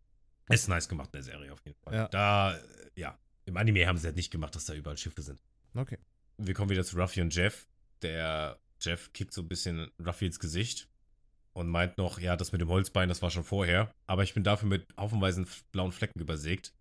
Ist 0.49 0.69
nice 0.69 0.89
gemacht 0.89 1.09
in 1.09 1.19
der 1.19 1.23
Serie 1.23 1.53
auf 1.53 1.61
jeden 1.65 1.79
Fall. 1.81 1.95
Ja. 1.95 2.09
Da, 2.09 2.57
äh, 2.57 2.61
ja. 2.97 3.19
Im 3.45 3.57
Anime 3.57 3.87
haben 3.87 3.99
sie 3.99 4.07
halt 4.07 4.17
nicht 4.17 4.31
gemacht, 4.31 4.55
dass 4.55 4.65
da 4.65 4.75
überall 4.75 4.97
Schiffe 4.97 5.23
sind. 5.23 5.41
Okay. 5.75 5.99
Wir 6.39 6.55
kommen 6.55 6.71
wieder 6.71 6.85
zu 6.85 6.97
Ruffy 6.97 7.21
und 7.21 7.35
Jeff. 7.35 7.69
Der 8.03 8.59
Jeff 8.81 9.13
kickt 9.13 9.33
so 9.33 9.43
ein 9.43 9.49
bisschen 9.49 9.91
Ruffy 10.05 10.27
ins 10.27 10.39
Gesicht 10.41 10.89
und 11.53 11.69
meint 11.69 11.99
noch, 11.99 12.19
ja, 12.19 12.37
das 12.37 12.53
mit 12.53 12.61
dem 12.61 12.69
Holzbein, 12.69 13.09
das 13.09 13.23
war 13.23 13.31
schon 13.31 13.45
vorher. 13.45 13.91
Aber 14.07 14.23
ich 14.23 14.35
bin 14.35 14.45
dafür 14.45 14.69
mit 14.69 14.87
haufenweise 14.99 15.45
blauen 15.73 15.93
Flecken 15.93 16.21
übersägt. 16.21 16.73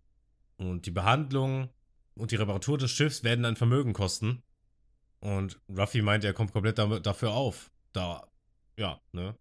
Und 0.57 0.85
die 0.85 0.91
Behandlung 0.91 1.69
und 2.15 2.31
die 2.31 2.35
Reparatur 2.37 2.77
des 2.77 2.91
Schiffs 2.91 3.23
werden 3.23 3.43
dann 3.43 3.55
Vermögen 3.57 3.93
kosten. 3.93 4.41
Und 5.19 5.59
Ruffy 5.69 6.01
meint, 6.01 6.23
er 6.23 6.33
kommt 6.33 6.53
komplett 6.53 6.77
dafür 6.77 7.31
auf. 7.31 7.71
Da, 7.93 8.27
ja, 8.77 8.99
ne? 9.11 9.35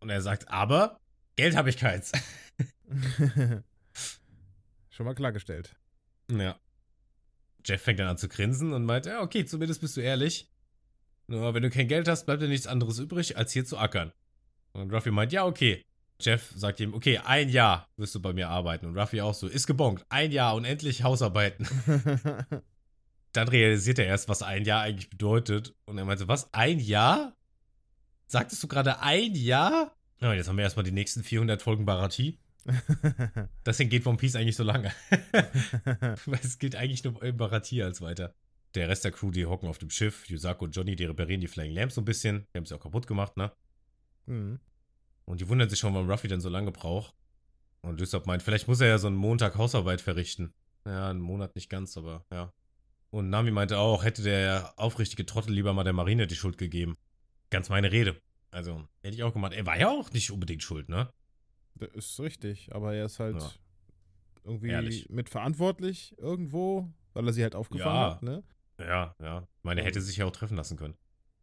Und 0.00 0.10
er 0.10 0.20
sagt, 0.20 0.48
aber 0.48 1.00
Geld 1.36 1.56
habe 1.56 1.70
ich 1.70 1.76
keins. 1.76 2.12
Schon 4.90 5.06
mal 5.06 5.14
klargestellt. 5.14 5.76
Ja. 6.30 6.58
Jeff 7.64 7.82
fängt 7.82 7.98
dann 7.98 8.08
an 8.08 8.18
zu 8.18 8.28
grinsen 8.28 8.72
und 8.72 8.84
meint, 8.84 9.06
ja, 9.06 9.20
okay, 9.20 9.44
zumindest 9.44 9.80
bist 9.80 9.96
du 9.96 10.00
ehrlich. 10.00 10.48
Nur 11.26 11.54
wenn 11.54 11.62
du 11.62 11.70
kein 11.70 11.88
Geld 11.88 12.08
hast, 12.08 12.24
bleibt 12.26 12.42
dir 12.42 12.48
nichts 12.48 12.66
anderes 12.66 12.98
übrig, 12.98 13.36
als 13.36 13.52
hier 13.52 13.64
zu 13.64 13.76
ackern. 13.76 14.12
Und 14.72 14.92
Ruffy 14.92 15.10
meint, 15.10 15.32
ja, 15.32 15.44
okay. 15.44 15.82
Jeff 16.20 16.52
sagt 16.56 16.80
ihm, 16.80 16.94
okay, 16.94 17.18
ein 17.18 17.48
Jahr 17.48 17.88
wirst 17.96 18.14
du 18.14 18.22
bei 18.22 18.32
mir 18.32 18.48
arbeiten. 18.48 18.86
Und 18.86 18.96
Ruffy 18.96 19.20
auch 19.20 19.34
so, 19.34 19.48
ist 19.48 19.66
gebongt. 19.66 20.06
Ein 20.08 20.30
Jahr 20.32 20.54
und 20.54 20.64
endlich 20.64 21.02
Hausarbeiten. 21.02 21.68
Dann 23.36 23.48
realisiert 23.48 23.98
er 23.98 24.06
erst, 24.06 24.30
was 24.30 24.42
ein 24.42 24.64
Jahr 24.64 24.80
eigentlich 24.80 25.10
bedeutet. 25.10 25.74
Und 25.84 25.98
er 25.98 26.06
meinte, 26.06 26.26
was, 26.26 26.52
ein 26.54 26.78
Jahr? 26.78 27.36
Sagtest 28.28 28.62
du 28.62 28.66
gerade 28.66 29.00
ein 29.00 29.34
Jahr? 29.34 29.94
Ja, 30.20 30.32
jetzt 30.32 30.48
haben 30.48 30.56
wir 30.56 30.64
erstmal 30.64 30.84
die 30.84 30.92
nächsten 30.92 31.22
400 31.22 31.60
Folgen 31.60 31.84
Barati. 31.84 32.38
Deswegen 33.66 33.90
geht 33.90 34.06
One 34.06 34.16
Piece 34.16 34.36
eigentlich 34.36 34.56
so 34.56 34.64
lange. 34.64 34.90
Weil 36.24 36.40
es 36.42 36.58
geht 36.58 36.76
eigentlich 36.76 37.04
nur 37.04 37.22
im 37.22 37.36
Barati 37.36 37.82
als 37.82 38.00
weiter. 38.00 38.34
der 38.74 38.88
Rest 38.88 39.04
der 39.04 39.12
Crew, 39.12 39.30
die 39.30 39.44
hocken 39.44 39.68
auf 39.68 39.76
dem 39.76 39.90
Schiff. 39.90 40.26
Yusako 40.30 40.64
und 40.64 40.74
Johnny, 40.74 40.96
die 40.96 41.04
reparieren 41.04 41.42
die 41.42 41.46
Flying 41.46 41.74
Lamps 41.74 41.96
so 41.96 42.00
ein 42.00 42.06
bisschen. 42.06 42.46
Die 42.54 42.58
haben 42.58 42.64
sie 42.64 42.74
auch 42.74 42.80
kaputt 42.80 43.06
gemacht, 43.06 43.36
ne? 43.36 43.52
Mhm. 44.24 44.60
Und 45.26 45.42
die 45.42 45.48
wundern 45.48 45.68
sich 45.68 45.78
schon, 45.78 45.92
warum 45.92 46.10
Ruffy 46.10 46.28
denn 46.28 46.40
so 46.40 46.48
lange 46.48 46.72
braucht. 46.72 47.14
Und 47.82 48.00
Lysop 48.00 48.26
meint, 48.26 48.42
vielleicht 48.42 48.66
muss 48.66 48.80
er 48.80 48.88
ja 48.88 48.98
so 48.98 49.08
einen 49.08 49.16
Montag 49.16 49.56
Hausarbeit 49.56 50.00
verrichten. 50.00 50.54
Ja, 50.86 51.10
einen 51.10 51.20
Monat 51.20 51.54
nicht 51.54 51.68
ganz, 51.68 51.98
aber 51.98 52.24
ja. 52.32 52.52
Und 53.16 53.30
Nami 53.30 53.50
meinte 53.50 53.78
auch, 53.78 54.04
hätte 54.04 54.22
der 54.22 54.74
aufrichtige 54.76 55.24
Trottel 55.24 55.54
lieber 55.54 55.72
mal 55.72 55.84
der 55.84 55.94
Marine 55.94 56.26
die 56.26 56.34
Schuld 56.34 56.58
gegeben. 56.58 56.98
Ganz 57.48 57.70
meine 57.70 57.90
Rede. 57.90 58.20
Also, 58.50 58.86
hätte 59.02 59.14
ich 59.16 59.22
auch 59.22 59.32
gemacht. 59.32 59.54
Er 59.54 59.64
war 59.64 59.78
ja 59.78 59.88
auch 59.88 60.10
nicht 60.12 60.30
unbedingt 60.30 60.62
schuld, 60.62 60.90
ne? 60.90 61.08
Das 61.76 61.88
ist 61.94 62.20
richtig, 62.20 62.74
aber 62.74 62.94
er 62.94 63.06
ist 63.06 63.18
halt 63.18 63.40
Ja. 63.40 63.50
irgendwie 64.44 64.68
Ehrlich. 64.68 65.08
mitverantwortlich 65.08 66.14
irgendwo, 66.18 66.92
weil 67.14 67.26
er 67.26 67.32
sie 67.32 67.42
halt 67.42 67.54
aufgefangen 67.54 67.96
Ja. 67.96 68.10
hat, 68.16 68.22
ne? 68.22 68.44
Ja, 68.78 69.14
ja. 69.18 69.38
Ich 69.40 69.64
meine, 69.64 69.80
er 69.80 69.86
hätte 69.86 70.02
sich 70.02 70.18
ja 70.18 70.26
auch 70.26 70.30
treffen 70.32 70.58
lassen 70.58 70.76
können. 70.76 70.94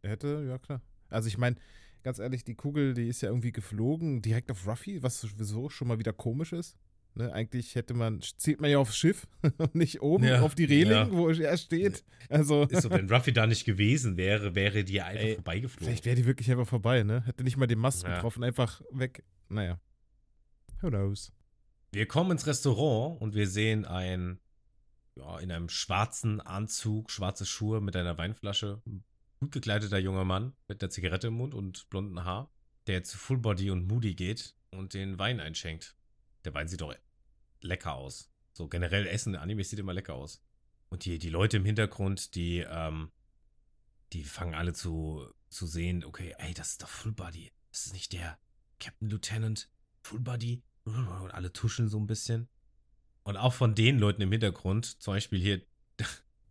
Er 0.02 0.10
hätte, 0.10 0.44
ja 0.46 0.58
klar. 0.58 0.80
Also 1.08 1.26
ich 1.26 1.38
meine, 1.38 1.56
ganz 2.04 2.20
ehrlich, 2.20 2.44
die 2.44 2.54
Kugel, 2.54 2.94
die 2.94 3.08
ist 3.08 3.20
ja 3.20 3.30
irgendwie 3.30 3.50
geflogen, 3.50 4.22
direkt 4.22 4.48
auf 4.52 4.64
Ruffy, 4.68 5.02
was 5.02 5.20
sowieso 5.20 5.68
schon 5.70 5.88
mal 5.88 5.98
wieder 5.98 6.12
komisch 6.12 6.52
ist. 6.52 6.76
Ne? 7.16 7.32
Eigentlich 7.32 7.74
hätte 7.76 7.94
man, 7.94 8.20
zielt 8.22 8.60
man 8.60 8.70
ja 8.70 8.78
aufs 8.78 8.96
Schiff 8.96 9.26
und 9.58 9.74
nicht 9.74 10.02
oben 10.02 10.24
Ja, 10.24 10.40
auf 10.42 10.54
die 10.54 10.64
Reling, 10.64 10.90
ja. 10.92 11.10
wo 11.12 11.28
er 11.28 11.56
steht. 11.56 12.04
Also, 12.28 12.64
Ist 12.64 12.82
so, 12.82 12.90
wenn 12.90 13.08
Ruffy 13.12 13.32
da 13.32 13.46
nicht 13.46 13.64
gewesen 13.64 14.16
wäre, 14.16 14.54
wäre 14.54 14.82
die 14.84 15.00
einfach 15.00 15.22
Ey, 15.24 15.34
vorbeigeflogen. 15.36 15.86
vielleicht 15.86 16.04
wäre 16.06 16.16
die 16.16 16.26
wirklich 16.26 16.50
einfach 16.50 16.66
vorbei, 16.66 17.02
ne? 17.04 17.22
Hätte 17.26 17.44
nicht 17.44 17.56
mal 17.56 17.66
den 17.66 17.78
Mast 17.78 18.02
Ja. 18.02 18.14
getroffen, 18.16 18.42
einfach 18.42 18.80
weg. 18.90 19.22
Naja. 19.48 19.78
Who 20.80 20.88
knows? 20.88 21.32
Wir 21.92 22.06
kommen 22.06 22.32
ins 22.32 22.46
Restaurant 22.46 23.20
und 23.20 23.34
wir 23.34 23.46
sehen 23.48 23.84
ein, 23.84 24.40
ja, 25.14 25.38
in 25.38 25.52
einem 25.52 25.68
schwarzen 25.68 26.40
Anzug, 26.40 27.10
schwarze 27.12 27.46
Schuhe 27.46 27.80
mit 27.80 27.94
einer 27.94 28.18
Weinflasche, 28.18 28.82
ein 28.86 29.04
gut 29.38 29.52
gekleideter 29.52 29.98
junger 29.98 30.24
Mann 30.24 30.52
mit 30.66 30.82
einer 30.82 30.90
Zigarette 30.90 31.28
im 31.28 31.34
Mund 31.34 31.54
und 31.54 31.88
blonden 31.90 32.24
Haar, 32.24 32.50
der 32.88 33.04
zu 33.04 33.16
Fullbody 33.18 33.70
und 33.70 33.86
Moody 33.86 34.14
geht 34.16 34.56
und 34.72 34.94
den 34.94 35.18
Wein 35.20 35.38
einschenkt. 35.38 35.94
Der 36.44 36.52
Wein 36.54 36.66
sieht 36.66 36.80
doch 36.80 36.92
lecker 37.64 37.94
aus. 37.94 38.30
So 38.52 38.68
generell 38.68 39.06
Essen, 39.06 39.34
Anime 39.36 39.64
sieht 39.64 39.78
immer 39.78 39.94
lecker 39.94 40.14
aus. 40.14 40.42
Und 40.88 41.04
die, 41.04 41.18
die 41.18 41.30
Leute 41.30 41.56
im 41.56 41.64
Hintergrund, 41.64 42.34
die, 42.34 42.58
ähm, 42.60 43.10
die 44.12 44.22
fangen 44.22 44.54
alle 44.54 44.72
zu, 44.72 45.26
zu 45.48 45.66
sehen, 45.66 46.04
okay, 46.04 46.34
ey, 46.38 46.54
das 46.54 46.72
ist 46.72 46.82
doch 46.82 46.88
Fullbody. 46.88 47.52
Das 47.72 47.86
ist 47.86 47.92
nicht 47.92 48.12
der 48.12 48.38
Captain 48.78 49.08
Lieutenant 49.08 49.70
Fullbody. 50.02 50.62
Und 50.84 51.30
alle 51.30 51.52
tuscheln 51.52 51.88
so 51.88 51.98
ein 51.98 52.06
bisschen. 52.06 52.48
Und 53.24 53.38
auch 53.38 53.54
von 53.54 53.74
den 53.74 53.98
Leuten 53.98 54.20
im 54.20 54.30
Hintergrund, 54.30 55.02
zum 55.02 55.14
Beispiel 55.14 55.40
hier 55.40 55.62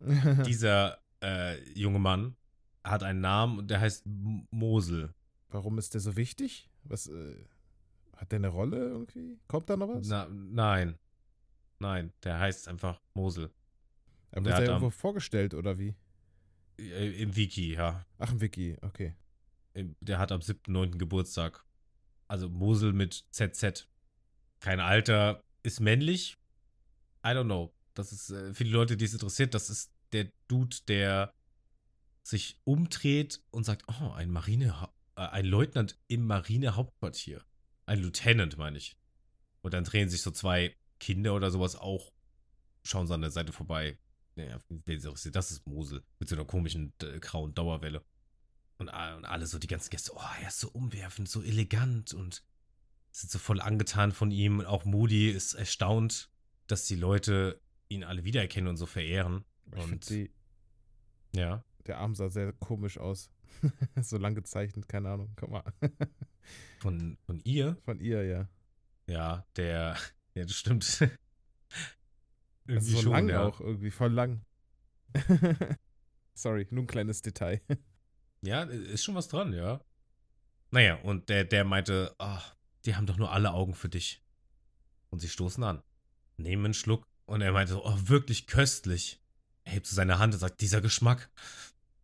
dieser 0.46 1.00
äh, 1.22 1.62
junge 1.80 2.00
Mann, 2.00 2.36
hat 2.84 3.04
einen 3.04 3.22
Namen 3.22 3.60
und 3.60 3.70
der 3.70 3.80
heißt 3.80 4.04
Mosel. 4.06 5.14
Warum 5.50 5.78
ist 5.78 5.94
der 5.94 6.02
so 6.02 6.18
wichtig? 6.18 6.70
Was, 6.84 7.08
äh, 7.08 7.46
hat 8.18 8.32
der 8.32 8.40
eine 8.40 8.48
Rolle 8.48 8.78
irgendwie? 8.78 9.40
Kommt 9.48 9.70
da 9.70 9.78
noch 9.78 9.90
was? 9.90 10.08
Na, 10.08 10.28
nein. 10.30 10.98
Nein, 11.80 12.14
der 12.24 12.40
heißt 12.40 12.68
einfach 12.68 13.02
Mosel. 13.14 13.52
er 14.32 14.42
der 14.42 14.46
wird 14.46 14.56
am- 14.56 14.64
irgendwo 14.76 14.90
vorgestellt, 14.90 15.54
oder 15.54 15.78
wie? 15.78 15.96
Äh, 16.80 17.22
Im 17.22 17.36
Wiki, 17.36 17.74
ja. 17.74 18.06
Ach, 18.18 18.32
ein 18.32 18.42
Wiki, 18.42 18.78
okay. 18.82 19.16
Im- 19.74 19.96
Der 20.02 20.18
hat 20.20 20.32
am 20.32 20.42
7.9. 20.42 20.98
Geburtstag. 20.98 21.64
Also 22.28 22.50
Mosel 22.50 22.94
mit 22.94 23.26
ZZ. 23.32 23.88
Kein 24.60 24.80
Alter, 24.80 25.44
ist 25.64 25.80
männlich. 25.80 26.38
I 27.26 27.30
don't 27.30 27.46
know. 27.46 27.74
Das 27.94 28.12
ist 28.12 28.30
äh, 28.32 28.54
für 28.54 28.64
die 28.64 28.72
Leute, 28.72 28.98
die 28.98 29.06
es 29.06 29.14
interessiert, 29.14 29.54
das 29.54 29.70
ist 29.70 29.92
der 30.14 30.32
Dude, 30.48 30.78
der 30.88 31.34
sich 32.24 32.60
umdreht 32.64 33.42
und 33.52 33.66
sagt, 33.66 33.84
oh, 33.88 34.12
ein 34.12 34.32
Marine, 34.32 34.90
äh, 35.16 35.22
ein 35.22 35.46
Leutnant 35.46 36.00
im 36.08 36.26
Marinehauptquartier. 36.26 37.44
Ein 37.86 38.00
Lieutenant, 38.00 38.58
meine 38.58 38.78
ich. 38.78 38.96
Und 39.62 39.74
dann 39.74 39.84
drehen 39.84 40.10
sich 40.10 40.22
so 40.22 40.32
zwei 40.32 40.76
Kinder 41.04 41.36
oder 41.36 41.52
sowas 41.52 41.76
auch, 41.76 42.14
schauen 42.84 43.08
sie 43.08 43.14
an 43.14 43.22
der 43.22 43.32
Seite 43.32 43.52
vorbei. 43.52 43.98
Naja, 44.36 44.58
das 44.70 45.52
ist 45.52 45.68
Mosel. 45.68 46.02
Mit 46.20 46.30
so 46.30 46.36
einer 46.36 46.46
komischen 46.46 46.94
äh, 47.02 47.20
grauen 47.20 47.54
Dauerwelle. 47.54 48.04
Und, 48.78 48.88
und 48.88 49.26
alle 49.26 49.46
so, 49.46 49.60
die 49.60 49.68
ganzen 49.68 49.90
Gäste, 49.90 50.12
oh, 50.16 50.22
er 50.42 50.48
ist 50.48 50.60
so 50.60 50.70
umwerfend, 50.70 51.28
so 51.30 51.42
elegant 51.44 52.14
und 52.14 52.44
sind 53.12 53.30
so 53.30 53.38
voll 53.38 53.60
angetan 53.62 54.12
von 54.12 54.32
ihm. 54.32 54.60
Und 54.60 54.66
auch 54.66 54.86
Moody 54.86 55.30
ist 55.30 55.54
erstaunt, 55.54 56.32
dass 56.68 56.86
die 56.86 56.96
Leute 56.96 57.62
ihn 57.90 58.04
alle 58.04 58.24
wiedererkennen 58.24 58.70
und 58.70 58.78
so 58.78 58.86
verehren. 58.86 59.44
Ich 59.76 59.84
Und 59.84 60.10
die- 60.10 60.32
ja, 61.36 61.64
der 61.86 61.98
Arm 62.00 62.16
sah 62.16 62.30
sehr 62.30 62.54
komisch 62.54 62.98
aus. 62.98 63.30
so 64.02 64.18
lang 64.18 64.36
gezeichnet, 64.36 64.88
keine 64.88 65.10
Ahnung. 65.10 65.34
Guck 65.36 65.52
mal. 65.52 65.64
von, 66.80 67.18
von 67.26 67.40
ihr, 67.44 67.78
Von 67.86 68.00
ihr, 68.00 68.24
ja. 68.24 68.50
ja, 69.08 69.46
der, 69.58 69.96
ja, 70.36 70.44
das 70.44 70.56
stimmt. 70.56 70.86
Also 72.66 72.92
Irgendwie 72.92 73.02
so 73.02 73.12
lang 73.12 73.28
ja. 73.28 73.44
auch, 73.44 73.60
irgendwie 73.60 73.92
voll 73.92 74.14
lang. 74.14 74.46
Sorry, 76.34 76.66
nur 76.72 76.86
ein 76.86 76.88
kleines 76.88 77.22
Detail. 77.22 77.62
Ja, 78.42 78.64
ist 78.64 79.04
schon 79.04 79.16
was 79.16 79.28
dran, 79.28 79.52
ja. 79.52 79.82
Naja, 80.72 80.96
und 80.96 81.28
der, 81.28 81.44
der 81.44 81.66
meinte, 81.66 82.16
ach, 82.20 82.56
die 82.86 82.96
haben 82.96 83.06
doch 83.06 83.18
nur 83.18 83.32
alle 83.32 83.52
Augen 83.52 83.74
für 83.74 83.90
dich. 83.90 84.24
Und 85.10 85.20
sie 85.20 85.28
stoßen 85.28 85.64
an. 85.64 85.84
Nehmen 86.38 86.66
einen 86.66 86.74
Schluck 86.74 87.06
und 87.26 87.42
er 87.42 87.52
meinte, 87.52 87.80
oh, 87.84 87.98
wirklich 88.06 88.48
köstlich. 88.48 89.22
Er 89.66 89.74
hebt 89.74 89.88
so 89.88 89.96
seine 89.96 90.20
Hand 90.20 90.34
und 90.34 90.40
sagt, 90.40 90.62
dieser 90.62 90.82
Geschmack 90.82 91.30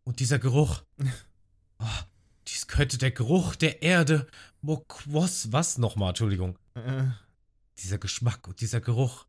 und 0.04 0.20
dieser 0.20 0.38
Geruch. 0.38 0.82
Oh, 1.78 1.84
dies 2.48 2.68
könnte 2.68 2.98
der 2.98 3.10
Geruch 3.10 3.56
der 3.56 3.82
Erde. 3.82 4.26
Mokwos, 4.60 5.52
was 5.52 5.78
nochmal, 5.78 6.10
Entschuldigung. 6.10 6.58
Dieser 7.78 7.98
Geschmack 7.98 8.46
und 8.48 8.60
dieser 8.60 8.80
Geruch. 8.80 9.26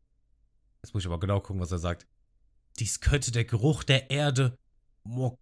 Jetzt 0.82 0.94
muss 0.94 1.02
ich 1.02 1.06
aber 1.06 1.20
genau 1.20 1.40
gucken, 1.40 1.60
was 1.60 1.72
er 1.72 1.78
sagt. 1.78 2.06
Dies 2.78 3.00
könnte 3.00 3.30
der 3.30 3.44
Geruch 3.44 3.84
der 3.84 4.10
Erde 4.10 4.58
Mok 5.04 5.38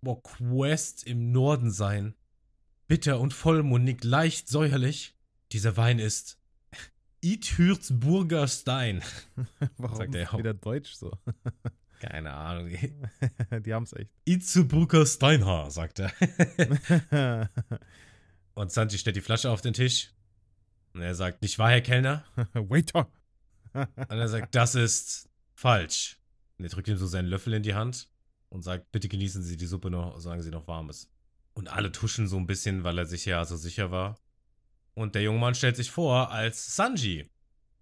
Mokwest 0.00 1.04
im 1.04 1.30
Norden 1.30 1.70
sein. 1.70 2.14
Bitter 2.88 3.20
und 3.20 3.32
vollmundig, 3.32 4.02
leicht 4.02 4.48
säuerlich. 4.48 5.14
Dieser 5.52 5.76
Wein 5.76 6.00
ist 6.00 6.38
Ithürzburger 7.20 8.48
Stein. 8.48 9.02
Warum 9.76 9.96
Sagt 9.96 10.14
er 10.16 10.32
wieder 10.36 10.54
Deutsch 10.54 10.92
so? 10.94 11.12
Keine 12.00 12.32
Ahnung. 12.32 12.68
Die 12.68 13.72
haben 13.72 13.84
es 13.84 13.92
echt. 13.92 14.10
Itzeburger 14.24 15.06
Steinhaar, 15.06 15.70
sagt 15.70 16.00
er. 16.00 17.48
Und 18.54 18.72
Santi 18.72 18.98
stellt 18.98 19.14
die 19.14 19.20
Flasche 19.20 19.50
auf 19.50 19.60
den 19.60 19.72
Tisch. 19.72 20.10
Und 20.94 21.00
er 21.02 21.14
sagt, 21.14 21.42
nicht 21.42 21.58
wahr, 21.58 21.70
Herr 21.70 21.80
Kellner? 21.80 22.24
Waiter! 22.54 23.10
Und 23.72 23.88
er 24.10 24.28
sagt, 24.28 24.54
das 24.54 24.74
ist 24.74 25.28
falsch. 25.54 26.18
Und 26.58 26.66
er 26.66 26.70
drückt 26.70 26.88
ihm 26.88 26.96
so 26.96 27.06
seinen 27.06 27.28
Löffel 27.28 27.54
in 27.54 27.62
die 27.62 27.74
Hand 27.74 28.08
und 28.50 28.62
sagt, 28.62 28.92
bitte 28.92 29.08
genießen 29.08 29.42
Sie 29.42 29.56
die 29.56 29.66
Suppe 29.66 29.90
noch, 29.90 30.18
solange 30.20 30.42
sie 30.42 30.50
noch 30.50 30.68
warm 30.68 30.90
ist. 30.90 31.10
Und 31.54 31.68
alle 31.68 31.90
tuschen 31.90 32.28
so 32.28 32.36
ein 32.36 32.46
bisschen, 32.46 32.84
weil 32.84 32.98
er 32.98 33.06
sich 33.06 33.24
ja 33.24 33.44
so 33.44 33.56
sicher 33.56 33.90
war. 33.90 34.18
Und 34.94 35.14
der 35.14 35.22
junge 35.22 35.38
Mann 35.38 35.54
stellt 35.54 35.76
sich 35.76 35.90
vor 35.90 36.30
als 36.30 36.76
Sanji. 36.76 37.30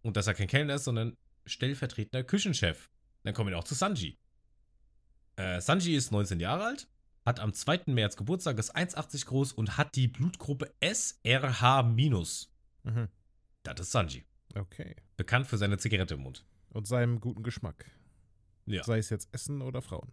Und 0.02 0.16
dass 0.16 0.28
er 0.28 0.34
kein 0.34 0.46
Kellner 0.46 0.76
ist, 0.76 0.84
sondern 0.84 1.16
stellvertretender 1.44 2.24
Küchenchef. 2.24 2.88
Dann 3.24 3.34
kommen 3.34 3.50
wir 3.50 3.58
auch 3.58 3.64
zu 3.64 3.74
Sanji. 3.74 4.18
Äh, 5.36 5.61
Sanji 5.61 5.94
ist 5.94 6.12
19 6.12 6.38
Jahre 6.40 6.64
alt, 6.64 6.88
hat 7.24 7.40
am 7.40 7.52
2. 7.52 7.82
März 7.86 8.16
Geburtstag, 8.16 8.58
ist 8.58 8.76
1,80 8.76 9.26
groß 9.26 9.52
und 9.52 9.76
hat 9.76 9.96
die 9.96 10.08
Blutgruppe 10.08 10.72
SRH-. 10.80 11.82
Mhm. 12.85 13.09
Das 13.62 13.81
ist 13.81 13.93
Sanji. 13.93 14.24
Okay. 14.55 14.97
Bekannt 15.16 15.47
für 15.47 15.59
seine 15.59 15.78
Zigarette 15.78 16.14
im 16.14 16.20
Mund. 16.20 16.45
Und 16.70 16.87
seinem 16.87 17.20
guten 17.20 17.43
Geschmack. 17.43 17.85
Ja. 18.66 18.85
Sei 18.85 18.99
es 18.99 19.11
jetzt 19.11 19.28
Essen 19.33 19.62
oder 19.62 19.83
Frauen. 19.83 20.12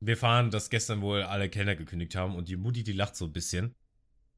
Wir 0.00 0.16
fahren, 0.16 0.50
dass 0.50 0.70
gestern 0.70 1.00
wohl 1.00 1.22
alle 1.22 1.48
Kellner 1.48 1.74
gekündigt 1.74 2.14
haben 2.14 2.36
und 2.36 2.48
die 2.48 2.56
Mutti, 2.56 2.84
die 2.84 2.92
lacht 2.92 3.16
so 3.16 3.24
ein 3.24 3.32
bisschen 3.32 3.74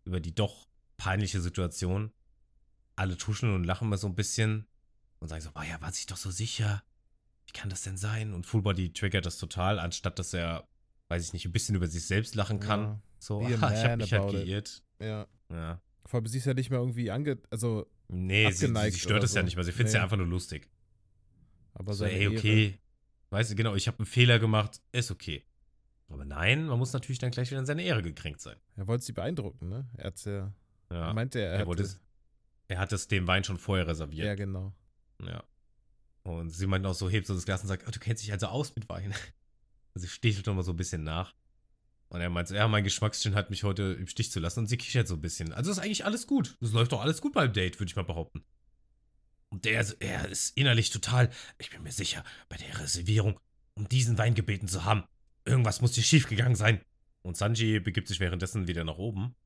über 0.05 0.21
die 0.21 0.35
doch 0.35 0.69
peinliche 0.97 1.41
Situation. 1.41 2.13
Alle 2.97 3.17
tuschen 3.17 3.55
und 3.55 3.65
lachen 3.65 3.89
mal 3.89 3.99
so 3.99 4.07
ein 4.07 4.15
bisschen 4.15 4.67
und 5.19 5.29
sagen 5.29 5.43
so, 5.43 5.51
oh 5.55 5.63
ja, 5.63 5.81
war 5.81 5.93
sich 5.93 6.07
doch 6.07 6.17
so 6.17 6.31
sicher. 6.31 6.83
Wie 7.47 7.53
kann 7.53 7.69
das 7.69 7.83
denn 7.83 7.97
sein? 7.97 8.33
Und 8.33 8.47
Fullbody 8.47 8.93
triggert 8.93 9.27
das 9.27 9.39
total, 9.39 9.79
anstatt 9.79 10.19
dass 10.19 10.33
er, 10.33 10.69
weiß 11.09 11.25
ich 11.25 11.33
nicht, 11.33 11.45
ein 11.45 11.53
bisschen 11.53 11.75
über 11.75 11.87
sich 11.87 12.07
selbst 12.07 12.35
lachen 12.35 12.61
kann. 12.61 12.83
Ja. 12.83 13.03
So, 13.19 13.41
ah, 13.41 13.49
ich 13.49 13.61
hab 13.61 13.85
man 13.85 13.99
mich 13.99 14.13
halt 14.13 14.31
geirrt. 14.31 14.83
Ja. 15.01 15.27
Ja. 15.51 15.81
Vor 16.11 16.19
allem, 16.19 16.27
sie 16.27 16.39
ist 16.39 16.45
ja 16.47 16.55
nicht 16.55 16.71
mehr 16.71 16.81
irgendwie 16.81 17.09
ange... 17.13 17.39
Also, 17.51 17.87
Nee, 18.09 18.51
sie, 18.51 18.67
sie 18.67 18.99
stört 18.99 19.23
es 19.23 19.33
ja 19.35 19.43
so. 19.43 19.45
nicht, 19.45 19.57
weil 19.57 19.63
sie 19.63 19.71
findet 19.71 19.87
es 19.89 19.93
Nee. 19.93 19.99
ja 19.99 20.03
einfach 20.03 20.17
nur 20.17 20.27
lustig. 20.27 20.69
aber 21.75 21.95
So, 21.95 22.05
ey, 22.05 22.25
Ehre- 22.27 22.37
okay. 22.37 22.79
Weißt 23.31 23.53
du, 23.53 23.55
genau, 23.55 23.77
ich 23.77 23.87
habe 23.87 23.99
einen 24.01 24.07
Fehler 24.07 24.41
gemacht, 24.41 24.81
ist 24.91 25.13
okay. 25.13 25.45
Aber 26.09 26.25
nein, 26.25 26.67
man 26.67 26.77
muss 26.81 26.93
natürlich 26.93 27.21
dann 27.21 27.31
gleich 27.31 27.49
wieder 27.53 27.61
in 27.61 27.67
seine 27.67 27.85
Ehre 27.85 28.03
gekränkt 28.03 28.41
sein. 28.41 28.57
Er 28.75 28.89
wollte 28.89 29.05
sie 29.05 29.13
beeindrucken, 29.13 29.69
ne? 29.69 29.89
Er 29.97 30.07
hat's 30.09 30.25
ja... 30.25 30.53
Ja. 30.91 31.13
Meinte 31.13 31.39
er, 31.39 31.53
er, 31.53 31.59
Er, 31.61 31.67
wollte, 31.69 31.89
er 32.67 32.79
hat 32.79 32.93
es 32.93 33.07
dem 33.07 33.29
Wein 33.29 33.45
schon 33.45 33.57
vorher 33.59 33.85
Ja, 33.85 33.91
reserviert. 33.91 34.37
genau. 34.37 34.75
Ja. 35.25 35.45
Und 36.25 36.51
sie 36.51 36.67
meint 36.67 36.85
auch 36.87 36.95
so, 36.95 37.09
hebt 37.09 37.29
so 37.29 37.35
das 37.35 37.45
Glas 37.45 37.63
und 37.63 37.69
sagt, 37.69 37.85
oh, 37.87 37.91
du 37.93 38.01
kennst 38.01 38.25
dich 38.25 38.33
also 38.33 38.49
aus 38.49 38.75
mit 38.75 38.89
Wein. 38.89 39.15
Also 39.95 40.07
sie 40.07 40.13
stichelt 40.13 40.47
nochmal 40.47 40.63
so 40.65 40.73
ein 40.73 40.77
bisschen 40.77 41.03
nach. 41.05 41.35
Und 42.11 42.21
er 42.21 42.29
meint 42.29 42.49
so, 42.49 42.57
ja, 42.57 42.67
mein 42.67 42.83
Geschmackssinn 42.83 43.37
hat 43.37 43.51
mich 43.51 43.63
heute 43.63 43.97
im 43.99 44.09
Stich 44.09 44.33
zu 44.33 44.41
lassen. 44.41 44.61
Und 44.61 44.67
sie 44.67 44.77
kichert 44.77 45.07
so 45.07 45.15
ein 45.15 45.21
bisschen. 45.21 45.53
Also 45.53 45.71
ist 45.71 45.79
eigentlich 45.79 46.05
alles 46.05 46.27
gut. 46.27 46.57
Es 46.61 46.73
läuft 46.73 46.91
doch 46.91 47.01
alles 47.01 47.21
gut 47.21 47.33
beim 47.33 47.53
Date, 47.53 47.79
würde 47.79 47.89
ich 47.89 47.97
mal 47.97 48.03
behaupten. 48.03 48.43
Und 49.49 49.65
der, 49.65 49.87
er 50.01 50.29
ist 50.29 50.57
innerlich 50.57 50.91
total, 50.91 51.31
ich 51.59 51.71
bin 51.71 51.83
mir 51.85 51.93
sicher, 51.93 52.25
bei 52.49 52.57
der 52.57 52.81
Reservierung, 52.81 53.39
um 53.75 53.89
diesen 53.89 54.19
Wein 54.19 54.35
gebeten 54.35 54.67
zu 54.67 54.85
haben. 54.85 55.05
Irgendwas 55.45 55.81
muss 55.81 55.95
hier 55.95 56.03
schiefgegangen 56.03 56.57
sein. 56.57 56.81
Und 57.23 57.37
Sanji 57.37 57.79
begibt 57.79 58.09
sich 58.09 58.19
währenddessen 58.19 58.67
wieder 58.67 58.83
nach 58.83 58.99
oben. 58.99 59.37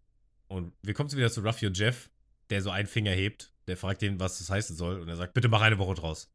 Und 0.48 0.72
wir 0.82 0.94
kommen 0.94 1.12
wieder 1.12 1.30
zu 1.30 1.42
Ruffy 1.42 1.66
und 1.66 1.76
Jeff, 1.76 2.10
der 2.48 2.62
so 2.62 2.70
einen 2.70 2.88
Finger 2.88 3.12
hebt. 3.12 3.52
Der 3.66 3.76
fragt 3.76 4.02
ihn, 4.02 4.18
was 4.20 4.38
das 4.38 4.48
heißen 4.48 4.74
soll. 4.74 5.00
Und 5.00 5.08
er 5.08 5.16
sagt, 5.16 5.34
bitte 5.34 5.48
mach 5.48 5.60
eine 5.60 5.78
Woche 5.78 5.94
draus. 5.94 6.30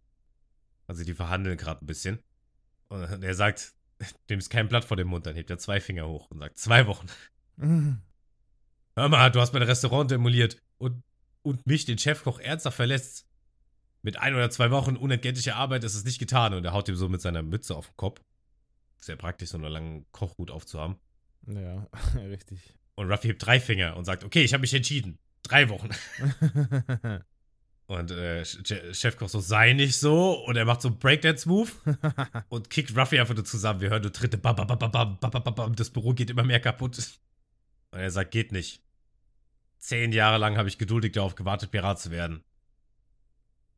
Also 0.85 1.03
die 1.03 1.15
verhandeln 1.15 1.57
gerade 1.57 1.83
ein 1.83 1.87
bisschen. 1.87 2.19
Und 2.87 3.23
er 3.23 3.35
sagt, 3.35 3.73
dem 4.29 4.39
ist 4.39 4.49
kein 4.49 4.67
Blatt 4.67 4.85
vor 4.85 4.97
dem 4.97 5.07
Mund. 5.07 5.25
Dann 5.25 5.35
hebt 5.35 5.49
er 5.49 5.57
zwei 5.57 5.79
Finger 5.79 6.07
hoch 6.07 6.29
und 6.29 6.39
sagt, 6.39 6.57
zwei 6.57 6.87
Wochen. 6.87 7.07
Mhm. 7.57 8.01
Hör 8.95 9.09
mal, 9.09 9.29
du 9.31 9.39
hast 9.39 9.53
mein 9.53 9.63
Restaurant 9.63 10.11
demoliert 10.11 10.57
und, 10.77 11.03
und 11.41 11.65
mich, 11.65 11.85
den 11.85 11.97
Chefkoch, 11.97 12.39
ernsthaft 12.39 12.77
verletzt. 12.77 13.25
Mit 14.01 14.17
ein 14.17 14.33
oder 14.33 14.49
zwei 14.49 14.71
Wochen 14.71 14.95
unentgeltlicher 14.95 15.55
Arbeit 15.55 15.83
ist 15.83 15.95
es 15.95 16.05
nicht 16.05 16.19
getan. 16.19 16.53
Und 16.53 16.65
er 16.65 16.73
haut 16.73 16.87
ihm 16.87 16.95
so 16.95 17.09
mit 17.09 17.21
seiner 17.21 17.41
Mütze 17.41 17.75
auf 17.75 17.87
den 17.87 17.97
Kopf. 17.97 18.21
Sehr 18.97 19.15
praktisch, 19.15 19.49
so 19.49 19.57
einen 19.57 19.71
langen 19.71 20.05
Kochhut 20.11 20.51
aufzuhaben. 20.51 20.97
Ja, 21.47 21.87
richtig. 22.15 22.59
Und 22.95 23.09
Ruffy 23.09 23.27
hebt 23.27 23.45
drei 23.45 23.59
Finger 23.59 23.95
und 23.95 24.05
sagt, 24.05 24.23
okay, 24.23 24.43
ich 24.43 24.53
habe 24.53 24.61
mich 24.61 24.73
entschieden. 24.73 25.19
Drei 25.43 25.69
Wochen. 25.69 25.89
Und 27.89 28.11
äh, 28.11 28.41
Ch- 28.43 28.93
Chefkoch 28.93 29.29
so, 29.29 29.39
sei 29.39 29.73
nicht 29.73 29.97
so. 29.97 30.45
Und 30.45 30.55
er 30.55 30.65
macht 30.65 30.83
so 30.83 30.89
einen 30.89 30.99
Breakdance-Move 30.99 31.71
und 32.49 32.69
kickt 32.69 32.95
Ruffy 32.95 33.19
einfach 33.19 33.33
nur 33.33 33.45
zusammen. 33.45 33.81
Wir 33.81 33.89
hören 33.89 34.03
nur 34.03 34.13
Tritte. 34.13 34.37
Bam, 34.37 34.55
bam, 34.55 34.67
bam, 34.67 34.77
bam, 34.77 35.17
bam, 35.19 35.31
bam, 35.31 35.55
bam. 35.55 35.75
Das 35.75 35.89
Büro 35.89 36.13
geht 36.13 36.29
immer 36.29 36.43
mehr 36.43 36.59
kaputt. 36.59 36.99
Und 37.89 37.99
er 37.99 38.11
sagt, 38.11 38.29
geht 38.29 38.51
nicht. 38.51 38.83
Zehn 39.79 40.11
Jahre 40.11 40.37
lang 40.37 40.55
habe 40.55 40.69
ich 40.69 40.77
geduldig 40.77 41.13
darauf 41.13 41.33
gewartet, 41.33 41.71
Pirat 41.71 41.99
zu 41.99 42.11
werden. 42.11 42.43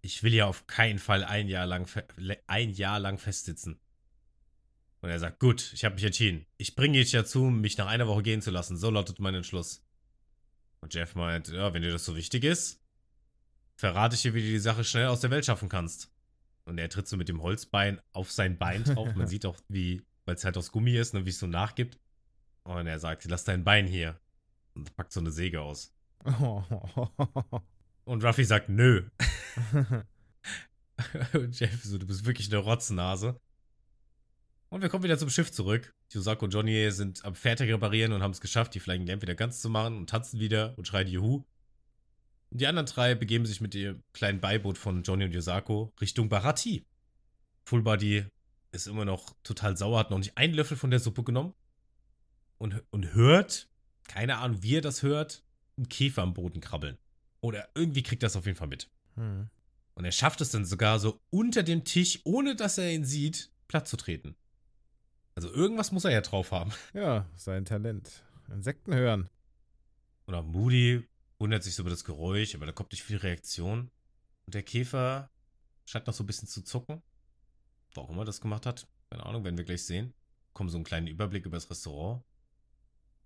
Ich 0.01 0.24
will 0.24 0.34
ja 0.34 0.45
auf 0.45 0.68
keinen 0.68 0.99
Fall 0.99 1.24
ein 1.24 1.47
Jahr 1.47 1.66
lang, 1.66 1.88
ein 2.47 2.72
Jahr 2.72 2.99
lang 2.99 3.18
festsitzen. 3.18 3.80
Und 4.99 5.09
er 5.09 5.20
sagt, 5.20 5.39
gut, 5.39 5.72
ich 5.72 5.86
habe 5.86 5.95
mich 5.95 6.03
entschieden. 6.03 6.45
Ich 6.57 6.76
bringe 6.76 6.97
dich 6.97 7.12
dazu, 7.12 7.45
mich 7.45 7.78
nach 7.78 7.88
einer 7.88 8.07
Woche 8.07 8.24
gehen 8.24 8.41
zu 8.41 8.51
lassen. 8.51 8.76
So 8.76 8.89
lautet 8.89 9.20
mein 9.20 9.36
Entschluss. 9.36 9.86
Und 10.82 10.93
Jeff 10.93 11.16
meint, 11.16 11.47
ja, 11.47 11.74
wenn 11.74 11.82
dir 11.82 11.93
das 11.93 12.03
so 12.03 12.18
wichtig 12.18 12.43
ist, 12.43 12.80
verrate 13.82 14.13
ich 14.13 14.21
dir, 14.21 14.36
wie 14.36 14.41
du 14.41 14.47
die 14.47 14.59
Sache 14.59 14.84
schnell 14.84 15.07
aus 15.07 15.21
der 15.21 15.32
Welt 15.32 15.43
schaffen 15.43 15.67
kannst. 15.67 16.11
Und 16.65 16.77
er 16.77 16.88
tritt 16.88 17.07
so 17.07 17.17
mit 17.17 17.27
dem 17.27 17.41
Holzbein 17.41 17.99
auf 18.13 18.32
sein 18.32 18.59
Bein 18.59 18.84
drauf. 18.84 19.15
Man 19.15 19.25
sieht 19.32 19.43
auch, 19.43 19.57
wie, 19.69 20.03
weil 20.25 20.36
es 20.36 20.45
halt 20.45 20.55
aus 20.55 20.71
Gummi 20.71 20.95
ist, 20.95 21.15
ne, 21.15 21.25
wie 21.25 21.32
es 21.32 21.39
so 21.39 21.47
nachgibt. 21.47 21.97
Und 22.63 22.86
er 22.86 22.99
sagt, 22.99 23.25
lass 23.25 23.43
dein 23.43 23.63
Bein 23.63 23.88
hier. 23.88 24.19
Und 24.75 24.95
packt 24.95 25.11
so 25.11 25.19
eine 25.19 25.32
Säge 25.32 25.61
aus. 25.61 25.95
Und 28.05 28.23
Ruffy 28.23 28.43
sagt, 28.43 28.69
nö. 28.69 29.09
Und 31.34 31.59
Jeff 31.59 31.84
so, 31.84 31.97
du 31.97 32.05
bist 32.05 32.25
wirklich 32.25 32.51
eine 32.51 32.59
Rotznase. 32.59 33.39
Und 34.69 34.84
wir 34.84 34.89
kommen 34.89 35.03
wieder 35.03 35.17
zum 35.17 35.32
Schiff 35.32 35.51
zurück. 35.51 35.91
Yusako 36.11 36.45
und 36.45 36.53
Johnny 36.53 36.91
sind 36.91 37.25
am 37.25 37.34
Fertig 37.34 37.71
reparieren 37.71 38.13
und 38.13 38.21
haben 38.21 38.32
es 38.32 38.41
geschafft, 38.41 38.75
die 38.75 38.79
Flying 38.79 39.07
Lamp 39.07 39.23
wieder 39.23 39.36
ganz 39.36 39.59
zu 39.59 39.69
machen 39.69 39.97
und 39.97 40.09
tanzen 40.09 40.39
wieder 40.39 40.77
und 40.77 40.88
schreien 40.88 41.07
Juhu. 41.07 41.43
Und 42.51 42.59
die 42.59 42.67
anderen 42.67 42.85
drei 42.85 43.15
begeben 43.15 43.45
sich 43.45 43.61
mit 43.61 43.73
dem 43.73 44.03
kleinen 44.13 44.41
Beiboot 44.41 44.77
von 44.77 45.03
Johnny 45.03 45.25
und 45.25 45.33
Yusako 45.33 45.93
Richtung 46.01 46.29
Barati. 46.29 46.85
Fullbody 47.63 48.25
ist 48.71 48.87
immer 48.87 49.05
noch 49.05 49.35
total 49.43 49.77
sauer, 49.77 49.99
hat 49.99 50.11
noch 50.11 50.17
nicht 50.17 50.37
einen 50.37 50.53
Löffel 50.53 50.77
von 50.77 50.91
der 50.91 50.99
Suppe 50.99 51.23
genommen. 51.23 51.53
Und, 52.57 52.83
und 52.91 53.13
hört, 53.13 53.69
keine 54.07 54.37
Ahnung, 54.37 54.61
wie 54.61 54.75
er 54.75 54.81
das 54.81 55.01
hört, 55.01 55.43
einen 55.77 55.89
Käfer 55.89 56.23
am 56.23 56.33
Boden 56.33 56.59
krabbeln. 56.59 56.97
Oder 57.39 57.69
irgendwie 57.73 58.03
kriegt 58.03 58.21
er 58.21 58.27
das 58.27 58.35
auf 58.35 58.45
jeden 58.45 58.57
Fall 58.57 58.67
mit. 58.67 58.89
Hm. 59.15 59.49
Und 59.93 60.05
er 60.05 60.11
schafft 60.11 60.41
es 60.41 60.51
dann 60.51 60.65
sogar 60.65 60.99
so 60.99 61.19
unter 61.29 61.63
dem 61.63 61.85
Tisch, 61.85 62.19
ohne 62.23 62.55
dass 62.55 62.77
er 62.77 62.91
ihn 62.91 63.05
sieht, 63.05 63.51
platt 63.67 63.87
zu 63.87 63.97
treten. 63.97 64.35
Also 65.35 65.49
irgendwas 65.51 65.91
muss 65.91 66.05
er 66.05 66.11
ja 66.11 66.21
drauf 66.21 66.51
haben. 66.51 66.71
Ja, 66.93 67.25
sein 67.35 67.65
Talent. 67.65 68.23
Insekten 68.49 68.93
hören. 68.93 69.29
Auch 70.27 70.43
Moody 70.45 71.03
wundert 71.41 71.63
sich 71.63 71.75
so 71.75 71.81
über 71.81 71.89
das 71.89 72.05
Geräusch, 72.05 72.55
aber 72.55 72.67
da 72.67 72.71
kommt 72.71 72.91
nicht 72.91 73.03
viel 73.03 73.17
Reaktion. 73.17 73.91
Und 74.45 74.55
der 74.55 74.63
Käfer 74.63 75.29
scheint 75.85 76.07
noch 76.07 76.13
so 76.13 76.23
ein 76.23 76.27
bisschen 76.27 76.47
zu 76.47 76.63
zucken. 76.63 77.01
Warum 77.95 78.17
er 78.19 78.25
das 78.25 78.39
gemacht 78.39 78.65
hat, 78.65 78.87
keine 79.09 79.25
Ahnung, 79.25 79.43
werden 79.43 79.57
wir 79.57 79.65
gleich 79.65 79.83
sehen. 79.83 80.13
Kommen 80.53 80.69
so 80.69 80.77
einen 80.77 80.85
kleinen 80.85 81.07
Überblick 81.07 81.45
über 81.45 81.57
das 81.57 81.69
Restaurant. 81.69 82.23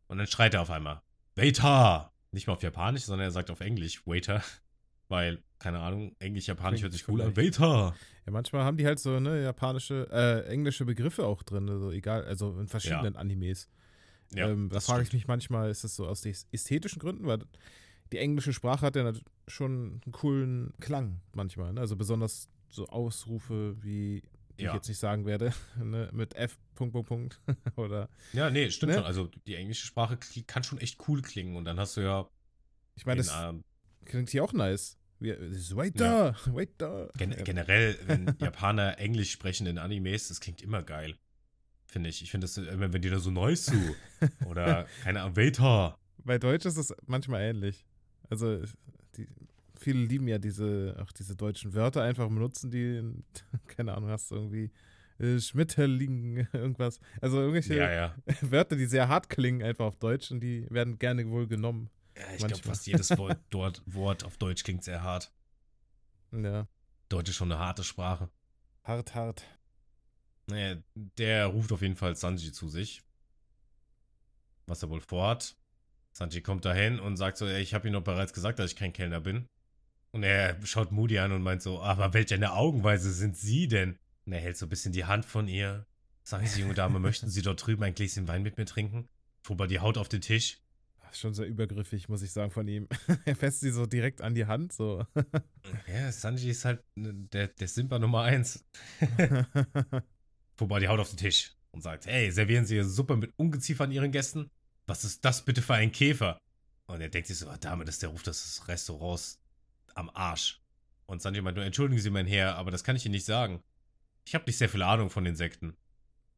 Und 0.08 0.18
dann 0.18 0.28
schreit 0.28 0.54
er 0.54 0.62
auf 0.62 0.72
einmal: 0.72 1.02
Waiter! 1.36 2.12
Nicht 2.32 2.48
mal 2.48 2.54
auf 2.54 2.64
Japanisch, 2.64 3.04
sondern 3.04 3.28
er 3.28 3.32
sagt 3.32 3.52
auf 3.52 3.60
Englisch 3.60 4.08
Waiter. 4.08 4.42
Weil, 5.08 5.44
keine 5.60 5.80
Ahnung, 5.80 6.16
Englisch-Japanisch 6.18 6.82
hört 6.82 6.92
Klingt 6.92 7.06
sich 7.06 7.08
cool 7.08 7.22
an. 7.22 7.38
Waiter! 7.38 7.96
Ja, 8.26 8.32
manchmal 8.32 8.64
haben 8.64 8.78
die 8.78 8.88
halt 8.88 8.98
so, 8.98 9.20
ne, 9.20 9.44
japanische, 9.44 10.08
äh, 10.12 10.48
englische 10.48 10.84
Begriffe 10.84 11.28
auch 11.28 11.44
drin, 11.44 11.70
also 11.70 11.92
egal, 11.92 12.26
also 12.26 12.60
in 12.60 12.68
verschiedenen 12.68 13.16
Animes. 13.16 13.70
Ja, 14.34 14.50
ähm, 14.50 14.70
da 14.70 14.80
frage 14.80 15.04
ich 15.04 15.14
mich 15.14 15.28
manchmal, 15.28 15.70
ist 15.70 15.84
das 15.84 15.96
so 15.96 16.08
aus 16.08 16.22
den 16.22 16.36
ästhetischen 16.52 17.00
Gründen, 17.00 17.28
weil 17.28 17.46
die 18.12 18.18
englische 18.18 18.54
Sprache 18.54 18.86
hat 18.86 18.96
ja 18.96 19.12
schon 19.48 20.02
einen 20.04 20.12
coolen 20.12 20.74
Klang 20.80 21.22
manchmal, 21.34 21.74
ne? 21.74 21.82
also 21.82 21.96
besonders 21.96 22.50
so 22.70 22.88
Ausrufe 22.88 23.76
wie, 23.82 24.22
die 24.60 24.64
Ja. 24.64 24.70
ich 24.72 24.76
jetzt 24.76 24.88
nicht 24.88 25.00
sagen 25.00 25.26
werde, 25.26 25.54
ne? 25.84 26.10
mit 26.14 26.36
F, 26.36 26.58
Punkt, 26.76 26.94
Punkt, 26.94 27.08
Punkt, 27.08 27.42
oder, 27.78 28.10
Ja, 28.34 28.50
nee, 28.50 28.70
stimmt 28.70 28.92
Ne? 28.92 28.98
schon. 29.00 29.06
Also 29.06 29.30
die 29.48 29.56
englische 29.56 29.86
Sprache 29.86 30.18
kann 30.48 30.64
schon 30.64 30.80
echt 30.80 31.00
cool 31.08 31.22
klingen. 31.22 31.56
Und 31.56 31.66
dann 31.66 31.80
hast 31.80 31.98
du 31.98 32.02
ja 32.02 32.30
ich 32.96 33.06
meine, 33.06 33.18
das 33.22 33.32
ähm, 33.36 33.64
klingt 34.06 34.30
hier 34.30 34.44
auch 34.44 34.54
nice. 34.54 34.98
Das 35.20 35.38
ist 35.40 35.76
Waiter, 35.76 36.36
Waiter. 36.46 37.10
gen 37.18 37.32
Ja. 37.32 37.44
generell, 37.44 37.98
wenn 38.08 38.36
Japaner 38.40 39.00
Englisch 39.00 39.32
sprechen 39.32 39.68
in 39.68 39.78
Animes, 39.78 40.28
das 40.30 40.40
klingt 40.40 40.62
immer 40.62 40.84
geil. 40.84 41.18
Finde 41.88 42.10
ich. 42.10 42.22
Ich 42.22 42.32
finde 42.32 42.46
das 42.46 42.58
immer, 42.58 42.92
wenn 42.94 43.02
die 43.02 43.10
da 43.10 43.20
so 43.20 43.32
nice 43.32 43.66
zu 43.66 43.96
oder 44.46 44.86
keine 45.04 45.22
Ahnung, 45.22 45.36
Waiter. 45.38 45.98
Bei 46.24 46.38
Deutsch 46.38 46.66
ist 46.66 46.78
es 46.78 46.94
manchmal 47.06 47.42
ähnlich. 47.42 47.86
Also 48.30 48.62
die, 49.18 49.28
viele 49.80 50.00
lieben 50.00 50.28
ja 50.28 50.38
diese, 50.38 50.98
auch 51.02 51.12
diese 51.12 51.36
deutschen 51.36 51.74
Wörter 51.74 52.04
einfach 52.04 52.28
benutzen, 52.28 52.72
die, 52.72 53.04
keine 53.68 53.94
Ahnung, 53.96 54.10
hast 54.10 54.32
du 54.32 54.36
irgendwie 54.36 54.72
äh, 55.20 55.40
Schmetterling, 55.40 56.48
irgendwas. 56.54 57.00
Also 57.22 57.40
irgendwelche 57.40 57.76
Ja, 57.76 57.92
ja. 57.92 58.16
Wörter, 58.42 58.76
die 58.76 58.86
sehr 58.86 59.08
hart 59.08 59.30
klingen, 59.30 59.64
einfach 59.64 59.86
auf 59.86 59.98
Deutsch 59.98 60.32
und 60.32 60.40
die 60.42 60.68
werden 60.70 61.00
gerne 61.00 61.30
wohl 61.30 61.48
genommen. 61.48 61.90
ja 62.18 62.24
ich 62.34 62.46
glaube, 62.46 62.64
fast 62.64 62.88
jedes 62.88 63.18
Wort, 63.18 63.40
dort, 63.50 63.82
Wort 63.86 64.24
auf 64.24 64.38
Deutsch 64.38 64.64
klingt 64.64 64.84
sehr 64.84 65.04
hart. 65.04 65.32
Ja. 66.32 66.68
Deutsch 67.10 67.30
ist 67.30 67.36
schon 67.36 67.52
eine 67.52 67.60
harte 67.62 67.84
Sprache. 67.84 68.30
Hart, 68.84 69.16
hart. 69.16 69.46
Naja, 70.48 70.78
der 70.94 71.48
ruft 71.48 71.72
auf 71.72 71.82
jeden 71.82 71.96
Fall 71.96 72.16
Sanji 72.16 72.52
zu 72.52 72.70
sich. 72.70 73.02
Was 74.68 74.84
er 74.84 74.90
wohl 74.90 75.02
vorhat. 75.02 75.56
Sanji 76.16 76.42
kommt 76.42 76.64
dahin 76.64 77.00
und 77.00 77.18
sagt 77.18 77.38
so, 77.38 77.46
"Ey, 77.46 77.62
ich 77.62 77.74
habe 77.74 77.88
ihm 77.88 77.94
doch 77.94 78.04
bereits 78.04 78.32
gesagt, 78.32 78.58
dass 78.60 78.72
ich 78.72 78.78
kein 78.78 78.94
Kellner 78.94 79.20
bin. 79.20 79.48
Und 80.12 80.24
er 80.24 80.58
schaut 80.66 80.94
Moody 80.94 81.20
an 81.20 81.34
und 81.34 81.42
meint 81.42 81.62
so, 81.62 81.82
aber 81.82 82.14
welche 82.14 82.36
eine 82.36 82.54
Augenweise 82.54 83.12
sind 83.12 83.36
Sie 83.36 83.68
denn? 83.68 84.00
Und 84.26 84.32
er 84.32 84.40
hält 84.40 84.56
so 84.56 84.66
ein 84.66 84.70
bisschen 84.70 84.94
die 84.94 85.04
Hand 85.04 85.26
von 85.26 85.50
ihr. 85.50 85.86
Sagen 86.24 86.48
Sie, 86.48 86.62
junge 86.62 86.74
Dame, 86.74 87.00
möchten 87.00 87.30
Sie 87.30 87.42
dort 87.42 87.66
drüben 87.66 87.84
ein 87.84 87.94
Gläschen 87.94 88.30
Wein 88.30 88.42
mit 88.42 88.58
mir 88.58 88.66
trinken? 88.66 89.10
Fuhr 89.44 89.68
die 89.68 89.80
Haut 89.82 89.98
auf 89.98 90.08
den 90.08 90.22
Tisch. 90.22 90.62
Schon 91.12 91.34
sehr 91.34 91.48
übergriffig, 91.48 92.08
muss 92.10 92.22
ich 92.22 92.32
sagen, 92.32 92.52
von 92.52 92.68
ihm. 92.68 92.88
er 93.26 93.36
fässt 93.36 93.60
sie 93.60 93.72
so 93.72 93.86
direkt 93.86 94.22
an 94.22 94.36
die 94.36 94.46
Hand, 94.46 94.72
so. 94.72 95.06
Ja, 95.88 96.12
Sanji 96.12 96.50
ist 96.50 96.64
halt 96.64 96.82
ne, 96.96 97.14
der, 97.14 97.50
der 97.50 97.68
Simba 97.68 98.00
Nummer 98.00 98.22
eins. 98.22 98.66
Fuhr 100.56 100.80
die 100.80 100.88
Haut 100.88 101.00
auf 101.00 101.10
den 101.10 101.18
Tisch 101.18 101.54
und 101.72 101.82
sagt, 101.82 102.06
hey, 102.06 102.32
servieren 102.32 102.66
Sie 102.66 102.82
Suppe 102.84 103.18
mit 103.18 103.34
Ungeziefern 103.38 103.92
Ihren 103.92 104.12
Gästen? 104.12 104.50
Was 104.88 105.04
ist 105.04 105.24
das 105.26 105.44
bitte 105.44 105.62
für 105.62 105.74
ein 105.74 105.92
Käfer? 105.92 106.38
Und 106.88 107.02
er 107.02 107.10
denkt 107.10 107.28
sich 107.28 107.38
so, 107.38 107.52
damit 107.60 107.90
ist 107.90 108.02
der 108.02 108.10
Ruf 108.10 108.24
des 108.24 108.68
Restaurants 108.68 109.40
am 109.96 110.10
Arsch. 110.14 110.62
Und 111.08 111.22
Sanji 111.22 111.42
meint 111.42 111.56
nur, 111.56 111.66
entschuldigen 111.66 112.02
Sie, 112.02 112.10
mein 112.10 112.28
Herr, 112.28 112.56
aber 112.56 112.72
das 112.72 112.84
kann 112.84 112.96
ich 112.96 113.06
Ihnen 113.06 113.14
nicht 113.14 113.26
sagen. 113.26 113.62
Ich 114.26 114.36
habe 114.36 114.46
nicht 114.46 114.58
sehr 114.58 114.70
viel 114.70 114.84
Ahnung 114.84 115.10
von 115.10 115.26
Insekten. 115.26 115.76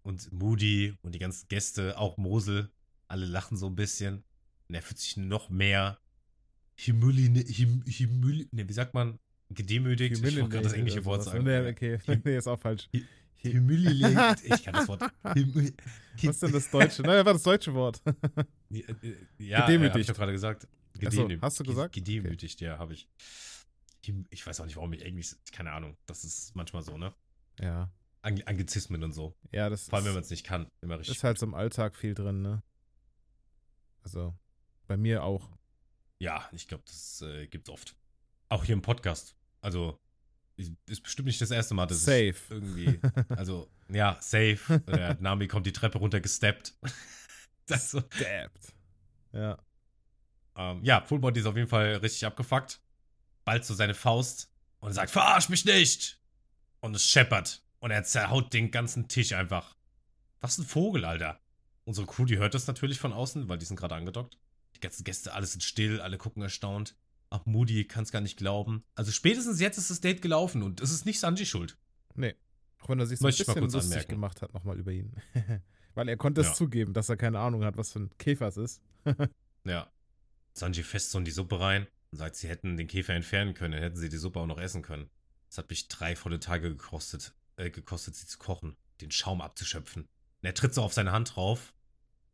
Und 0.04 0.32
Moody 0.32 0.96
und 1.02 1.16
die 1.16 1.20
ganzen 1.20 1.48
Gäste, 1.48 1.98
auch 1.98 2.18
Mosel, 2.18 2.70
alle 3.08 3.26
lachen 3.26 3.58
so 3.58 3.68
ein 3.68 3.76
bisschen. 3.76 4.24
Und 4.68 4.76
er 4.76 4.82
fühlt 4.82 5.00
sich 5.00 5.18
noch 5.18 5.50
mehr 5.50 6.00
Himüli, 6.76 7.44
him, 7.46 7.84
ne, 8.52 8.70
wie 8.70 8.74
sagt 8.74 8.94
man? 8.94 9.20
Gedemütigt. 9.50 10.18
ich 10.18 10.24
wollte 10.24 10.50
gerade 10.50 10.64
das 10.64 10.74
englische 10.74 11.06
Wort 11.06 11.24
sagen. 11.24 11.44
Nee, 11.44 11.70
okay. 11.70 11.98
Nee, 12.24 12.38
ist 12.38 12.48
auch 12.48 12.60
falsch. 12.60 12.90
Himüli, 13.52 14.02
ich 14.44 14.64
kann 14.64 14.74
das 14.74 14.88
Wort. 14.88 15.02
Himü- 15.24 15.74
Was 16.16 16.24
ist 16.36 16.44
denn 16.44 16.52
das 16.52 16.70
Deutsche? 16.72 17.02
Nein, 17.04 17.26
war 17.26 17.34
das 17.34 17.44
deutsche 17.44 17.74
Wort. 17.74 18.02
Ja, 18.70 18.80
äh, 18.90 18.96
Gedemütigt. 19.38 19.90
habe 19.92 20.00
ich 20.02 20.08
doch 20.08 20.16
gerade 20.16 20.32
gesagt. 20.34 20.68
Ach 21.06 21.12
so, 21.12 21.30
hast 21.42 21.60
du 21.60 21.64
ge- 21.64 21.74
gesagt? 21.74 21.94
Gedemütigt, 21.96 22.60
ja, 22.60 22.78
habe 22.78 22.94
ich. 22.94 23.08
Ich 24.30 24.46
weiß 24.46 24.60
auch 24.62 24.66
nicht, 24.66 24.76
warum 24.78 24.92
ich 24.94 25.04
Englisch, 25.06 25.36
keine 25.52 25.72
Ahnung. 25.72 25.96
Das 26.06 26.24
ist 26.24 26.56
manchmal 26.56 26.82
so, 26.82 26.98
ne? 26.98 27.14
Ja. 27.60 27.90
Ang 28.24 28.42
Anglizismen 28.46 29.04
und 29.04 29.12
so. 29.14 29.36
Ja, 29.52 29.70
das 29.70 29.86
Vor 29.90 29.98
allem, 30.00 30.06
wenn 30.08 30.14
man 30.16 30.24
es 30.24 30.30
nicht 30.30 30.46
kann. 30.46 30.68
Immer 30.82 31.00
richtig. 31.00 31.16
ist 31.18 31.24
halt 31.24 31.38
so 31.38 31.46
im 31.46 31.54
Alltag 31.54 31.96
viel 31.96 32.14
drin, 32.14 32.42
ne? 32.42 32.62
Also, 34.04 34.34
bei 34.88 34.98
mir 34.98 35.24
auch. 35.24 35.50
Ja, 36.20 36.50
ich 36.52 36.68
glaube, 36.68 36.84
das 36.88 37.22
äh, 37.22 37.48
gibt's 37.48 37.70
oft. 37.70 37.96
Auch 38.50 38.64
hier 38.64 38.74
im 38.74 38.82
Podcast. 38.82 39.36
Also, 39.62 40.00
ist 40.58 41.04
bestimmt 41.04 41.28
nicht 41.28 41.40
das 41.40 41.52
erste 41.52 41.74
Mal, 41.74 41.86
dass 41.86 42.04
Safe. 42.04 42.30
ich 42.30 42.50
irgendwie, 42.50 43.00
also, 43.30 43.70
ja, 43.90 44.18
safe. 44.20 44.82
Der 44.88 45.18
Nami 45.20 45.48
kommt 45.48 45.66
die 45.66 45.72
Treppe 45.72 46.00
runter 46.00 46.20
gesteppt. 46.20 46.74
das 47.68 47.92
so. 47.92 48.02
Dabbed. 48.02 48.74
Ja. 49.34 49.58
Ähm, 50.56 50.84
ja, 50.84 51.02
Fullbody 51.02 51.40
ist 51.40 51.46
auf 51.46 51.56
jeden 51.56 51.70
Fall 51.70 51.98
richtig 51.98 52.26
abgefuckt. 52.26 52.82
Bald 53.46 53.66
so 53.66 53.74
seine 53.74 53.94
Faust 53.94 54.52
und 54.80 54.94
sagt, 54.94 55.12
verarsch 55.12 55.50
mich 55.50 55.66
nicht! 55.66 56.20
Und 56.80 56.96
es 56.96 57.06
scheppert. 57.06 57.64
Und 57.80 57.92
er 57.92 58.04
zerhaut 58.04 58.54
den 58.54 58.72
ganzen 58.72 59.08
Tisch 59.08 59.34
einfach. 59.34 59.76
Was 60.42 60.58
ein 60.58 60.66
Vogel, 60.66 61.06
Alter. 61.06 61.40
Unsere 61.86 62.08
Crew, 62.08 62.26
die 62.26 62.38
hört 62.38 62.54
das 62.54 62.68
natürlich 62.68 63.00
von 63.00 63.14
außen, 63.14 63.48
weil 63.48 63.58
die 63.58 63.66
sind 63.66 63.80
gerade 63.80 63.96
angedockt. 63.96 64.38
Die 64.76 64.80
ganzen 64.80 65.04
Gäste, 65.04 65.34
alle 65.34 65.46
sind 65.46 65.64
still, 65.64 66.02
alle 66.02 66.18
gucken 66.18 66.42
erstaunt. 66.42 66.96
Ach, 67.30 67.46
Moody 67.46 67.86
kann 67.86 68.04
es 68.04 68.12
gar 68.12 68.22
nicht 68.22 68.38
glauben. 68.38 68.84
Also 68.96 69.12
spätestens 69.12 69.60
jetzt 69.60 69.78
ist 69.78 69.90
das 69.90 70.00
Date 70.02 70.22
gelaufen 70.22 70.64
und 70.64 70.80
es 70.82 70.92
ist 70.92 71.06
nicht 71.06 71.20
Sanji 71.20 71.46
schuld. 71.46 71.78
Nee. 72.16 72.36
Auch 72.80 72.90
wenn 72.90 73.00
er 73.00 73.06
sich 73.08 73.20
so 73.20 73.26
ein 73.26 73.28
Möchte 73.28 73.46
mal 73.46 73.54
bisschen 73.56 73.72
lustig 73.72 73.92
anmerken. 73.94 74.12
gemacht 74.12 74.42
hat, 74.42 74.54
nochmal 74.54 74.78
über 74.80 74.92
ihn. 74.92 75.14
Weil 75.96 76.08
er 76.10 76.16
konnte 76.18 76.42
es 76.42 76.48
Ja. 76.48 76.54
zugeben, 76.54 76.94
dass 76.94 77.10
er 77.10 77.18
keine 77.18 77.40
Ahnung 77.40 77.64
hat, 77.66 77.76
was 77.76 77.92
für 77.92 78.00
ein 78.00 78.18
Käfer 78.18 78.48
es 78.48 78.58
ist. 78.58 78.82
Ja. 79.66 79.92
Sanji 80.54 80.82
fest 80.84 81.12
so 81.12 81.18
in 81.18 81.26
die 81.26 81.32
Suppe 81.32 81.60
rein 81.60 81.88
und 82.12 82.18
sagt, 82.20 82.38
sie 82.38 82.48
hätten 82.48 82.78
den 82.78 82.88
Käfer 82.88 83.14
entfernen 83.14 83.54
können, 83.54 83.74
dann 83.74 83.82
hätten 83.82 83.98
sie 83.98 84.08
die 84.10 84.18
Suppe 84.18 84.40
auch 84.40 84.48
noch 84.48 84.60
essen 84.60 84.82
können. 84.82 85.10
Es 85.50 85.58
hat 85.58 85.70
mich 85.70 85.90
drei 85.90 86.16
volle 86.16 86.40
Tage 86.40 86.70
gekostet, 86.70 87.34
äh, 87.58 87.70
gekostet, 87.70 88.16
sie 88.16 88.26
zu 88.28 88.38
kochen, 88.38 88.78
den 89.02 89.12
Schaum 89.12 89.42
abzuschöpfen. 89.42 90.04
Und 90.04 90.10
er 90.44 90.54
tritt 90.54 90.74
so 90.74 90.84
auf 90.84 90.94
seine 90.94 91.12
Hand 91.12 91.36
drauf 91.36 91.74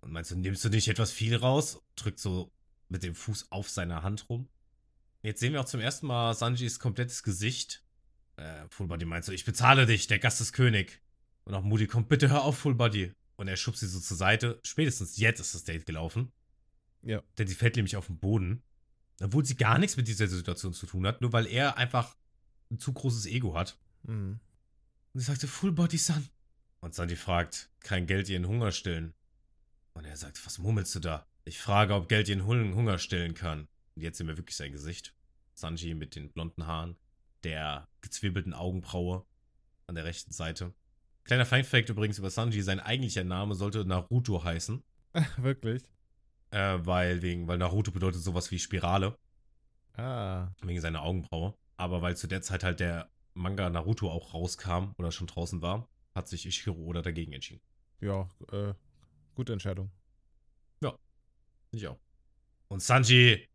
und 0.01 0.11
meint 0.11 0.27
so, 0.27 0.35
nimmst 0.35 0.63
du 0.63 0.69
nicht 0.69 0.87
etwas 0.87 1.11
viel 1.11 1.35
raus? 1.35 1.81
Drückt 1.95 2.19
so 2.19 2.51
mit 2.89 3.01
dem 3.01 3.15
Fuß 3.15 3.47
auf 3.51 3.67
seine 3.69 4.03
Hand 4.03 4.29
rum. 4.29 4.47
Jetzt 5.23 5.39
sehen 5.39 5.53
wir 5.53 5.61
auch 5.61 5.65
zum 5.65 5.79
ersten 5.79 6.05
Mal 6.05 6.33
Sanjis 6.33 6.79
komplettes 6.79 7.23
Gesicht. 7.23 7.83
Äh, 8.35 8.67
Fullbody 8.69 9.05
meint 9.05 9.25
so, 9.25 9.31
ich 9.31 9.45
bezahle 9.45 9.85
dich, 9.85 10.07
der 10.07 10.19
Gast 10.19 10.41
ist 10.41 10.53
König. 10.53 11.01
Und 11.45 11.53
auch 11.53 11.63
Moody 11.63 11.87
kommt, 11.87 12.09
bitte 12.09 12.29
hör 12.29 12.43
auf, 12.43 12.57
Fullbody. 12.57 13.13
Und 13.35 13.47
er 13.47 13.57
schubst 13.57 13.79
sie 13.81 13.87
so 13.87 13.99
zur 13.99 14.17
Seite. 14.17 14.59
Spätestens 14.63 15.17
jetzt 15.17 15.39
ist 15.39 15.55
das 15.55 15.63
Date 15.63 15.85
gelaufen. 15.85 16.31
Ja. 17.01 17.21
Denn 17.37 17.47
sie 17.47 17.55
fällt 17.55 17.75
nämlich 17.75 17.95
auf 17.95 18.07
den 18.07 18.19
Boden. 18.19 18.63
Obwohl 19.21 19.45
sie 19.45 19.55
gar 19.55 19.77
nichts 19.77 19.97
mit 19.97 20.07
dieser 20.07 20.27
Situation 20.27 20.73
zu 20.73 20.85
tun 20.85 21.05
hat, 21.07 21.21
nur 21.21 21.33
weil 21.33 21.47
er 21.47 21.77
einfach 21.77 22.15
ein 22.71 22.79
zu 22.79 22.93
großes 22.93 23.25
Ego 23.25 23.55
hat. 23.55 23.77
Mhm. 24.03 24.39
Und 25.13 25.19
sie 25.19 25.25
sagte, 25.25 25.47
Full 25.47 25.71
Body 25.71 25.97
Son. 25.97 26.27
Und 26.81 26.93
Sandy 26.95 27.15
fragt, 27.15 27.69
kann 27.79 28.07
Geld 28.07 28.27
ihren 28.29 28.47
Hunger 28.47 28.71
stillen? 28.71 29.13
Und 29.93 30.05
er 30.05 30.17
sagt, 30.17 30.45
was 30.45 30.57
murmelst 30.57 30.95
du 30.95 30.99
da? 30.99 31.27
Ich 31.45 31.59
frage, 31.59 31.93
ob 31.93 32.09
Geld 32.09 32.27
ihren 32.27 32.45
Hung- 32.45 32.75
Hunger 32.75 32.97
stillen 32.97 33.35
kann. 33.35 33.67
Und 33.95 34.01
jetzt 34.01 34.17
sehen 34.17 34.27
wir 34.27 34.37
wirklich 34.37 34.55
sein 34.55 34.71
Gesicht. 34.71 35.15
Sanji 35.53 35.93
mit 35.93 36.15
den 36.15 36.31
blonden 36.31 36.65
Haaren, 36.65 36.97
der 37.43 37.87
gezwirbelten 38.01 38.53
Augenbraue 38.53 39.25
an 39.87 39.95
der 39.95 40.05
rechten 40.05 40.31
Seite. 40.31 40.73
Kleiner 41.25 41.45
Fun-Fact 41.45 41.89
übrigens 41.89 42.17
über 42.17 42.29
Sanji, 42.29 42.61
sein 42.61 42.79
eigentlicher 42.79 43.23
Name 43.23 43.55
sollte 43.55 43.85
Naruto 43.85 44.43
heißen. 44.43 44.83
Wirklich? 45.37 45.83
Äh, 46.49 46.79
weil, 46.81 47.21
wegen, 47.21 47.47
weil 47.47 47.57
Naruto 47.57 47.91
bedeutet 47.91 48.21
sowas 48.21 48.51
wie 48.51 48.59
Spirale. 48.59 49.17
Ah. 49.95 50.51
wegen 50.63 50.81
seiner 50.81 51.03
Augenbraue. 51.03 51.53
Aber 51.77 52.01
weil 52.01 52.17
zu 52.17 52.25
der 52.25 52.41
Zeit 52.41 52.63
halt 52.63 52.79
der 52.79 53.11
Manga 53.35 53.69
Naruto 53.69 54.09
auch 54.09 54.33
rauskam 54.33 54.93
oder 54.97 55.11
schon 55.11 55.27
draußen 55.27 55.61
war, 55.61 55.87
hat 56.15 56.27
sich 56.27 56.47
Ishiro 56.47 56.79
Oda 56.79 57.03
dagegen 57.03 57.31
entschieden. 57.31 57.61
Ja, 58.01 58.27
äh, 58.51 58.73
gute 59.35 59.53
Entscheidung. 59.53 59.91
Ich 61.73 61.87
auch. 61.87 61.99
Und 62.67 62.81
Sanji 62.81 63.47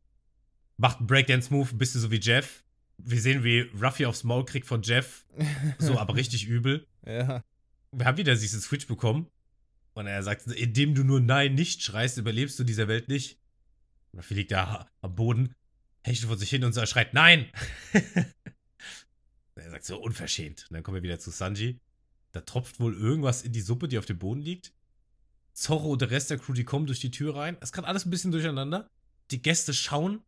macht 0.79 0.99
einen 0.99 1.07
Breakdance-Move, 1.07 1.71
ein 1.75 1.79
bisschen 1.79 2.01
so 2.01 2.11
wie 2.11 2.21
Jeff. 2.21 2.65
Wir 2.97 3.21
sehen, 3.21 3.45
wie 3.45 3.61
Ruffy 3.81 4.07
aufs 4.07 4.25
Maul 4.25 4.45
kriegt 4.45 4.67
von 4.67 4.83
Jeff. 4.83 5.27
So, 5.79 5.99
aber 5.99 6.15
richtig 6.17 6.47
übel. 6.47 6.87
ja. 7.07 7.45
Wir 7.91 8.05
haben 8.05 8.19
wieder 8.19 8.35
diesen 8.35 8.61
Switch 8.61 8.87
bekommen. 8.87 9.29
Und 9.95 10.07
er 10.07 10.23
sagt, 10.23 10.47
indem 10.47 10.95
du 10.95 11.05
nur 11.05 11.21
Nein 11.21 11.55
nicht 11.55 11.83
schreist, 11.83 12.19
überlebst 12.19 12.59
du 12.59 12.65
dieser 12.65 12.87
Welt 12.87 13.09
nicht. 13.09 13.39
Ruffy 14.15 14.35
liegt 14.35 14.53
da 14.53 14.87
am 15.01 15.15
Boden, 15.15 15.55
hechtet 16.05 16.29
vor 16.29 16.37
sich 16.37 16.51
hin 16.51 16.65
und 16.65 16.73
so 16.73 16.85
schreit 16.87 17.15
Nein! 17.15 17.51
er 19.55 19.71
sagt 19.71 19.85
so 19.85 20.01
unverschämt. 20.01 20.67
Und 20.69 20.75
dann 20.75 20.83
kommen 20.83 20.97
wir 20.97 21.03
wieder 21.03 21.19
zu 21.19 21.31
Sanji. 21.31 21.81
Da 22.33 22.43
tropft 22.43 22.79
wohl 22.79 22.95
irgendwas 22.95 23.43
in 23.43 23.53
die 23.53 23.61
Suppe, 23.61 23.89
die 23.89 23.99
auf 23.99 24.07
dem 24.07 24.19
Boden 24.19 24.41
liegt. 24.41 24.73
Zorro 25.53 25.91
und 25.91 26.03
der 26.03 26.11
Rest 26.11 26.31
der 26.31 26.39
Crew, 26.39 26.53
die 26.53 26.65
kommen 26.65 26.87
durch 26.87 27.01
die 27.01 27.11
Tür 27.11 27.35
rein. 27.35 27.57
Es 27.61 27.73
kann 27.73 27.85
alles 27.85 28.07
ein 28.07 28.11
bisschen 28.11 28.31
durcheinander. 28.31 28.89
Die 29.31 29.43
Gäste 29.43 29.75
schauen. 29.75 30.23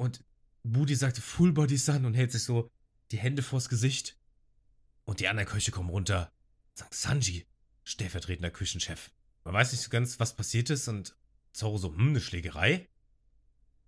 Und 0.00 0.24
Moody 0.62 0.94
sagt 0.94 1.18
Full 1.18 1.52
Body 1.52 1.76
Sun 1.76 2.06
und 2.06 2.14
hält 2.14 2.32
sich 2.32 2.44
so 2.44 2.70
die 3.10 3.18
Hände 3.18 3.42
vors 3.42 3.68
Gesicht. 3.68 4.18
Und 5.04 5.20
die 5.20 5.28
anderen 5.28 5.46
Köche 5.46 5.72
kommen 5.72 5.90
runter. 5.90 6.32
Sagt 6.72 6.94
Sanji, 6.94 7.46
stellvertretender 7.84 8.50
Küchenchef. 8.50 9.10
Man 9.44 9.52
weiß 9.52 9.72
nicht 9.72 9.82
so 9.82 9.90
ganz, 9.90 10.18
was 10.18 10.34
passiert 10.34 10.70
ist. 10.70 10.88
Und 10.88 11.14
Zorro 11.52 11.76
so, 11.76 11.94
hm, 11.94 12.08
eine 12.08 12.20
Schlägerei? 12.22 12.88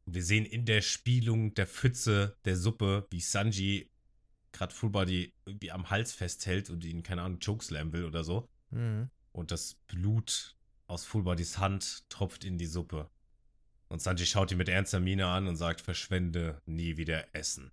Und 0.04 0.14
wir 0.14 0.22
sehen 0.22 0.44
in 0.44 0.66
der 0.66 0.82
Spielung 0.82 1.54
der 1.54 1.66
Pfütze, 1.66 2.36
der 2.44 2.58
Suppe, 2.58 3.06
wie 3.08 3.20
Sanji 3.20 3.90
gerade 4.52 4.74
Fullbody 4.74 5.32
irgendwie 5.46 5.70
am 5.70 5.88
Hals 5.88 6.12
festhält 6.12 6.68
und 6.68 6.84
ihn, 6.84 7.02
keine 7.02 7.22
Ahnung, 7.22 7.38
chokeslam 7.42 7.94
will 7.94 8.04
oder 8.04 8.22
so. 8.22 8.50
Mhm. 8.68 9.08
Und 9.32 9.50
das 9.50 9.76
Blut 9.86 10.58
aus 10.88 11.06
Fullbodys 11.06 11.56
Hand 11.56 12.04
tropft 12.10 12.44
in 12.44 12.58
die 12.58 12.66
Suppe. 12.66 13.08
Und 13.92 14.00
Sanji 14.00 14.24
schaut 14.24 14.50
ihn 14.50 14.56
mit 14.56 14.70
ernster 14.70 15.00
Miene 15.00 15.26
an 15.26 15.46
und 15.46 15.56
sagt, 15.56 15.82
verschwende 15.82 16.62
nie 16.64 16.96
wieder 16.96 17.34
Essen. 17.34 17.70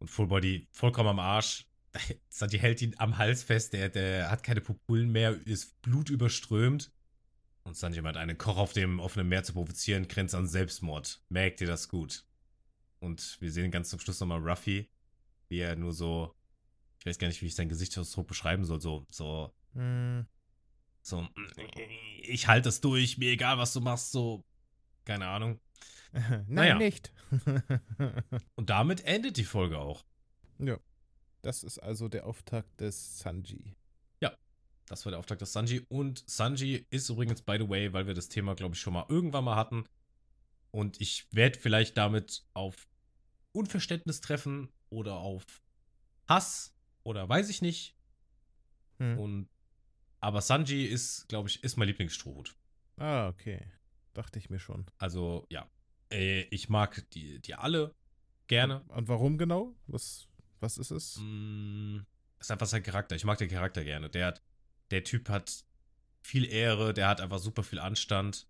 Und 0.00 0.08
Fullbody 0.08 0.66
vollkommen 0.72 1.10
am 1.10 1.20
Arsch. 1.20 1.64
Sanji 2.28 2.58
hält 2.58 2.82
ihn 2.82 2.96
am 2.98 3.18
Hals 3.18 3.44
fest, 3.44 3.72
der, 3.72 3.88
der 3.88 4.32
hat 4.32 4.42
keine 4.42 4.60
Pupillen 4.60 5.12
mehr, 5.12 5.38
ist 5.46 5.80
Blut 5.80 6.10
überströmt. 6.10 6.90
Und 7.62 7.76
Sanji 7.76 8.02
meint, 8.02 8.16
einen 8.16 8.36
Koch 8.36 8.56
auf 8.56 8.72
dem 8.72 8.98
offenen 8.98 9.28
Meer 9.28 9.44
zu 9.44 9.52
provozieren, 9.52 10.08
grenzt 10.08 10.34
an 10.34 10.48
Selbstmord. 10.48 11.22
Merkt 11.28 11.60
ihr 11.60 11.68
das 11.68 11.88
gut? 11.88 12.24
Und 12.98 13.36
wir 13.40 13.52
sehen 13.52 13.70
ganz 13.70 13.90
zum 13.90 14.00
Schluss 14.00 14.18
nochmal 14.18 14.40
Ruffy, 14.40 14.90
wie 15.48 15.60
er 15.60 15.76
nur 15.76 15.92
so, 15.92 16.34
ich 16.98 17.06
weiß 17.06 17.16
gar 17.16 17.28
nicht, 17.28 17.42
wie 17.42 17.46
ich 17.46 17.54
seinen 17.54 17.68
Gesichtsausdruck 17.68 18.26
beschreiben 18.26 18.64
soll, 18.64 18.80
so, 18.80 19.06
so 19.08 19.54
Mhm. 19.74 20.26
so, 21.00 21.28
ich 22.22 22.48
halte 22.48 22.70
es 22.70 22.80
durch, 22.80 23.18
mir 23.18 23.30
egal, 23.30 23.56
was 23.58 23.72
du 23.72 23.80
machst, 23.80 24.10
so, 24.10 24.44
keine 25.08 25.26
Ahnung. 25.26 25.58
Nein, 26.12 26.44
Naja. 26.48 26.74
nicht. 26.76 27.12
Und 28.54 28.70
damit 28.70 29.04
endet 29.04 29.36
die 29.36 29.44
Folge 29.44 29.78
auch. 29.78 30.04
ja. 30.58 30.78
Das 31.42 31.62
ist 31.62 31.78
also 31.78 32.08
der 32.08 32.26
Auftakt 32.26 32.80
des 32.80 33.20
Sanji. 33.20 33.76
Das 34.88 35.04
war 35.04 35.10
der 35.10 35.18
Auftakt 35.18 35.42
des 35.42 35.52
Sanji. 35.52 35.84
Und 35.88 36.24
Sanji 36.26 36.86
ist 36.90 37.10
übrigens, 37.10 37.42
by 37.42 37.58
the 37.60 37.68
way, 37.68 37.92
weil 37.92 38.06
wir 38.06 38.14
das 38.14 38.28
Thema, 38.28 38.54
glaube 38.54 38.74
ich, 38.74 38.80
schon 38.80 38.94
mal 38.94 39.04
irgendwann 39.08 39.44
mal 39.44 39.56
hatten. 39.56 39.84
Und 40.70 41.00
ich 41.00 41.26
werde 41.30 41.58
vielleicht 41.58 41.96
damit 41.96 42.44
auf 42.54 42.88
Unverständnis 43.52 44.20
treffen 44.20 44.70
oder 44.88 45.16
auf 45.16 45.44
Hass 46.26 46.74
oder 47.02 47.28
weiß 47.28 47.50
ich 47.50 47.60
nicht. 47.60 47.96
Hm. 48.98 49.18
Und 49.18 49.48
aber 50.20 50.40
Sanji 50.40 50.86
ist, 50.86 51.28
glaube 51.28 51.48
ich, 51.48 51.62
ist 51.62 51.76
mein 51.76 51.88
Lieblingsstrohhut. 51.88 52.56
Ah, 52.96 53.28
okay. 53.28 53.60
Dachte 54.14 54.38
ich 54.38 54.50
mir 54.50 54.58
schon. 54.58 54.86
Also, 54.98 55.46
ja. 55.50 55.68
Äh, 56.12 56.42
ich 56.50 56.68
mag 56.68 57.04
die, 57.12 57.40
die 57.40 57.54
alle 57.54 57.94
gerne. 58.46 58.82
Und 58.88 59.08
warum 59.08 59.38
genau? 59.38 59.74
Was, 59.86 60.26
was 60.60 60.78
ist 60.78 60.90
es? 60.90 61.18
Mm, 61.20 61.98
ist 62.40 62.50
einfach 62.50 62.66
sein 62.66 62.82
Charakter. 62.82 63.14
Ich 63.16 63.24
mag 63.24 63.38
den 63.38 63.48
Charakter 63.50 63.84
gerne. 63.84 64.08
Der 64.08 64.26
hat, 64.26 64.42
der 64.90 65.04
Typ 65.04 65.28
hat 65.28 65.64
viel 66.22 66.44
Ehre, 66.50 66.94
der 66.94 67.08
hat 67.08 67.20
einfach 67.20 67.38
super 67.38 67.62
viel 67.62 67.78
Anstand. 67.78 68.46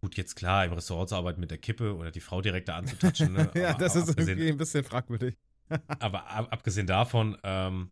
Gut, 0.00 0.16
jetzt 0.16 0.34
klar, 0.36 0.64
im 0.66 0.72
Restaurant 0.74 1.08
zu 1.08 1.16
arbeiten 1.16 1.40
mit 1.40 1.50
der 1.50 1.58
Kippe 1.58 1.96
oder 1.96 2.10
die 2.10 2.20
Frau 2.20 2.42
direkt 2.42 2.68
da 2.68 2.76
anzutatschen. 2.76 3.32
Ne? 3.32 3.50
ja, 3.54 3.70
Aber- 3.70 3.78
das 3.78 3.92
aber 3.92 4.02
ist 4.04 4.10
abgesehen, 4.10 4.38
irgendwie 4.38 4.52
ein 4.52 4.58
bisschen 4.58 4.84
fragwürdig. 4.84 5.36
Aber 5.98 6.26
ab, 6.28 6.48
abgesehen 6.50 6.86
davon, 6.86 7.38
ähm, 7.42 7.90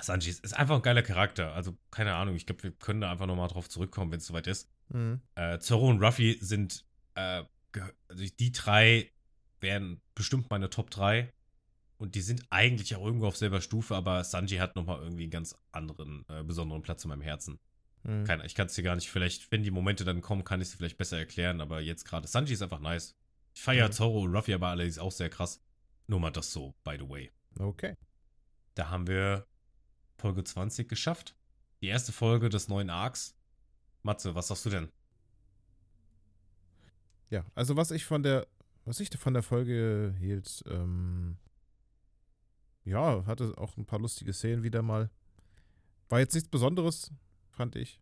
Sanji 0.00 0.30
ist, 0.30 0.44
ist 0.44 0.54
einfach 0.54 0.74
ein 0.74 0.82
geiler 0.82 1.02
Charakter. 1.02 1.52
Also, 1.54 1.76
keine 1.92 2.14
Ahnung, 2.16 2.34
ich 2.34 2.46
glaube, 2.46 2.64
wir 2.64 2.72
können 2.72 3.00
da 3.00 3.12
einfach 3.12 3.26
nochmal 3.26 3.46
drauf 3.46 3.68
zurückkommen, 3.68 4.10
wenn 4.10 4.18
es 4.18 4.26
soweit 4.26 4.48
ist. 4.48 4.68
Mhm. 4.92 5.20
Äh, 5.34 5.58
Zorro 5.58 5.88
und 5.88 6.02
Ruffy 6.02 6.38
sind, 6.40 6.84
äh, 7.14 7.42
also 8.08 8.24
die 8.38 8.52
drei 8.52 9.10
wären 9.60 10.00
bestimmt 10.14 10.50
meine 10.50 10.70
Top 10.70 10.90
3. 10.90 11.32
Und 11.98 12.14
die 12.14 12.22
sind 12.22 12.44
eigentlich 12.48 12.96
auch 12.96 13.04
irgendwo 13.04 13.26
auf 13.26 13.36
selber 13.36 13.60
Stufe, 13.60 13.94
aber 13.94 14.24
Sanji 14.24 14.56
hat 14.56 14.74
nochmal 14.74 15.02
irgendwie 15.02 15.24
einen 15.24 15.30
ganz 15.30 15.54
anderen, 15.70 16.24
äh, 16.28 16.42
besonderen 16.42 16.80
Platz 16.80 17.04
in 17.04 17.10
meinem 17.10 17.20
Herzen. 17.20 17.58
Mhm. 18.04 18.24
Keine, 18.24 18.46
ich 18.46 18.54
kann 18.54 18.68
es 18.68 18.74
dir 18.74 18.82
gar 18.82 18.94
nicht, 18.94 19.10
vielleicht, 19.10 19.52
wenn 19.52 19.62
die 19.62 19.70
Momente 19.70 20.04
dann 20.04 20.22
kommen, 20.22 20.42
kann 20.42 20.62
ich 20.62 20.68
es 20.68 20.74
vielleicht 20.74 20.96
besser 20.96 21.18
erklären, 21.18 21.60
aber 21.60 21.80
jetzt 21.80 22.04
gerade, 22.04 22.26
Sanji 22.26 22.54
ist 22.54 22.62
einfach 22.62 22.80
nice. 22.80 23.14
Ich 23.54 23.60
feiere 23.60 23.88
Mhm. 23.88 23.92
Zorro 23.92 24.22
und 24.22 24.34
Ruffy 24.34 24.54
aber 24.54 24.68
allerdings 24.68 24.98
auch 24.98 25.12
sehr 25.12 25.28
krass. 25.28 25.60
Nur 26.06 26.20
mal 26.20 26.30
das 26.30 26.50
so, 26.52 26.74
by 26.84 26.96
the 26.98 27.08
way. 27.08 27.30
Okay. 27.58 27.94
Da 28.74 28.88
haben 28.88 29.06
wir 29.06 29.46
Folge 30.16 30.42
20 30.42 30.88
geschafft. 30.88 31.36
Die 31.82 31.88
erste 31.88 32.12
Folge 32.12 32.48
des 32.48 32.68
neuen 32.68 32.88
Arcs. 32.88 33.36
Matze, 34.02 34.34
was 34.34 34.48
sagst 34.48 34.66
du 34.66 34.70
denn? 34.70 34.88
Ja, 37.30 37.44
also 37.54 37.76
was 37.76 37.90
ich 37.90 38.04
von 38.04 38.22
der, 38.22 38.46
was 38.84 39.00
ich 39.00 39.10
von 39.16 39.34
der 39.34 39.42
Folge 39.42 40.14
hielt, 40.18 40.62
ähm, 40.66 41.36
ja, 42.84 43.24
hatte 43.26 43.56
auch 43.58 43.76
ein 43.76 43.86
paar 43.86 44.00
lustige 44.00 44.32
Szenen 44.32 44.62
wieder 44.62 44.82
mal. 44.82 45.10
War 46.08 46.18
jetzt 46.18 46.34
nichts 46.34 46.48
Besonderes, 46.48 47.12
fand 47.50 47.76
ich. 47.76 48.00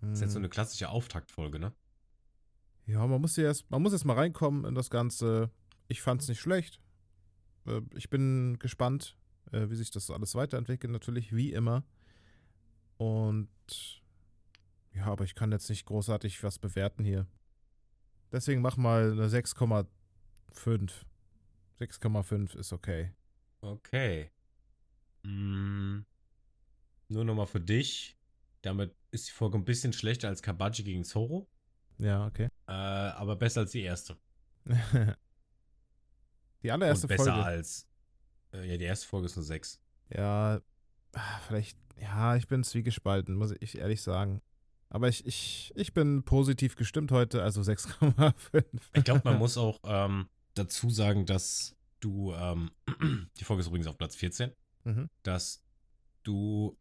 Das 0.00 0.14
ist 0.14 0.20
jetzt 0.20 0.32
so 0.32 0.36
Hm. 0.36 0.42
eine 0.42 0.48
klassische 0.50 0.88
Auftaktfolge, 0.88 1.58
ne? 1.58 1.72
Ja, 2.86 3.06
man 3.06 3.20
muss 3.20 3.36
ja 3.36 3.44
erst, 3.44 3.70
man 3.70 3.80
muss 3.80 3.92
erst 3.92 4.04
mal 4.04 4.14
reinkommen 4.16 4.64
in 4.64 4.74
das 4.74 4.90
Ganze. 4.90 5.50
Ich 5.88 6.02
fand's 6.02 6.28
nicht 6.28 6.40
schlecht. 6.40 6.80
Äh, 7.66 7.80
Ich 7.94 8.10
bin 8.10 8.58
gespannt, 8.58 9.16
äh, 9.52 9.70
wie 9.70 9.76
sich 9.76 9.90
das 9.90 10.10
alles 10.10 10.34
weiterentwickelt, 10.34 10.92
natürlich, 10.92 11.34
wie 11.34 11.52
immer. 11.52 11.84
Und 12.98 14.01
ja, 14.94 15.06
aber 15.06 15.24
ich 15.24 15.34
kann 15.34 15.52
jetzt 15.52 15.68
nicht 15.68 15.86
großartig 15.86 16.42
was 16.42 16.58
bewerten 16.58 17.04
hier. 17.04 17.26
Deswegen 18.30 18.60
mach 18.62 18.76
mal 18.76 19.12
eine 19.12 19.28
6,5. 19.28 19.86
6,5 21.78 22.56
ist 22.56 22.72
okay. 22.72 23.12
Okay. 23.60 24.30
Mm, 25.22 26.00
nur 27.08 27.24
nochmal 27.24 27.46
für 27.46 27.60
dich. 27.60 28.16
Damit 28.62 28.94
ist 29.10 29.28
die 29.28 29.32
Folge 29.32 29.58
ein 29.58 29.64
bisschen 29.64 29.92
schlechter 29.92 30.28
als 30.28 30.42
Kabaji 30.42 30.82
gegen 30.84 31.04
Zoro. 31.04 31.48
Ja, 31.98 32.26
okay. 32.26 32.48
Äh, 32.66 32.72
aber 32.72 33.36
besser 33.36 33.60
als 33.60 33.72
die 33.72 33.82
erste. 33.82 34.16
die 36.62 36.70
allererste 36.70 37.06
Und 37.06 37.08
besser 37.08 37.32
Folge. 37.32 37.44
als. 37.44 37.88
Äh, 38.52 38.70
ja, 38.70 38.76
die 38.76 38.84
erste 38.84 39.06
Folge 39.06 39.26
ist 39.26 39.36
eine 39.36 39.44
6. 39.44 39.80
Ja, 40.10 40.60
ah, 41.12 41.38
vielleicht, 41.46 41.78
ja, 42.00 42.36
ich 42.36 42.46
bin 42.46 42.64
zwiegespalten, 42.64 43.34
muss 43.34 43.54
ich 43.60 43.78
ehrlich 43.78 44.02
sagen. 44.02 44.42
Aber 44.92 45.08
ich, 45.08 45.26
ich, 45.26 45.72
ich 45.74 45.94
bin 45.94 46.22
positiv 46.22 46.76
gestimmt 46.76 47.12
heute, 47.12 47.42
also 47.42 47.60
6,5. 47.62 48.64
Ich 48.92 49.04
glaube, 49.04 49.22
man 49.24 49.38
muss 49.38 49.56
auch 49.56 49.80
ähm, 49.84 50.28
dazu 50.54 50.90
sagen, 50.90 51.24
dass 51.24 51.74
du. 52.00 52.34
Ähm, 52.34 52.70
die 53.38 53.44
Folge 53.44 53.62
ist 53.62 53.68
übrigens 53.68 53.86
auf 53.86 53.96
Platz 53.96 54.16
14. 54.16 54.52
Mhm. 54.84 55.08
Dass 55.22 55.64
du 56.24 56.76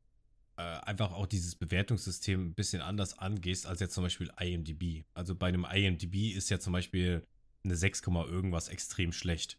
äh, 0.58 0.62
einfach 0.62 1.14
auch 1.14 1.26
dieses 1.26 1.56
Bewertungssystem 1.56 2.48
ein 2.48 2.54
bisschen 2.54 2.82
anders 2.82 3.18
angehst 3.18 3.66
als 3.66 3.80
jetzt 3.80 3.94
zum 3.94 4.04
Beispiel 4.04 4.30
IMDb. 4.38 5.06
Also 5.14 5.34
bei 5.34 5.48
einem 5.48 5.66
IMDb 5.66 6.36
ist 6.36 6.50
ja 6.50 6.60
zum 6.60 6.74
Beispiel 6.74 7.26
eine 7.64 7.78
6, 7.78 8.02
irgendwas 8.08 8.68
extrem 8.68 9.14
schlecht. 9.14 9.58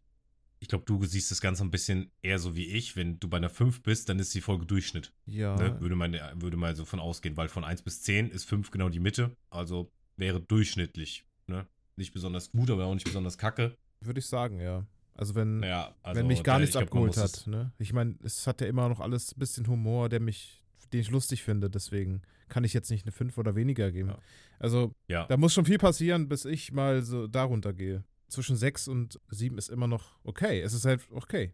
Ich 0.62 0.68
glaube, 0.68 0.84
du 0.86 1.04
siehst 1.04 1.28
das 1.32 1.40
Ganze 1.40 1.64
ein 1.64 1.72
bisschen 1.72 2.12
eher 2.22 2.38
so 2.38 2.54
wie 2.54 2.66
ich. 2.66 2.94
Wenn 2.94 3.18
du 3.18 3.28
bei 3.28 3.38
einer 3.38 3.50
5 3.50 3.82
bist, 3.82 4.08
dann 4.08 4.20
ist 4.20 4.32
die 4.32 4.40
Folge 4.40 4.64
Durchschnitt. 4.64 5.12
Ja, 5.26 5.56
Ne? 5.56 5.80
Würde, 5.80 5.96
man, 5.96 6.16
würde 6.36 6.56
man 6.56 6.76
so 6.76 6.84
von 6.84 7.00
ausgehen, 7.00 7.36
weil 7.36 7.48
von 7.48 7.64
1 7.64 7.82
bis 7.82 8.02
10 8.02 8.30
ist 8.30 8.44
5 8.44 8.70
genau 8.70 8.88
die 8.88 9.00
Mitte. 9.00 9.36
Also 9.50 9.90
wäre 10.16 10.40
durchschnittlich. 10.40 11.24
Ne? 11.48 11.66
Nicht 11.96 12.12
besonders 12.14 12.52
gut, 12.52 12.70
aber 12.70 12.84
auch 12.84 12.94
nicht 12.94 13.02
besonders 13.04 13.38
kacke. 13.38 13.76
würde 14.02 14.20
ich 14.20 14.26
sagen, 14.26 14.60
ja. 14.60 14.86
Also 15.14 15.34
wenn, 15.34 15.58
Naja, 15.58 15.96
also 16.00 16.20
wenn 16.20 16.28
mich 16.28 16.44
gar 16.44 16.60
nichts 16.60 16.76
ich 16.76 16.78
glaub, 16.78 16.90
abgeholt 16.90 17.16
hat. 17.16 17.44
Ne? 17.48 17.72
Ich 17.80 17.92
meine, 17.92 18.14
es 18.22 18.46
hat 18.46 18.60
ja 18.60 18.68
immer 18.68 18.88
noch 18.88 19.00
alles 19.00 19.34
ein 19.34 19.40
bisschen 19.40 19.66
Humor, 19.66 20.08
der 20.08 20.20
mich, 20.20 20.62
den 20.92 21.00
ich 21.00 21.10
lustig 21.10 21.42
finde. 21.42 21.70
Deswegen 21.70 22.22
kann 22.48 22.62
ich 22.62 22.72
jetzt 22.72 22.88
nicht 22.88 23.04
eine 23.04 23.10
5 23.10 23.36
oder 23.36 23.56
weniger 23.56 23.90
geben. 23.90 24.10
Ja. 24.10 24.18
Also 24.60 24.94
Ja, 25.08 25.26
da 25.26 25.36
muss 25.36 25.54
schon 25.54 25.64
viel 25.64 25.78
passieren, 25.78 26.28
bis 26.28 26.44
ich 26.44 26.70
mal 26.70 27.02
so 27.02 27.26
darunter 27.26 27.72
gehe. 27.72 28.04
Zwischen 28.32 28.56
6 28.56 28.88
und 28.88 29.20
7 29.28 29.58
ist 29.58 29.68
immer 29.68 29.86
noch 29.86 30.18
okay. 30.24 30.62
Es 30.62 30.72
ist 30.72 30.86
halt 30.86 31.02
okay. 31.10 31.52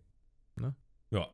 Ja, 1.11 1.29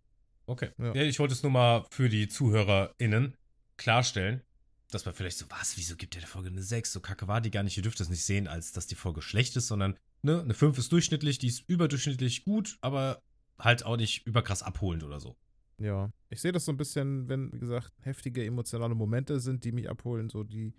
okay. 0.47 0.71
Ja. 0.79 0.95
Ich 0.95 1.19
wollte 1.19 1.35
es 1.35 1.43
nur 1.43 1.53
mal 1.53 1.85
für 1.91 2.09
die 2.09 2.29
ZuhörerInnen 2.29 3.37
klarstellen, 3.77 4.43
dass 4.91 5.05
man 5.05 5.15
vielleicht 5.15 5.39
so, 5.39 5.47
was, 5.51 5.77
wieso 5.77 5.97
gibt 5.97 6.15
der 6.15 6.21
der 6.21 6.29
Folge 6.29 6.49
eine 6.49 6.63
6? 6.63 6.93
So 6.93 7.01
kacke 7.01 7.29
war 7.29 7.41
die 7.41 7.51
gar 7.51 7.63
nicht. 7.63 7.77
Ihr 7.77 7.83
dürft 7.83 8.01
das 8.01 8.09
nicht 8.09 8.25
sehen, 8.25 8.49
als 8.49 8.73
dass 8.73 8.87
die 8.87 8.95
Folge 8.95 9.21
schlecht 9.21 9.57
ist, 9.57 9.67
sondern 9.67 9.99
ne, 10.23 10.41
eine 10.41 10.55
5 10.55 10.79
ist 10.79 10.93
durchschnittlich, 10.93 11.39
die 11.39 11.49
ist 11.49 11.69
überdurchschnittlich 11.69 12.45
gut, 12.45 12.79
aber 12.81 13.21
halt 13.59 13.85
auch 13.85 13.97
nicht 13.97 14.27
überkrass 14.27 14.63
abholend 14.63 15.05
oder 15.05 15.21
so. 15.21 15.37
Ja. 15.79 16.11
Ich 16.31 16.41
sehe 16.41 16.53
das 16.53 16.65
so 16.65 16.73
ein 16.73 16.77
bisschen, 16.77 17.29
wenn, 17.29 17.53
wie 17.53 17.59
gesagt, 17.59 17.93
heftige 18.01 18.45
emotionale 18.45 18.95
Momente 18.95 19.41
sind, 19.41 19.65
die 19.65 19.73
mich 19.73 19.91
abholen, 19.91 20.29
so 20.29 20.45
die, 20.45 20.73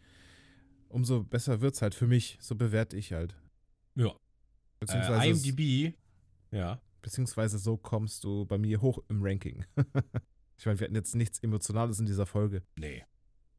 umso 0.87 1.23
besser 1.23 1.61
wird 1.61 1.75
es 1.75 1.81
halt 1.81 1.95
für 1.95 2.07
mich. 2.07 2.37
So 2.41 2.55
bewerte 2.55 2.97
ich 2.97 3.13
halt. 3.13 3.35
Ja. 3.95 4.15
Beziehungsweise, 4.79 5.23
Äh, 5.25 5.29
IMDb, 5.31 5.95
ja. 6.51 6.81
beziehungsweise 7.01 7.57
so 7.57 7.77
kommst 7.77 8.23
du 8.23 8.45
bei 8.45 8.57
mir 8.57 8.81
hoch 8.81 8.99
im 9.09 9.23
Ranking. 9.23 9.65
ich 10.57 10.65
meine, 10.65 10.79
wir 10.79 10.85
hatten 10.85 10.95
jetzt 10.95 11.15
nichts 11.15 11.39
Emotionales 11.39 11.99
in 11.99 12.05
dieser 12.05 12.25
Folge. 12.25 12.63
Nee. 12.75 13.03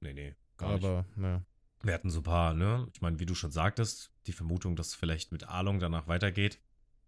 Nee, 0.00 0.12
nee. 0.12 0.34
Gar 0.56 0.74
nicht. 0.74 0.84
aber, 0.84 1.06
naja. 1.16 1.44
Wir 1.82 1.94
hatten 1.94 2.10
so 2.10 2.20
ein 2.20 2.24
paar, 2.24 2.54
ne? 2.54 2.88
Ich 2.94 3.00
meine, 3.02 3.18
wie 3.18 3.26
du 3.26 3.34
schon 3.34 3.50
sagtest, 3.50 4.10
die 4.26 4.32
Vermutung, 4.32 4.76
dass 4.76 4.88
es 4.88 4.94
vielleicht 4.94 5.30
mit 5.32 5.48
Arlong 5.48 5.78
danach 5.78 6.08
weitergeht. 6.08 6.60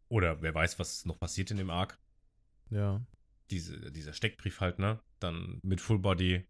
Oder 0.08 0.42
wer 0.42 0.54
weiß, 0.54 0.78
was 0.78 1.04
noch 1.04 1.18
passiert 1.18 1.50
in 1.50 1.56
dem 1.56 1.70
Arc. 1.70 1.98
Ja. 2.70 3.04
Diese, 3.50 3.90
dieser 3.90 4.12
Steckbrief 4.12 4.60
halt, 4.60 4.78
ne? 4.78 5.00
Dann 5.20 5.58
mit 5.62 5.80
Full 5.80 5.98
Body, 5.98 6.46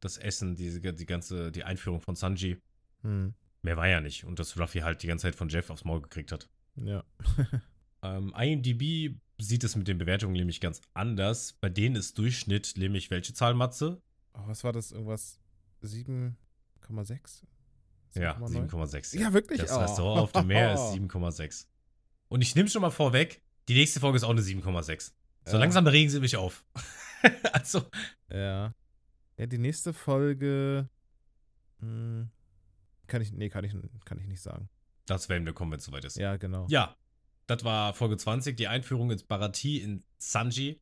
das 0.00 0.16
Essen, 0.16 0.54
diese, 0.54 0.80
die 0.80 1.06
ganze, 1.06 1.50
die 1.50 1.64
Einführung 1.64 2.00
von 2.00 2.14
Sanji. 2.14 2.60
Hm. 3.02 3.34
Mehr 3.62 3.76
war 3.76 3.88
ja 3.88 4.00
nicht. 4.00 4.24
Und 4.24 4.38
dass 4.38 4.58
Ruffy 4.58 4.80
halt 4.80 5.02
die 5.02 5.08
ganze 5.08 5.22
Zeit 5.22 5.34
von 5.34 5.48
Jeff 5.48 5.70
aufs 5.70 5.84
Maul 5.84 6.00
gekriegt 6.02 6.30
hat. 6.32 6.48
Ja. 6.76 7.04
Ähm, 8.02 8.32
IMDb 8.36 9.16
sieht 9.38 9.64
es 9.64 9.76
mit 9.76 9.88
den 9.88 9.98
Bewertungen 9.98 10.34
nämlich 10.34 10.60
ganz 10.60 10.80
anders. 10.94 11.54
Bei 11.54 11.68
denen 11.68 11.96
ist 11.96 12.16
Durchschnitt 12.18 12.74
nämlich 12.76 13.10
welche 13.10 13.32
Zahl, 13.34 13.54
Matze? 13.54 14.00
Oh, 14.34 14.42
was 14.46 14.62
war 14.64 14.72
das? 14.72 14.92
Irgendwas 14.92 15.40
7,6? 15.82 17.42
Ja, 18.14 18.36
7,9? 18.38 18.70
7,6. 18.70 19.18
Ja, 19.18 19.32
wirklich? 19.32 19.60
Das 19.60 19.72
Oh. 19.72 19.80
Restaurant 19.80 20.20
auf 20.22 20.32
dem 20.32 20.46
Meer 20.46 20.74
ist 20.74 20.80
7,6. 20.94 21.66
Und 22.28 22.40
ich 22.42 22.54
nehme 22.54 22.68
schon 22.68 22.82
mal 22.82 22.90
vorweg, 22.90 23.42
die 23.68 23.74
nächste 23.74 24.00
Folge 24.00 24.16
ist 24.16 24.24
auch 24.24 24.30
eine 24.30 24.40
7,6. 24.42 25.12
So 25.44 25.52
Ja. 25.52 25.58
langsam 25.58 25.86
regen 25.86 26.10
sie 26.10 26.20
mich 26.20 26.36
auf. 26.36 26.64
also, 27.52 27.82
Ja. 28.30 28.74
Ja, 29.38 29.46
die 29.46 29.58
nächste 29.58 29.92
Folge. 29.92 30.88
Hm, 31.80 32.30
kann 33.06 33.20
ich. 33.20 33.32
Nee, 33.32 33.50
kann 33.50 33.64
ich, 33.64 33.74
kann 34.06 34.18
ich 34.18 34.26
nicht 34.26 34.40
sagen. 34.40 34.68
Das 35.06 35.28
werden 35.28 35.46
wir 35.46 35.52
kommen, 35.52 35.72
wenn 35.72 35.78
es 35.78 35.84
soweit 35.84 36.04
ist. 36.04 36.16
Ja, 36.16 36.36
genau. 36.36 36.66
Ja, 36.68 36.96
das 37.46 37.64
war 37.64 37.94
Folge 37.94 38.16
20, 38.16 38.56
die 38.56 38.68
Einführung 38.68 39.10
ins 39.10 39.22
Barati 39.22 39.78
in 39.78 40.04
Sanji. 40.18 40.80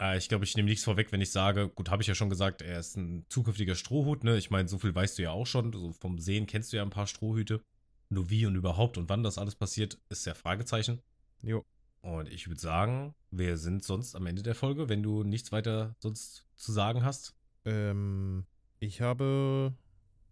Äh, 0.00 0.18
ich 0.18 0.28
glaube, 0.28 0.44
ich 0.44 0.56
nehme 0.56 0.68
nichts 0.68 0.84
vorweg, 0.84 1.12
wenn 1.12 1.20
ich 1.20 1.30
sage, 1.30 1.68
gut, 1.68 1.90
habe 1.90 2.02
ich 2.02 2.08
ja 2.08 2.14
schon 2.14 2.30
gesagt, 2.30 2.62
er 2.62 2.78
ist 2.78 2.96
ein 2.96 3.24
zukünftiger 3.28 3.74
Strohhut, 3.74 4.24
ne? 4.24 4.36
Ich 4.36 4.50
meine, 4.50 4.68
so 4.68 4.78
viel 4.78 4.94
weißt 4.94 5.18
du 5.18 5.22
ja 5.22 5.30
auch 5.30 5.46
schon. 5.46 5.72
So 5.72 5.92
vom 5.92 6.18
Sehen 6.18 6.46
kennst 6.46 6.72
du 6.72 6.76
ja 6.76 6.82
ein 6.82 6.90
paar 6.90 7.06
Strohhüte. 7.06 7.62
Nur 8.10 8.30
wie 8.30 8.46
und 8.46 8.54
überhaupt 8.54 8.98
und 8.98 9.08
wann 9.08 9.22
das 9.22 9.38
alles 9.38 9.54
passiert, 9.54 9.98
ist 10.08 10.26
ja 10.26 10.34
Fragezeichen. 10.34 11.00
Jo. 11.42 11.64
Und 12.02 12.28
ich 12.28 12.48
würde 12.48 12.60
sagen, 12.60 13.14
wir 13.30 13.56
sind 13.56 13.82
sonst 13.82 14.14
am 14.14 14.26
Ende 14.26 14.42
der 14.42 14.54
Folge, 14.54 14.90
wenn 14.90 15.02
du 15.02 15.22
nichts 15.22 15.52
weiter 15.52 15.96
sonst 15.98 16.46
zu 16.54 16.70
sagen 16.70 17.02
hast. 17.02 17.34
Ähm, 17.64 18.44
ich 18.78 19.00
habe 19.00 19.72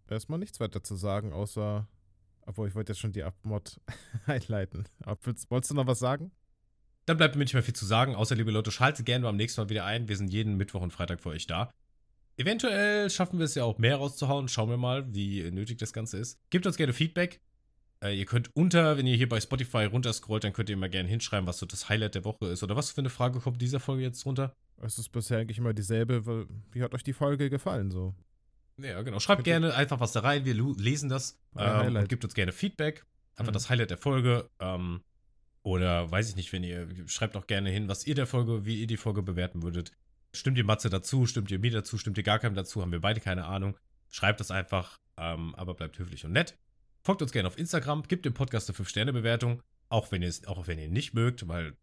erstmal 0.08 0.38
nichts 0.38 0.60
weiter 0.60 0.82
zu 0.82 0.96
sagen, 0.96 1.32
außer. 1.32 1.88
Obwohl, 2.46 2.68
ich 2.68 2.74
wollte 2.74 2.92
jetzt 2.92 3.00
schon 3.00 3.12
die 3.12 3.22
Abmod 3.22 3.80
einleiten. 4.26 4.84
Willst- 5.22 5.50
Wolltest 5.50 5.70
du 5.70 5.74
noch 5.74 5.86
was 5.86 5.98
sagen? 5.98 6.32
Dann 7.06 7.16
bleibt 7.16 7.34
mir 7.34 7.42
nicht 7.42 7.54
mehr 7.54 7.62
viel 7.62 7.74
zu 7.74 7.84
sagen, 7.86 8.14
außer 8.14 8.34
liebe 8.36 8.50
Leute, 8.52 8.70
schaltet 8.70 9.06
gerne 9.06 9.24
beim 9.24 9.36
nächsten 9.36 9.60
Mal 9.60 9.68
wieder 9.70 9.84
ein. 9.84 10.08
Wir 10.08 10.16
sind 10.16 10.28
jeden 10.32 10.56
Mittwoch 10.56 10.82
und 10.82 10.92
Freitag 10.92 11.20
für 11.20 11.30
euch 11.30 11.46
da. 11.46 11.70
Eventuell 12.36 13.10
schaffen 13.10 13.38
wir 13.38 13.44
es 13.44 13.54
ja 13.54 13.64
auch 13.64 13.78
mehr 13.78 13.96
rauszuhauen. 13.96 14.48
Schauen 14.48 14.70
wir 14.70 14.76
mal, 14.76 15.12
wie 15.14 15.50
nötig 15.50 15.78
das 15.78 15.92
Ganze 15.92 16.18
ist. 16.18 16.38
Gebt 16.50 16.66
uns 16.66 16.76
gerne 16.76 16.92
Feedback. 16.92 17.40
Äh, 18.02 18.18
ihr 18.18 18.24
könnt 18.24 18.54
unter, 18.56 18.96
wenn 18.96 19.06
ihr 19.06 19.16
hier 19.16 19.28
bei 19.28 19.40
Spotify 19.40 19.84
runterscrollt, 19.84 20.42
dann 20.44 20.52
könnt 20.52 20.70
ihr 20.70 20.76
mal 20.76 20.88
gerne 20.90 21.08
hinschreiben, 21.08 21.46
was 21.46 21.58
so 21.58 21.66
das 21.66 21.88
Highlight 21.88 22.14
der 22.14 22.24
Woche 22.24 22.46
ist. 22.46 22.62
Oder 22.62 22.74
was 22.76 22.90
für 22.90 23.00
eine 23.00 23.10
Frage 23.10 23.38
kommt 23.40 23.60
dieser 23.60 23.80
Folge 23.80 24.02
jetzt 24.02 24.24
runter? 24.24 24.54
Es 24.80 24.98
ist 24.98 25.10
bisher 25.10 25.38
eigentlich 25.38 25.58
immer 25.58 25.74
dieselbe. 25.74 26.48
Wie 26.72 26.82
hat 26.82 26.94
euch 26.94 27.04
die 27.04 27.12
Folge 27.12 27.50
gefallen? 27.50 27.90
So. 27.90 28.14
Ja, 28.78 29.02
genau. 29.02 29.20
Schreibt 29.20 29.44
gerne 29.44 29.74
einfach 29.74 30.00
was 30.00 30.12
da 30.12 30.20
rein. 30.20 30.44
Wir 30.44 30.54
lesen 30.54 31.08
das. 31.08 31.38
Ähm, 31.56 31.96
und 31.96 32.08
gebt 32.08 32.24
uns 32.24 32.34
gerne 32.34 32.52
Feedback. 32.52 33.04
Einfach 33.36 33.50
Mhm. 33.52 33.54
das 33.54 33.70
Highlight 33.70 33.90
der 33.90 33.98
Folge. 33.98 34.48
Ähm, 34.60 35.02
oder 35.62 36.10
weiß 36.10 36.28
ich 36.30 36.36
nicht, 36.36 36.52
wenn 36.52 36.64
ihr, 36.64 36.88
schreibt 37.06 37.36
auch 37.36 37.46
gerne 37.46 37.70
hin, 37.70 37.88
was 37.88 38.06
ihr 38.06 38.14
der 38.14 38.26
Folge, 38.26 38.64
wie 38.64 38.80
ihr 38.80 38.86
die 38.86 38.96
Folge 38.96 39.22
bewerten 39.22 39.62
würdet. 39.62 39.92
Stimmt 40.34 40.58
ihr 40.58 40.64
Matze 40.64 40.90
dazu? 40.90 41.26
Stimmt 41.26 41.50
ihr 41.50 41.58
mir 41.58 41.70
dazu? 41.70 41.98
Stimmt 41.98 42.16
ihr 42.18 42.24
gar 42.24 42.38
keinem 42.38 42.54
dazu? 42.54 42.80
Haben 42.82 42.92
wir 42.92 43.00
beide 43.00 43.20
keine 43.20 43.44
Ahnung. 43.44 43.76
Schreibt 44.10 44.40
das 44.40 44.50
einfach, 44.50 44.98
ähm, 45.16 45.54
aber 45.54 45.74
bleibt 45.74 45.98
höflich 45.98 46.24
und 46.24 46.32
nett. 46.32 46.58
Folgt 47.02 47.22
uns 47.22 47.32
gerne 47.32 47.48
auf 47.48 47.58
Instagram, 47.58 48.02
gebt 48.04 48.24
dem 48.24 48.34
Podcast 48.34 48.68
eine 48.68 48.76
5-Sterne-Bewertung. 48.76 49.62
Auch 49.88 50.10
wenn 50.12 50.22
ihr 50.22 50.28
es, 50.28 50.46
auch 50.46 50.66
wenn 50.66 50.78
ihr 50.78 50.86
ihn 50.86 50.92
nicht 50.92 51.14
mögt, 51.14 51.46
weil 51.48 51.76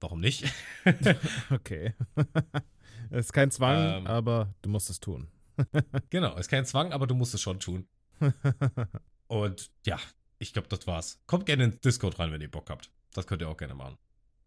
warum 0.00 0.20
nicht? 0.20 0.44
Okay. 1.50 1.94
es 3.10 3.26
ist 3.26 3.32
kein 3.32 3.50
Zwang, 3.50 3.98
Ähm. 3.98 4.06
aber 4.06 4.54
du 4.62 4.70
musst 4.70 4.88
es 4.90 5.00
tun. 5.00 5.28
genau, 6.10 6.36
ist 6.36 6.48
kein 6.48 6.64
Zwang, 6.64 6.92
aber 6.92 7.06
du 7.06 7.14
musst 7.14 7.34
es 7.34 7.40
schon 7.40 7.60
tun. 7.60 7.86
Und 9.26 9.70
ja, 9.86 9.98
ich 10.38 10.52
glaube, 10.52 10.68
das 10.68 10.86
war's. 10.86 11.20
Kommt 11.26 11.46
gerne 11.46 11.64
ins 11.64 11.80
Discord 11.80 12.18
rein, 12.18 12.32
wenn 12.32 12.40
ihr 12.40 12.50
Bock 12.50 12.70
habt. 12.70 12.90
Das 13.12 13.26
könnt 13.26 13.42
ihr 13.42 13.48
auch 13.48 13.56
gerne 13.56 13.74
machen. 13.74 13.96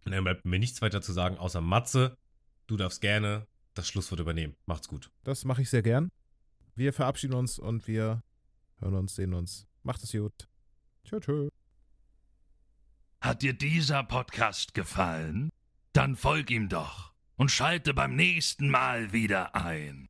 Und 0.06 0.12
dann 0.12 0.24
bleibt 0.24 0.46
mir 0.46 0.60
nichts 0.60 0.82
weiter 0.82 1.02
zu 1.02 1.14
sagen, 1.14 1.38
außer 1.38 1.62
Matze, 1.62 2.18
du 2.68 2.78
darfst 2.78 3.02
gerne 3.02 3.48
das 3.74 3.88
Schlusswort 3.88 4.20
übernehmen. 4.20 4.56
Macht's 4.66 4.88
gut. 4.88 5.12
Das 5.24 5.46
mache 5.46 5.62
ich 5.62 5.70
sehr 5.70 5.82
gern. 5.82 6.10
Wir 6.76 6.94
verabschieden 6.94 7.34
uns 7.34 7.58
und 7.58 7.88
wir 7.88 8.22
hören 8.80 8.96
uns, 8.96 9.16
sehen 9.16 9.34
uns. 9.34 9.68
Macht 9.84 10.04
es 10.04 10.12
gut. 10.12 10.48
Tschö, 11.04 11.20
tschö. 11.20 11.50
Hat 13.22 13.42
dir 13.42 13.54
dieser 13.54 14.04
Podcast 14.04 14.74
gefallen? 14.74 15.50
Dann 15.94 16.16
folg 16.16 16.52
ihm 16.52 16.70
doch 16.70 17.14
und 17.38 17.50
schalte 17.50 17.94
beim 17.94 18.16
nächsten 18.16 18.70
Mal 18.70 19.14
wieder 19.14 19.56
ein. 19.56 20.10